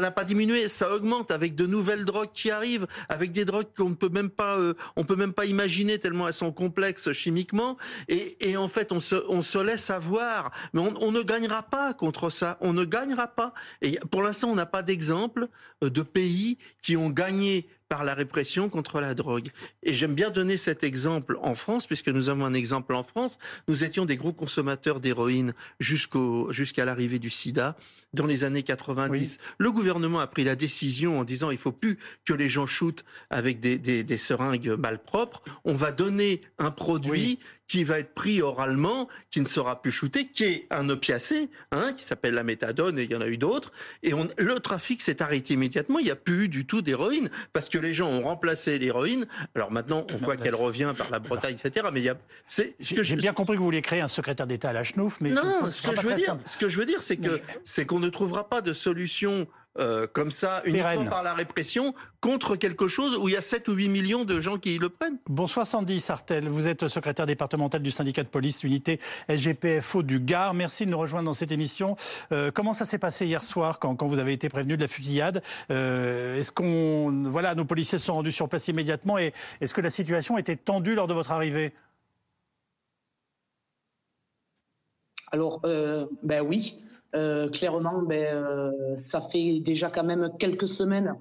n'a 0.00 0.10
pas 0.10 0.24
diminué. 0.24 0.68
Ça 0.68 0.92
augmente 0.92 1.30
avec 1.30 1.54
de 1.54 1.66
nouvelles 1.66 2.04
drogues 2.04 2.32
qui 2.32 2.50
arrivent, 2.50 2.86
avec 3.08 3.32
des 3.32 3.44
drogues 3.44 3.68
qu'on 3.76 3.90
ne 3.90 3.94
peut 3.94 4.08
même 4.08 4.30
pas 4.30 4.57
on 4.58 4.74
on 4.96 5.04
peut 5.04 5.16
même 5.16 5.32
pas 5.32 5.46
imaginer 5.46 5.98
tellement 5.98 6.28
elles 6.28 6.34
sont 6.34 6.52
complexes 6.52 7.12
chimiquement. 7.12 7.78
Et, 8.08 8.56
en 8.56 8.68
fait, 8.68 8.92
on 8.92 9.00
se, 9.00 9.16
on 9.28 9.42
se 9.42 9.58
laisse 9.58 9.90
avoir. 9.90 10.50
Mais 10.72 10.80
on, 10.80 11.12
ne 11.12 11.22
gagnera 11.22 11.62
pas 11.62 11.94
contre 11.94 12.30
ça. 12.30 12.58
On 12.60 12.72
ne 12.72 12.84
gagnera 12.84 13.28
pas. 13.28 13.54
Et 13.80 13.98
pour 14.10 14.22
l'instant, 14.22 14.50
on 14.50 14.54
n'a 14.54 14.66
pas 14.66 14.82
d'exemple 14.82 15.48
euh, 15.82 15.88
de 15.88 16.02
pays 16.02 16.58
qui 16.82 16.96
ont 16.96 17.10
gagné 17.10 17.68
par 17.88 18.04
la 18.04 18.14
répression 18.14 18.68
contre 18.68 19.00
la 19.00 19.14
drogue. 19.14 19.50
Et 19.82 19.94
j'aime 19.94 20.14
bien 20.14 20.30
donner 20.30 20.56
cet 20.56 20.84
exemple 20.84 21.38
en 21.42 21.54
France, 21.54 21.86
puisque 21.86 22.08
nous 22.08 22.28
avons 22.28 22.44
un 22.44 22.54
exemple 22.54 22.94
en 22.94 23.02
France. 23.02 23.38
Nous 23.66 23.84
étions 23.84 24.04
des 24.04 24.16
gros 24.16 24.32
consommateurs 24.32 25.00
d'héroïne 25.00 25.54
jusqu'au, 25.80 26.52
jusqu'à 26.52 26.84
l'arrivée 26.84 27.18
du 27.18 27.30
sida 27.30 27.76
dans 28.12 28.26
les 28.26 28.44
années 28.44 28.62
90. 28.62 29.38
Le 29.58 29.72
gouvernement 29.72 30.20
a 30.20 30.26
pris 30.26 30.44
la 30.44 30.54
décision 30.54 31.18
en 31.18 31.24
disant 31.24 31.50
il 31.50 31.58
faut 31.58 31.72
plus 31.72 31.98
que 32.24 32.32
les 32.32 32.48
gens 32.48 32.66
shootent 32.66 33.04
avec 33.30 33.60
des, 33.60 33.78
des, 33.78 34.04
des 34.04 34.18
seringues 34.18 34.76
malpropres. 34.78 35.42
On 35.64 35.74
va 35.74 35.92
donner 35.92 36.42
un 36.58 36.70
produit 36.70 37.38
qui 37.68 37.84
va 37.84 37.98
être 37.98 38.14
pris 38.14 38.40
oralement, 38.40 39.08
qui 39.30 39.40
ne 39.40 39.46
sera 39.46 39.80
plus 39.82 39.92
shooté, 39.92 40.26
qui 40.26 40.44
est 40.44 40.66
un 40.70 40.88
opiacé, 40.88 41.50
hein, 41.70 41.92
qui 41.92 42.04
s'appelle 42.04 42.34
la 42.34 42.42
méthadone, 42.42 42.98
et 42.98 43.04
il 43.04 43.12
y 43.12 43.14
en 43.14 43.20
a 43.20 43.28
eu 43.28 43.36
d'autres. 43.36 43.72
Et 44.02 44.14
on, 44.14 44.26
le 44.38 44.54
trafic 44.58 45.02
s'est 45.02 45.22
arrêté 45.22 45.54
immédiatement. 45.54 45.98
Il 45.98 46.06
n'y 46.06 46.10
a 46.10 46.16
plus 46.16 46.44
eu 46.44 46.48
du 46.48 46.66
tout 46.66 46.80
d'héroïne, 46.80 47.28
parce 47.52 47.68
que 47.68 47.78
les 47.78 47.92
gens 47.92 48.08
ont 48.08 48.22
remplacé 48.22 48.78
l'héroïne. 48.78 49.26
Alors 49.54 49.70
maintenant, 49.70 50.06
on 50.12 50.16
voit 50.16 50.38
qu'elle 50.38 50.54
revient 50.54 50.94
par 50.96 51.10
la 51.10 51.18
Bretagne, 51.18 51.56
etc. 51.62 51.86
Mais 51.92 52.00
il 52.00 52.04
y 52.04 52.08
a. 52.08 52.16
J'ai 52.80 53.16
bien 53.16 53.34
compris 53.34 53.54
que 53.54 53.58
vous 53.58 53.66
vouliez 53.66 53.82
créer 53.82 54.00
un 54.00 54.08
secrétaire 54.08 54.46
d'État 54.46 54.70
à 54.70 54.72
la 54.72 54.84
Schnouf, 54.84 55.20
mais 55.20 55.30
non. 55.30 55.70
Ce 55.70 55.90
que, 55.90 56.00
je 56.00 56.06
veux 56.06 56.14
dire, 56.14 56.38
ce 56.46 56.56
que 56.56 56.68
je 56.70 56.78
veux 56.78 56.86
dire, 56.86 57.02
c'est 57.02 57.18
que 57.18 57.40
c'est 57.64 57.84
qu'on 57.84 58.00
ne 58.00 58.08
trouvera 58.08 58.48
pas 58.48 58.62
de 58.62 58.72
solution 58.72 59.46
euh, 59.78 60.06
comme 60.12 60.30
ça, 60.30 60.60
uniquement 60.64 61.04
par 61.04 61.22
la 61.22 61.34
répression, 61.34 61.94
contre 62.20 62.56
quelque 62.56 62.88
chose 62.88 63.16
où 63.16 63.28
il 63.28 63.34
y 63.34 63.36
a 63.36 63.40
7 63.40 63.68
ou 63.68 63.74
8 63.74 63.88
millions 63.88 64.24
de 64.24 64.40
gens 64.40 64.58
qui 64.58 64.76
le 64.78 64.88
prennent. 64.88 65.18
Bonsoir 65.28 65.66
Sandy 65.66 66.00
Sartel, 66.00 66.48
vous 66.48 66.66
êtes 66.66 66.88
secrétaire 66.88 67.26
départemental 67.26 67.80
du 67.80 67.92
syndicat 67.92 68.24
de 68.24 68.28
police, 68.28 68.64
unité 68.64 68.98
SGPFO 69.28 70.02
du 70.02 70.18
Gard. 70.18 70.54
Merci 70.54 70.84
de 70.84 70.90
nous 70.90 70.98
rejoindre 70.98 71.26
dans 71.26 71.34
cette 71.34 71.52
émission. 71.52 71.96
Euh, 72.32 72.50
comment 72.50 72.74
ça 72.74 72.86
s'est 72.86 72.98
passé 72.98 73.26
hier 73.26 73.44
soir 73.44 73.78
quand, 73.78 73.94
quand, 73.94 74.08
vous 74.08 74.18
avez 74.18 74.32
été 74.32 74.48
prévenu 74.48 74.76
de 74.76 74.82
la 74.82 74.88
fusillade? 74.88 75.42
Euh, 75.70 76.38
Est-ce 76.38 76.50
qu'on, 76.50 77.24
voilà, 77.26 77.54
nos 77.54 77.64
policiers 77.64 77.98
se 77.98 78.06
sont 78.06 78.14
rendus 78.14 78.32
sur 78.32 78.48
place 78.48 78.66
immédiatement 78.68 79.18
et 79.18 79.32
est-ce 79.60 79.74
que 79.74 79.80
la 79.80 79.90
situation 79.90 80.38
était 80.38 80.56
tendue 80.56 80.94
lors 80.94 81.06
de 81.06 81.14
votre 81.14 81.30
arrivée? 81.30 81.72
Alors, 85.30 85.60
ben 85.60 86.40
oui. 86.40 86.82
Euh, 87.14 87.48
clairement, 87.48 88.02
ben, 88.02 88.26
euh, 88.34 88.96
ça 88.96 89.20
fait 89.20 89.60
déjà 89.60 89.88
quand 89.88 90.04
même 90.04 90.30
quelques 90.38 90.68
semaines 90.68 91.14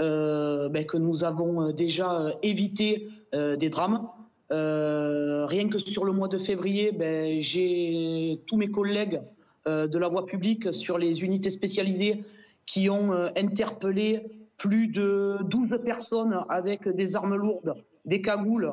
euh, 0.00 0.68
ben, 0.68 0.84
que 0.84 0.98
nous 0.98 1.24
avons 1.24 1.72
déjà 1.72 2.32
évité 2.42 3.08
des 3.32 3.70
drames. 3.70 4.08
rien 4.50 5.68
que 5.68 5.78
sur 5.78 6.04
le 6.04 6.12
mois 6.12 6.28
de 6.28 6.38
février, 6.38 6.92
ben, 6.92 7.40
j'ai 7.40 8.40
tous 8.46 8.56
mes 8.56 8.70
collègues 8.70 9.20
de 9.66 9.98
la 9.98 10.08
voie 10.08 10.24
publique 10.26 10.74
sur 10.74 10.98
les 10.98 11.22
unités 11.22 11.50
spécialisées 11.50 12.24
qui 12.66 12.90
ont 12.90 13.12
interpellé 13.36 14.26
plus 14.56 14.88
de 14.88 15.38
12 15.44 15.78
personnes 15.84 16.40
avec 16.48 16.88
des 16.88 17.14
armes 17.14 17.36
lourdes, 17.36 17.74
des 18.04 18.20
cagoules, 18.20 18.72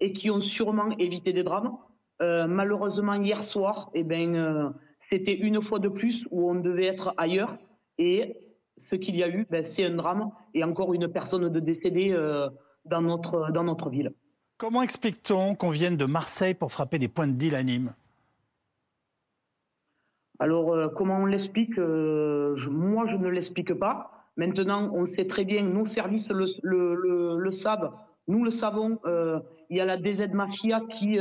et 0.00 0.12
qui 0.14 0.30
ont 0.30 0.40
sûrement 0.40 0.90
évité 0.98 1.34
des 1.34 1.42
drames. 1.42 1.76
malheureusement, 2.20 3.14
hier 3.14 3.44
soir, 3.44 3.90
eh 3.92 4.04
ben, 4.04 4.72
c'était 5.10 5.34
une 5.34 5.62
fois 5.62 5.78
de 5.78 5.88
plus 5.88 6.26
où 6.30 6.50
on 6.50 6.54
devait 6.54 6.86
être 6.86 7.14
ailleurs. 7.16 7.56
Et 7.98 8.36
ce 8.76 8.96
qu'il 8.96 9.16
y 9.16 9.22
a 9.22 9.28
eu, 9.28 9.46
ben, 9.50 9.62
c'est 9.62 9.84
un 9.84 9.94
drame 9.94 10.30
et 10.52 10.64
encore 10.64 10.94
une 10.94 11.08
personne 11.08 11.48
de 11.48 11.60
décédée 11.60 12.10
euh, 12.12 12.48
dans, 12.84 13.02
notre, 13.02 13.50
dans 13.52 13.64
notre 13.64 13.90
ville. 13.90 14.12
Comment 14.56 14.82
explique-t-on 14.82 15.54
qu'on 15.54 15.70
vienne 15.70 15.96
de 15.96 16.04
Marseille 16.04 16.54
pour 16.54 16.72
frapper 16.72 16.98
des 16.98 17.08
points 17.08 17.26
de 17.26 17.32
deal 17.32 17.54
à 17.54 17.62
Nîmes 17.62 17.94
Alors, 20.38 20.72
euh, 20.72 20.88
comment 20.88 21.18
on 21.18 21.26
l'explique 21.26 21.78
euh, 21.78 22.56
Moi, 22.70 23.06
je 23.08 23.16
ne 23.16 23.28
l'explique 23.28 23.74
pas. 23.74 24.10
Maintenant, 24.36 24.90
on 24.92 25.04
sait 25.04 25.26
très 25.26 25.44
bien, 25.44 25.62
nos 25.62 25.84
services 25.84 26.28
le, 26.28 26.46
le, 26.62 27.38
le, 27.38 27.50
savent, 27.52 27.92
nous 28.26 28.42
le 28.42 28.50
savons, 28.50 28.98
il 29.70 29.76
y 29.76 29.80
a 29.80 29.84
la 29.84 29.96
DZ 29.96 30.32
Mafia 30.32 30.80
qui 30.90 31.20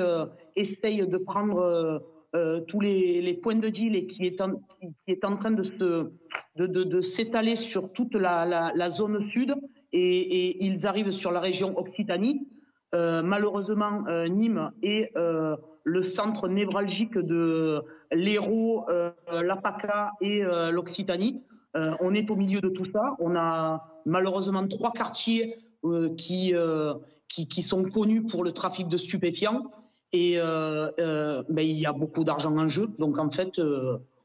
essaye 0.56 1.08
de 1.08 1.17
prendre 1.19 2.02
euh, 2.36 2.62
tous 2.62 2.80
les, 2.80 3.39
points 3.43 3.58
de 3.58 3.69
deal 3.69 3.96
et 3.96 4.08
qui 4.08 4.26
est 4.26 4.41
en, 4.41 5.36
train 5.36 5.52
de, 5.52 7.02
s'étaler 7.02 7.56
sur 7.56 7.93
toute 7.93 8.15
la, 8.15 8.72
la, 8.74 8.89
zone 8.89 9.30
sud 9.30 9.54
et, 9.91 10.65
ils 10.65 10.88
arrivent 10.88 11.12
sur 11.12 11.32
la 11.32 11.39
région 11.39 11.78
Occitanie. 11.78 12.48
Euh, 12.96 13.22
malheureusement, 13.22 14.04
euh, 14.08 14.28
Nîmes 14.28 14.72
est 14.82 15.13
le 15.84 16.02
centre 16.02 16.48
névralgique 16.48 17.19
de 17.19 17.84
l'Hérault, 18.12 18.88
l'APACA 19.32 20.13
et 20.22 20.41
l'Occitanie. 20.72 21.43
on 21.76 22.15
est 22.15 22.32
au 22.32 22.36
milieu 22.36 22.62
de 22.62 22.69
tout 22.69 22.86
ça. 22.86 23.15
On 23.19 23.36
a 23.36 24.02
malheureusement 24.08 24.67
trois 24.67 24.91
quartiers 24.91 25.56
qui, 26.17 26.56
sont 27.62 27.84
connus 27.84 28.24
pour 28.24 28.43
le 28.43 28.54
trafic 28.54 28.88
de 28.88 28.98
stupéfiants. 28.98 29.69
Et 30.13 30.38
ben, 30.38 31.43
il 31.58 31.80
y 31.80 31.86
a 31.86 31.91
beaucoup 31.91 32.23
d'argent 32.23 32.56
en 32.58 32.69
jeu. 32.69 32.88
Donc 32.99 33.17
en 33.17 33.32
fait, 33.32 33.60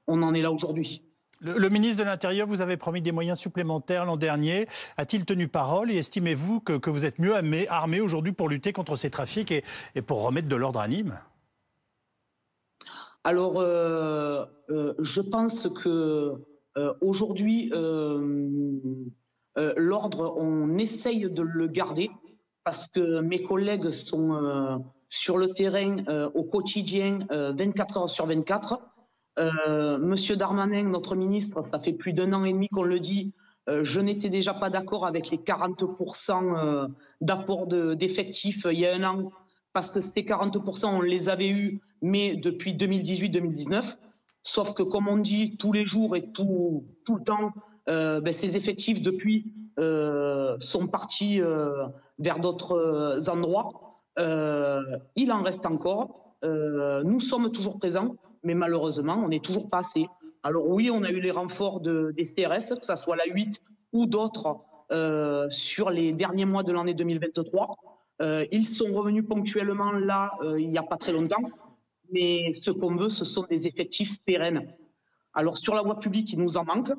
on 0.07 0.23
en 0.23 0.35
est 0.35 0.43
là 0.43 0.53
aujourd'hui. 0.53 1.03
Le, 1.41 1.69
ministre 1.69 2.03
de 2.03 2.09
l'Intérieur 2.09 2.49
vous 2.49 2.63
avez 2.63 2.77
promis 2.77 3.01
des 3.01 3.13
moyens 3.13 3.39
supplémentaires 3.39 4.05
l'an 4.05 4.17
dernier. 4.17 4.67
A-t-il 4.97 5.25
tenu 5.25 5.47
parole 5.47 5.93
et 5.93 5.97
estimez-vous 5.97 6.61
que, 6.61 6.91
vous 6.91 7.05
êtes 7.05 7.21
mieux 7.21 7.35
armé, 7.69 8.01
aujourd'hui 8.01 8.33
pour 8.33 8.49
lutter 8.49 8.73
contre 8.73 8.97
ces 8.97 9.11
trafics 9.11 9.53
et, 9.53 10.03
pour 10.03 10.25
remettre 10.25 10.49
de 10.49 10.57
l'ordre 10.57 10.81
à 10.81 10.89
Nîmes? 10.89 11.19
Alors, 13.23 13.61
euh, 13.61 14.47
euh, 14.71 14.95
je 14.99 15.21
pense 15.21 15.69
que 15.69 16.35
euh, 16.77 16.95
aujourd'hui, 17.01 17.71
l'ordre, 19.77 20.37
on 20.39 20.77
essaye 20.79 21.33
de 21.33 21.43
le 21.43 21.69
garder 21.69 22.11
parce 22.65 22.89
que 22.89 23.21
mes 23.21 23.43
collègues 23.43 23.91
sont 23.91 24.83
sur 25.11 25.39
le 25.39 25.51
terrain 25.51 26.05
au 26.35 26.45
quotidien 26.45 27.21
24 27.31 27.97
heures 27.97 28.11
sur 28.11 28.27
24. 28.27 28.81
Euh, 29.39 29.99
Monsieur 29.99 30.37
Darmanin, 30.37 30.85
notre 30.85 31.15
ministre, 31.15 31.63
ça 31.63 31.79
fait 31.79 31.93
plus 31.93 32.13
d'un 32.13 32.33
an 32.33 32.45
et 32.45 32.53
demi 32.53 32.69
qu'on 32.69 32.83
le 32.83 32.99
dit. 32.99 33.33
Euh, 33.69 33.85
je 33.85 34.01
n'étais 34.01 34.29
déjà 34.29 34.53
pas 34.53 34.71
d'accord 34.71 35.07
avec 35.07 35.31
les 35.31 35.37
40% 35.37 36.57
euh, 36.57 36.89
d'apport 37.21 37.67
d'effectifs 37.67 38.67
il 38.71 38.79
y 38.79 38.87
a 38.87 38.95
un 38.95 39.05
an, 39.05 39.31
parce 39.73 39.91
que 39.91 40.01
ces 40.01 40.23
40%, 40.23 40.87
on 40.87 41.01
les 41.01 41.29
avait 41.29 41.51
eus, 41.51 41.81
mais 42.03 42.35
depuis 42.35 42.75
2018-2019. 42.75 43.97
Sauf 44.43 44.75
que, 44.75 44.83
comme 44.83 45.09
on 45.09 45.19
dit 45.19 45.57
tous 45.57 45.73
les 45.73 45.87
jours 45.87 46.17
et 46.17 46.33
tout, 46.33 46.85
tout 47.05 47.17
le 47.17 47.23
temps, 47.23 47.53
ben, 47.87 48.33
ces 48.33 48.57
effectifs, 48.57 49.03
depuis, 49.03 49.53
sont 49.77 50.87
partis 50.87 51.41
vers 52.19 52.39
d'autres 52.39 53.29
endroits. 53.29 53.88
Il 54.19 55.33
en 55.33 55.43
reste 55.43 55.67
encore. 55.67 56.37
nous 56.43 57.21
sommes 57.21 57.53
toujours 57.53 57.79
présents 57.79 58.17
mais 58.43 58.55
malheureusement, 58.55 59.21
on 59.25 59.29
n'est 59.29 59.41
toujours 59.41 59.69
pas 59.69 59.79
assez. 59.79 60.07
Alors 60.43 60.69
oui, 60.69 60.91
on 60.91 61.03
a 61.03 61.11
eu 61.11 61.21
les 61.21 61.31
renforts 61.31 61.81
de, 61.81 62.13
des 62.17 62.25
CRS, 62.25 62.79
que 62.79 62.87
ce 62.87 62.97
soit 62.97 63.17
la 63.17 63.27
8 63.27 63.61
ou 63.93 64.07
d'autres, 64.07 64.61
euh, 64.93 65.49
sur 65.51 65.91
les 65.91 66.13
derniers 66.13 66.45
mois 66.45 66.63
de 66.63 66.73
l'année 66.73 66.95
2023. 66.95 67.77
Euh, 68.21 68.47
ils 68.51 68.67
sont 68.67 68.93
revenus 68.93 69.25
ponctuellement 69.29 69.93
là, 69.93 70.33
euh, 70.43 70.61
il 70.61 70.71
n'y 70.71 70.79
a 70.79 70.83
pas 70.83 70.97
très 70.97 71.13
longtemps, 71.13 71.43
mais 72.13 72.53
ce 72.65 72.71
qu'on 72.71 72.97
veut, 72.97 73.11
ce 73.11 73.25
sont 73.25 73.45
des 73.45 73.67
effectifs 73.67 74.19
pérennes. 74.25 74.73
Alors 75.35 75.59
sur 75.59 75.75
la 75.75 75.83
voie 75.83 75.99
publique, 75.99 76.33
il 76.33 76.41
nous 76.41 76.57
en 76.57 76.65
manque, 76.65 76.91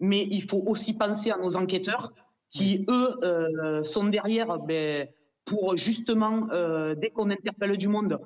mais 0.00 0.26
il 0.30 0.42
faut 0.42 0.62
aussi 0.66 0.94
penser 0.94 1.30
à 1.30 1.36
nos 1.36 1.56
enquêteurs 1.56 2.12
qui, 2.50 2.86
eux, 2.88 3.82
sont 3.82 4.04
derrière 4.04 4.58
ben, 4.58 5.08
pour 5.44 5.76
justement, 5.76 6.48
dès 6.96 7.10
qu'on 7.10 7.30
interpelle 7.30 7.76
du 7.76 7.88
monde, 7.88 8.18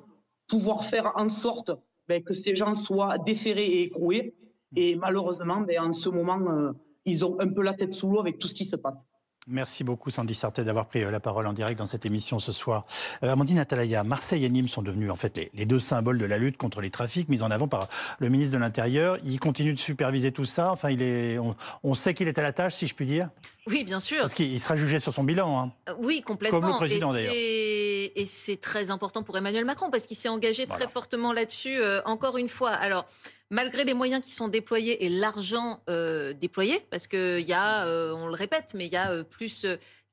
pouvoir 0.49 0.83
faire 0.83 1.13
en 1.15 1.29
sorte 1.29 1.71
ben, 2.09 2.23
que 2.23 2.33
ces 2.33 2.55
gens 2.55 2.75
soient 2.75 3.19
déférés 3.19 3.65
et 3.65 3.83
écroués. 3.83 4.33
Et 4.75 4.95
malheureusement, 4.95 5.61
ben, 5.61 5.79
en 5.79 5.91
ce 5.91 6.09
moment, 6.09 6.39
euh, 6.49 6.71
ils 7.05 7.23
ont 7.23 7.39
un 7.39 7.47
peu 7.47 7.61
la 7.61 7.73
tête 7.73 7.93
sous 7.93 8.09
l'eau 8.09 8.19
avec 8.19 8.39
tout 8.39 8.47
ce 8.47 8.55
qui 8.55 8.65
se 8.65 8.75
passe. 8.75 9.05
Merci 9.47 9.83
beaucoup 9.83 10.11
Sandy 10.11 10.35
Sarté 10.35 10.63
d'avoir 10.63 10.87
pris 10.87 11.03
euh, 11.03 11.11
la 11.11 11.19
parole 11.19 11.47
en 11.47 11.53
direct 11.53 11.79
dans 11.79 11.85
cette 11.85 12.05
émission 12.05 12.39
ce 12.39 12.51
soir. 12.51 12.85
Euh, 13.23 13.31
Amandine 13.31 13.57
Atalaya, 13.57 14.03
Marseille 14.03 14.43
et 14.45 14.49
Nîmes 14.49 14.67
sont 14.67 14.81
devenus 14.81 15.09
en 15.09 15.15
fait 15.15 15.49
les, 15.53 15.65
deux 15.65 15.79
symboles 15.79 16.17
de 16.17 16.25
la 16.25 16.37
lutte 16.37 16.57
contre 16.57 16.81
les 16.81 16.89
trafics 16.89 17.29
mis 17.29 17.41
en 17.41 17.49
avant 17.49 17.67
par 17.67 17.87
le 18.19 18.29
ministre 18.29 18.55
de 18.55 18.59
l'Intérieur. 18.59 19.17
Il 19.23 19.39
continue 19.39 19.73
de 19.73 19.79
superviser 19.79 20.31
tout 20.31 20.45
ça. 20.45 20.71
Enfin, 20.71 20.89
il 20.89 21.01
est, 21.01 21.39
on, 21.83 21.93
sait 21.93 22.13
qu'il 22.13 22.27
est 22.27 22.37
à 22.37 22.43
la 22.43 22.53
tâche, 22.53 22.73
si 22.73 22.87
je 22.87 22.95
puis 22.95 23.05
dire. 23.05 23.29
Oui, 23.69 23.83
bien 23.83 23.99
sûr. 23.99 24.19
Parce 24.19 24.33
qu'il 24.33 24.59
sera 24.59 24.75
jugé 24.75 24.99
sur 24.99 25.13
son 25.13 25.23
bilan. 25.23 25.59
Hein. 25.59 25.71
Euh, 25.87 25.93
oui, 25.99 26.21
complètement. 26.21 26.59
Comme 26.59 26.69
le 26.71 26.75
président 26.75 27.13
d'ailleurs. 27.13 27.33
Et 27.33 28.25
c'est 28.25 28.59
très 28.59 28.91
important 28.91 29.23
pour 29.23 29.37
Emmanuel 29.37 29.65
Macron 29.65 29.89
parce 29.89 30.05
qu'il 30.05 30.17
s'est 30.17 30.29
engagé 30.29 30.67
très 30.67 30.87
fortement 30.87 31.31
là-dessus. 31.31 31.79
encore 32.05 32.37
une 32.37 32.49
fois. 32.49 32.71
Alors 32.71 33.05
malgré 33.49 33.83
les 33.83 33.93
moyens 33.93 34.23
qui 34.23 34.31
sont 34.31 34.47
déployés 34.47 35.05
et 35.05 35.09
l'argent 35.09 35.81
euh, 35.89 36.33
déployé, 36.33 36.85
parce 36.89 37.07
qu'il 37.07 37.41
y 37.41 37.53
a, 37.53 37.85
euh, 37.85 38.13
on 38.13 38.27
le 38.27 38.33
répète, 38.33 38.73
mais 38.75 38.85
il 38.85 38.93
y 38.93 38.97
a 38.97 39.11
euh, 39.11 39.23
plus 39.23 39.65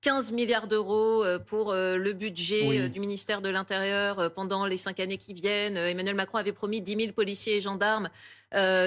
15 0.02 0.32
milliards 0.32 0.68
d'euros 0.68 1.24
pour 1.46 1.72
le 1.72 2.12
budget 2.12 2.88
du 2.90 3.00
ministère 3.00 3.40
de 3.40 3.48
l'Intérieur 3.48 4.30
pendant 4.34 4.64
les 4.66 4.76
cinq 4.76 5.00
années 5.00 5.16
qui 5.16 5.32
viennent. 5.32 5.76
Emmanuel 5.76 6.14
Macron 6.14 6.38
avait 6.38 6.52
promis 6.52 6.80
10 6.80 6.96
000 6.96 7.12
policiers 7.12 7.56
et 7.56 7.60
gendarmes 7.60 8.08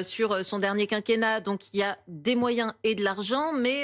sur 0.02 0.46
son 0.46 0.60
dernier 0.60 0.88
quinquennat. 0.88 1.42
Donc 1.42 1.74
il 1.74 1.80
y 1.80 1.84
a 1.84 1.98
des 2.08 2.36
moyens 2.36 2.74
et 2.86 2.96
de 2.96 3.04
l'argent, 3.04 3.52
mais 3.52 3.84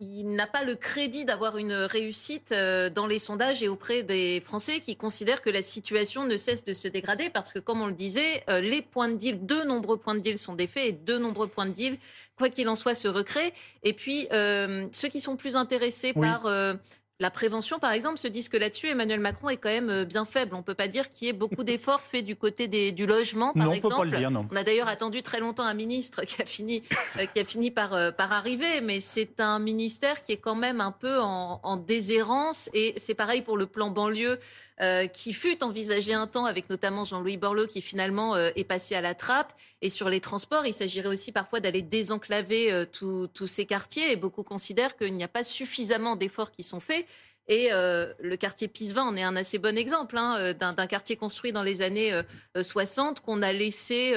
il 0.00 0.30
n'a 0.34 0.46
pas 0.46 0.62
le 0.62 0.76
crédit 0.76 1.24
d'avoir 1.24 1.58
une 1.58 1.72
réussite 1.72 2.52
euh, 2.52 2.88
dans 2.88 3.06
les 3.06 3.18
sondages 3.18 3.62
et 3.64 3.68
auprès 3.68 4.04
des 4.04 4.40
Français 4.40 4.78
qui 4.80 4.94
considèrent 4.96 5.42
que 5.42 5.50
la 5.50 5.62
situation 5.62 6.24
ne 6.24 6.36
cesse 6.36 6.64
de 6.64 6.72
se 6.72 6.86
dégrader 6.86 7.30
parce 7.30 7.52
que, 7.52 7.58
comme 7.58 7.80
on 7.80 7.88
le 7.88 7.94
disait, 7.94 8.44
euh, 8.48 8.60
les 8.60 8.80
points 8.80 9.08
de 9.08 9.16
deal, 9.16 9.44
de 9.44 9.64
nombreux 9.64 9.96
points 9.96 10.14
de 10.14 10.20
deal 10.20 10.38
sont 10.38 10.54
défaits 10.54 10.86
et 10.86 10.92
de 10.92 11.18
nombreux 11.18 11.48
points 11.48 11.66
de 11.66 11.72
deal, 11.72 11.98
quoi 12.36 12.48
qu'il 12.48 12.68
en 12.68 12.76
soit, 12.76 12.94
se 12.94 13.08
recréent. 13.08 13.50
Et 13.82 13.92
puis, 13.92 14.28
euh, 14.32 14.86
ceux 14.92 15.08
qui 15.08 15.20
sont 15.20 15.36
plus 15.36 15.56
intéressés 15.56 16.12
par 16.12 16.46
la 17.20 17.30
prévention, 17.30 17.80
par 17.80 17.90
exemple, 17.92 18.16
se 18.18 18.28
disent 18.28 18.48
que 18.48 18.56
là-dessus, 18.56 18.86
Emmanuel 18.86 19.18
Macron 19.18 19.48
est 19.48 19.56
quand 19.56 19.68
même 19.68 19.90
euh, 19.90 20.04
bien 20.04 20.24
faible. 20.24 20.54
On 20.54 20.58
ne 20.58 20.62
peut 20.62 20.74
pas 20.74 20.86
dire 20.86 21.10
qu'il 21.10 21.26
y 21.26 21.30
ait 21.30 21.34
beaucoup 21.34 21.64
d'efforts 21.64 22.00
faits 22.00 22.24
du 22.24 22.36
côté 22.36 22.68
des, 22.68 22.92
du 22.92 23.06
logement, 23.06 23.52
par 23.52 23.66
non, 23.66 23.72
exemple. 23.72 23.94
On, 23.94 24.02
peut 24.02 24.10
pas 24.10 24.16
le 24.16 24.18
dire, 24.18 24.30
non. 24.30 24.46
on 24.50 24.56
a 24.56 24.62
d'ailleurs 24.62 24.88
attendu 24.88 25.22
très 25.22 25.40
longtemps 25.40 25.64
un 25.64 25.74
ministre 25.74 26.22
qui 26.24 26.40
a 26.40 26.44
fini, 26.44 26.84
euh, 27.18 27.26
qui 27.26 27.40
a 27.40 27.44
fini 27.44 27.72
par, 27.72 27.92
euh, 27.92 28.12
par 28.12 28.32
arriver, 28.32 28.80
mais 28.80 29.00
c'est 29.00 29.40
un 29.40 29.58
ministère 29.58 30.22
qui 30.22 30.32
est 30.32 30.36
quand 30.36 30.54
même 30.54 30.80
un 30.80 30.92
peu 30.92 31.18
en, 31.20 31.60
en 31.62 31.76
déshérence. 31.76 32.70
Et 32.72 32.94
c'est 32.98 33.14
pareil 33.14 33.42
pour 33.42 33.56
le 33.56 33.66
plan 33.66 33.90
banlieue. 33.90 34.38
Euh, 34.80 35.08
qui 35.08 35.32
fut 35.32 35.64
envisagé 35.64 36.14
un 36.14 36.28
temps 36.28 36.44
avec 36.44 36.70
notamment 36.70 37.04
Jean-Louis 37.04 37.36
Borloo 37.36 37.66
qui 37.66 37.80
finalement 37.80 38.36
euh, 38.36 38.50
est 38.54 38.62
passé 38.62 38.94
à 38.94 39.00
la 39.00 39.12
trappe. 39.12 39.52
Et 39.82 39.90
sur 39.90 40.08
les 40.08 40.20
transports, 40.20 40.66
il 40.66 40.72
s'agirait 40.72 41.08
aussi 41.08 41.32
parfois 41.32 41.58
d'aller 41.58 41.82
désenclaver 41.82 42.70
euh, 42.70 42.84
tous 42.84 43.46
ces 43.48 43.66
quartiers. 43.66 44.12
Et 44.12 44.14
beaucoup 44.14 44.44
considèrent 44.44 44.96
qu'il 44.96 45.16
n'y 45.16 45.24
a 45.24 45.28
pas 45.28 45.42
suffisamment 45.42 46.14
d'efforts 46.14 46.52
qui 46.52 46.62
sont 46.62 46.78
faits. 46.78 47.06
Et 47.48 47.70
le 47.70 48.36
quartier 48.36 48.68
Pisevin 48.68 49.04
en 49.04 49.16
est 49.16 49.22
un 49.22 49.34
assez 49.34 49.56
bon 49.56 49.76
exemple 49.78 50.18
hein, 50.18 50.52
d'un 50.52 50.86
quartier 50.86 51.16
construit 51.16 51.50
dans 51.50 51.62
les 51.62 51.80
années 51.80 52.12
60 52.60 53.18
euh, 53.18 53.20
qu'on 53.24 53.40
a 53.40 53.54
laissé 53.54 54.14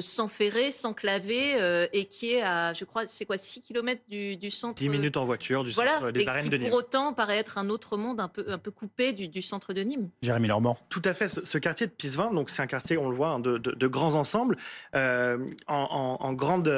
s'enferrer, 0.00 0.70
s'enclaver 0.70 1.88
et 1.92 2.06
qui 2.06 2.32
est 2.32 2.42
à, 2.42 2.72
je 2.72 2.84
crois, 2.84 3.06
c'est 3.06 3.24
quoi, 3.24 3.36
6 3.36 3.60
km 3.60 4.02
du, 4.08 4.50
centre 4.50 4.74
10 4.74 4.88
minutes 4.88 5.16
en 5.16 5.24
voiture 5.24 5.64
du 5.64 5.72
centre 5.72 6.10
des 6.10 6.26
arènes 6.26 6.48
de 6.48 6.56
Nîmes. 6.56 6.70
Pour 6.70 6.78
autant, 6.78 7.12
paraît 7.12 7.38
être 7.38 7.58
un 7.58 7.68
autre 7.68 7.96
monde 7.96 8.20
un 8.20 8.28
peu, 8.28 8.44
un 8.48 8.58
peu 8.58 8.70
coupé 8.70 9.12
du, 9.12 9.42
centre 9.42 9.72
de 9.72 9.82
Nîmes. 9.82 10.10
Jérémy 10.22 10.48
Normand. 10.48 10.78
Tout 10.88 11.02
à 11.04 11.14
fait. 11.14 11.28
Ce, 11.28 11.58
quartier 11.58 11.86
de 11.86 11.92
Pisevin, 11.92 12.32
donc 12.32 12.50
c'est 12.50 12.62
un 12.62 12.66
quartier, 12.66 12.98
on 12.98 13.08
le 13.08 13.16
voit, 13.16 13.28
hein, 13.28 13.40
de, 13.40 13.86
grands 13.86 14.14
ensembles, 14.14 14.56
en, 14.94 16.32
grande, 16.32 16.68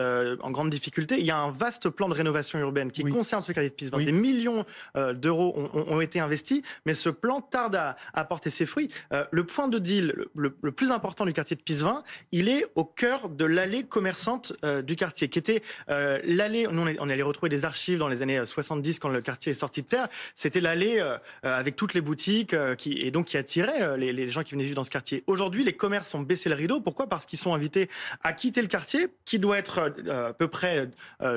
en 0.43 0.51
grande 0.51 0.71
difficulté. 0.71 1.19
Il 1.19 1.27
y 1.27 1.31
a 1.31 1.39
un 1.39 1.53
vaste 1.53 1.89
plan 1.89 2.09
de 2.09 2.15
rénovation 2.15 2.59
urbaine 2.59 2.93
qui 2.93 3.05
concerne 3.05 3.43
ce 3.43 3.53
quartier 3.53 3.71
de 3.71 3.75
Pisevin. 3.75 3.99
Des 3.99 4.13
millions 4.13 4.65
d'euros 4.95 5.55
ont 5.57 5.71
ont, 5.75 6.01
été 6.01 6.21
investis, 6.21 6.63
mais 6.87 6.95
ce 6.95 7.09
plan 7.09 7.41
tarde 7.41 7.77
à, 7.77 7.97
apporter 8.15 8.51
ses 8.51 8.67
fruits. 8.67 8.91
Euh, 9.13 9.25
le 9.31 9.45
point 9.45 9.69
de 9.69 9.79
deal 9.79 10.15
le, 10.35 10.51
plus 10.51 10.91
important 10.91 11.25
du 11.25 11.33
quartier 11.33 11.57
de 11.57 11.63
Pisevin, 11.63 12.03
il 12.33 12.49
est 12.49 12.65
au 12.75 12.85
cœur 12.95 13.29
de 13.29 13.45
l'allée 13.45 13.85
commerçante 13.85 14.53
euh, 14.65 14.83
du 14.83 14.97
quartier, 14.97 15.29
qui 15.29 15.39
était 15.39 15.63
euh, 15.89 16.21
l'allée, 16.25 16.67
nous 16.71 16.83
on, 16.99 17.09
allait 17.09 17.23
retrouver 17.23 17.49
des 17.49 17.65
archives 17.65 17.99
dans 17.99 18.09
les 18.09 18.23
années 18.23 18.45
70 18.45 18.99
quand 18.99 19.09
le 19.09 19.21
quartier 19.21 19.53
est 19.53 19.55
sorti 19.55 19.83
de 19.83 19.89
terre, 19.89 20.09
c'était 20.35 20.61
l'allée 20.61 21.03
avec 21.43 21.77
toutes 21.77 21.95
les 21.95 22.01
boutiques 22.01 22.55
qui, 22.77 23.01
et 23.01 23.11
donc 23.11 23.27
qui 23.27 23.37
attirait 23.37 23.97
les, 23.99 24.13
les, 24.13 24.31
gens 24.31 24.43
qui 24.43 24.53
venaient 24.53 24.65
vivre 24.65 24.77
dans 24.77 24.85
ce 24.85 24.91
quartier. 24.91 25.25
Aujourd'hui, 25.27 25.65
les 25.65 25.73
commerces 25.73 26.15
ont 26.15 26.21
baissé 26.21 26.49
le 26.49 26.55
rideau. 26.55 26.81
Pourquoi? 26.81 27.07
Parce 27.09 27.27
qu'ils 27.27 27.39
sont 27.39 27.55
invités 27.55 27.89
à 28.23 28.33
quitter 28.33 28.63
le 28.63 28.69
quartier, 28.69 29.09
qui 29.25 29.39
doit 29.39 29.59
être 29.59 29.93
à 30.11 30.33
peu 30.33 30.49
près 30.49 30.89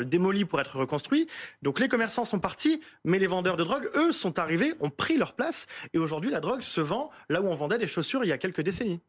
démoli 0.03 0.45
pour 0.45 0.59
être 0.59 0.77
reconstruit. 0.77 1.27
Donc 1.61 1.79
les 1.79 1.87
commerçants 1.87 2.25
sont 2.25 2.39
partis, 2.39 2.81
mais 3.03 3.19
les 3.19 3.27
vendeurs 3.27 3.57
de 3.57 3.63
drogue, 3.63 3.89
eux, 3.95 4.11
sont 4.11 4.39
arrivés, 4.39 4.73
ont 4.79 4.89
pris 4.89 5.17
leur 5.17 5.33
place. 5.33 5.67
Et 5.93 5.97
aujourd'hui, 5.97 6.31
la 6.31 6.39
drogue 6.39 6.61
se 6.61 6.81
vend 6.81 7.09
là 7.29 7.41
où 7.41 7.47
on 7.47 7.55
vendait 7.55 7.77
des 7.77 7.87
chaussures 7.87 8.23
il 8.23 8.27
y 8.27 8.31
a 8.31 8.37
quelques 8.37 8.61
décennies. 8.61 9.01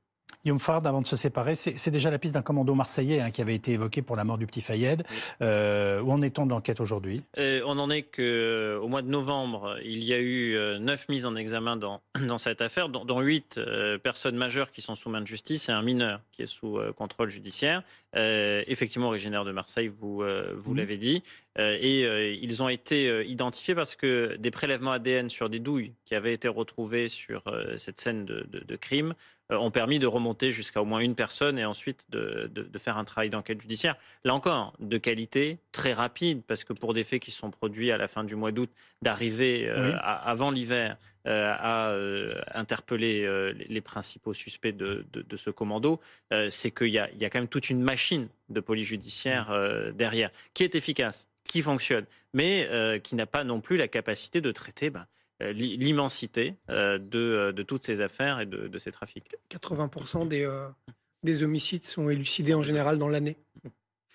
Guillaume 0.45 0.59
Fard, 0.59 0.87
avant 0.87 1.01
de 1.01 1.07
se 1.07 1.17
séparer, 1.17 1.55
c'est 1.55 1.91
déjà 1.91 2.11
la 2.11 2.19
piste 2.19 2.35
d'un 2.35 2.43
commando 2.43 2.75
marseillais 2.75 3.21
hein, 3.21 3.31
qui 3.31 3.41
avait 3.41 3.55
été 3.55 3.73
évoqué 3.73 4.03
pour 4.03 4.15
la 4.15 4.25
mort 4.25 4.37
du 4.37 4.47
petit 4.47 4.61
Fayed. 4.61 5.03
Euh, 5.41 6.03
où 6.03 6.13
en 6.13 6.21
est-on 6.21 6.45
de 6.45 6.51
l'enquête 6.51 6.81
aujourd'hui? 6.81 7.23
Euh, 7.39 7.63
On 7.65 7.79
en 7.79 7.89
est 7.89 8.03
qu'au 8.03 8.21
euh, 8.21 8.87
mois 8.87 9.01
de 9.01 9.09
novembre, 9.09 9.79
il 9.83 10.05
y 10.05 10.13
a 10.13 10.21
eu 10.21 10.79
neuf 10.81 11.09
mises 11.09 11.25
en 11.25 11.35
examen 11.35 11.77
dans, 11.77 12.03
dans 12.29 12.37
cette 12.37 12.61
affaire, 12.61 12.91
dont, 12.91 13.21
huit 13.21 13.59
personnes 14.03 14.37
majeures 14.37 14.71
qui 14.71 14.83
sont 14.83 14.97
sous 14.97 15.09
main 15.09 15.23
de 15.23 15.27
justice 15.27 15.71
et 15.71 15.73
un 15.73 15.81
mineur 15.81 16.21
qui 16.33 16.43
est 16.43 16.47
sous 16.47 16.79
contrôle 16.97 17.31
judiciaire. 17.31 17.83
Effectivement 18.15 19.09
originaire 19.09 19.45
de 19.45 19.53
Marseille, 19.53 19.89
vous, 19.89 20.23
vous 20.55 20.75
mmh. 20.75 20.77
l'avez 20.77 20.99
dit. 20.99 21.23
et 21.59 22.39
ils 22.41 22.63
ont 22.63 22.69
été 22.69 23.27
identifiés 23.27 23.75
parce 23.75 23.97
que 23.97 24.37
des 24.37 24.51
prélèvements 24.51 24.93
ADN 24.93 25.29
sur 25.29 25.49
des 25.49 25.59
douilles 25.59 25.93
qui 26.05 26.15
avaient 26.15 26.35
été 26.35 26.49
retrouvées 26.49 27.09
sur 27.09 27.43
cette 27.77 28.01
scène 28.01 28.25
de, 28.25 28.47
de 28.51 28.77
crime 28.77 29.15
ont 29.51 29.71
permis 29.71 29.99
de 29.99 30.07
remonter 30.07 30.51
jusqu'à 30.51 30.81
au 30.81 30.85
moins 30.85 31.01
une 31.01 31.15
personne 31.15 31.59
et 31.59 31.65
ensuite 31.65 32.07
de, 32.11 32.51
faire 32.79 32.97
un 32.97 33.05
travail 33.05 33.31
d'enquête 33.31 33.61
judiciaire. 33.61 33.97
Là 34.25 34.35
encore, 34.35 34.75
de 34.81 34.99
qualité, 34.99 35.59
très 35.73 35.93
rapide, 35.93 36.43
parce 36.47 36.65
que 36.65 36.73
pour 36.73 36.95
des 36.95 37.05
faits 37.05 37.21
qui 37.21 37.31
sont 37.31 37.51
produits 37.51 37.93
à 37.93 37.99
la 37.99 38.09
fin 38.09 38.25
du 38.25 38.37
mois 38.37 38.53
d'août, 38.53 38.71
d'arriver 39.03 39.69
avant 39.69 40.51
l'hiver 40.51 40.97
à 41.27 41.95
interpeller 42.55 43.27
les 43.69 43.81
principaux 43.81 44.35
suspects 44.35 44.73
de, 44.73 45.37
ce 45.37 45.51
commando, 45.51 46.01
c'est 46.49 46.71
qu'il 46.71 46.89
y, 46.89 46.99
a 46.99 47.09
quand 47.31 47.39
même 47.39 47.49
toute 47.49 47.71
une 47.71 47.81
machine 47.81 48.29
de 48.49 48.61
police 48.61 48.89
judiciaire 48.89 49.53
derrière, 49.95 50.31
qui 50.53 50.65
est 50.65 50.75
efficace, 50.75 51.29
qui 51.45 51.63
fonctionne, 51.63 52.07
mais 52.33 53.01
qui 53.03 53.15
n'a 53.15 53.27
pas 53.27 53.45
non 53.45 53.61
plus 53.61 53.77
la 53.77 53.89
capacité 53.89 54.41
de 54.41 54.53
traiter 54.53 54.91
ben, 54.91 55.07
euh, 55.43 55.53
l'immensité 55.53 56.55
euh, 56.71 56.99
euh, 57.15 57.53
de, 57.53 57.63
toutes 57.65 57.83
ces 57.83 58.01
affaires 58.01 58.39
et 58.41 58.47
de, 58.47 58.79
ces 58.79 58.93
trafics. 58.93 59.35
80% 59.51 60.29
des, 60.29 60.49
des 61.25 61.43
homicides 61.43 61.85
sont 61.85 62.09
élucidés 62.09 62.55
en 62.55 62.63
général 62.63 62.99
dans 62.99 63.09
l'année. 63.09 63.37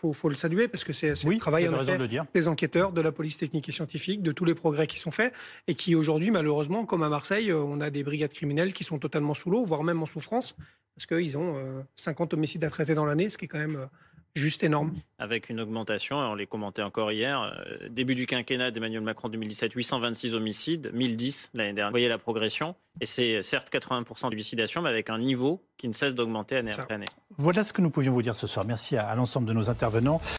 Il 0.04 0.14
faut, 0.14 0.30
le 0.30 0.36
saluer 0.36 0.68
parce 0.68 0.84
que 0.84 0.93
c'est 0.93 1.10
le 1.10 1.38
travail 1.38 1.68
en 1.68 1.80
effet, 1.82 1.97
des 2.34 2.47
enquêteurs, 2.47 2.93
de 2.93 3.02
la 3.02 3.12
police 3.12 3.38
technique 3.38 3.68
et 3.68 3.72
scientifique, 3.72 4.22
de 4.22 4.32
tous 4.32 4.45
les 4.45 4.56
progrès 4.56 4.88
qui 4.88 4.97
sont 4.97 5.12
faits 5.12 5.34
et 5.68 5.76
qui 5.76 5.95
aujourd'hui, 5.95 6.32
malheureusement, 6.32 6.86
comme 6.86 7.04
à 7.04 7.10
Marseille, 7.10 7.52
on 7.52 7.82
a 7.82 7.89
des 7.89 8.04
brigades 8.04 8.34
criminelles 8.34 8.74
qui 8.74 8.84
sont 8.84 8.97
totalement 8.97 9.34
sous 9.34 9.50
l'eau, 9.50 9.66
voire 9.66 9.84
même 9.84 10.02
en 10.02 10.06
souffrance, 10.06 10.56
parce 10.95 11.06
qu'ils 11.06 11.38
ont 11.38 11.86
50 11.97 12.34
homicides 12.34 12.64
à 12.64 12.70
traiter 12.70 12.93
dans 12.93 13.06
l'année, 13.06 13.30
ce 13.30 13.38
qui 13.38 13.45
est 13.45 13.47
quand 13.50 13.60
même 13.60 13.89
juste 14.36 14.64
énorme. 14.64 14.94
Avec 15.18 15.50
une 15.50 15.60
augmentation, 15.60 16.18
on 16.18 16.36
les 16.36 16.48
commentait 16.48 16.82
encore 16.82 17.12
hier, 17.12 17.42
euh, 17.42 17.90
début 17.90 18.16
du 18.16 18.26
quinquennat 18.26 18.72
d'Emmanuel 18.72 19.02
Macron 19.02 19.30
2017, 19.30 19.74
826 19.74 20.36
homicides, 20.36 20.92
1010 20.94 21.52
l'année 21.54 21.74
dernière. 21.74 21.90
Vous 21.90 21.94
voyez 21.94 22.08
la 22.08 22.18
progression, 22.18 22.76
et 23.02 23.06
c'est 23.06 23.44
certes 23.44 23.70
80% 23.72 24.30
d'homicidations, 24.30 24.82
mais 24.82 24.90
avec 24.90 25.10
un 25.10 25.20
niveau 25.20 25.62
qui 25.78 25.88
ne 25.88 25.94
cesse 25.94 26.16
d'augmenter 26.16 26.58
année 26.58 26.72
après 26.78 26.96
année. 26.96 27.06
Voilà 27.38 27.64
ce 27.64 27.74
que 27.74 27.82
nous 27.82 27.90
pouvions 27.90 28.14
vous 28.14 28.22
dire 28.22 28.36
ce 28.36 28.48
soir. 28.48 28.66
Merci 28.66 28.98
à 28.98 29.14
l'ensemble 29.16 29.48
de 29.48 29.54
nos 29.54 29.70
intervenants. 29.70 30.22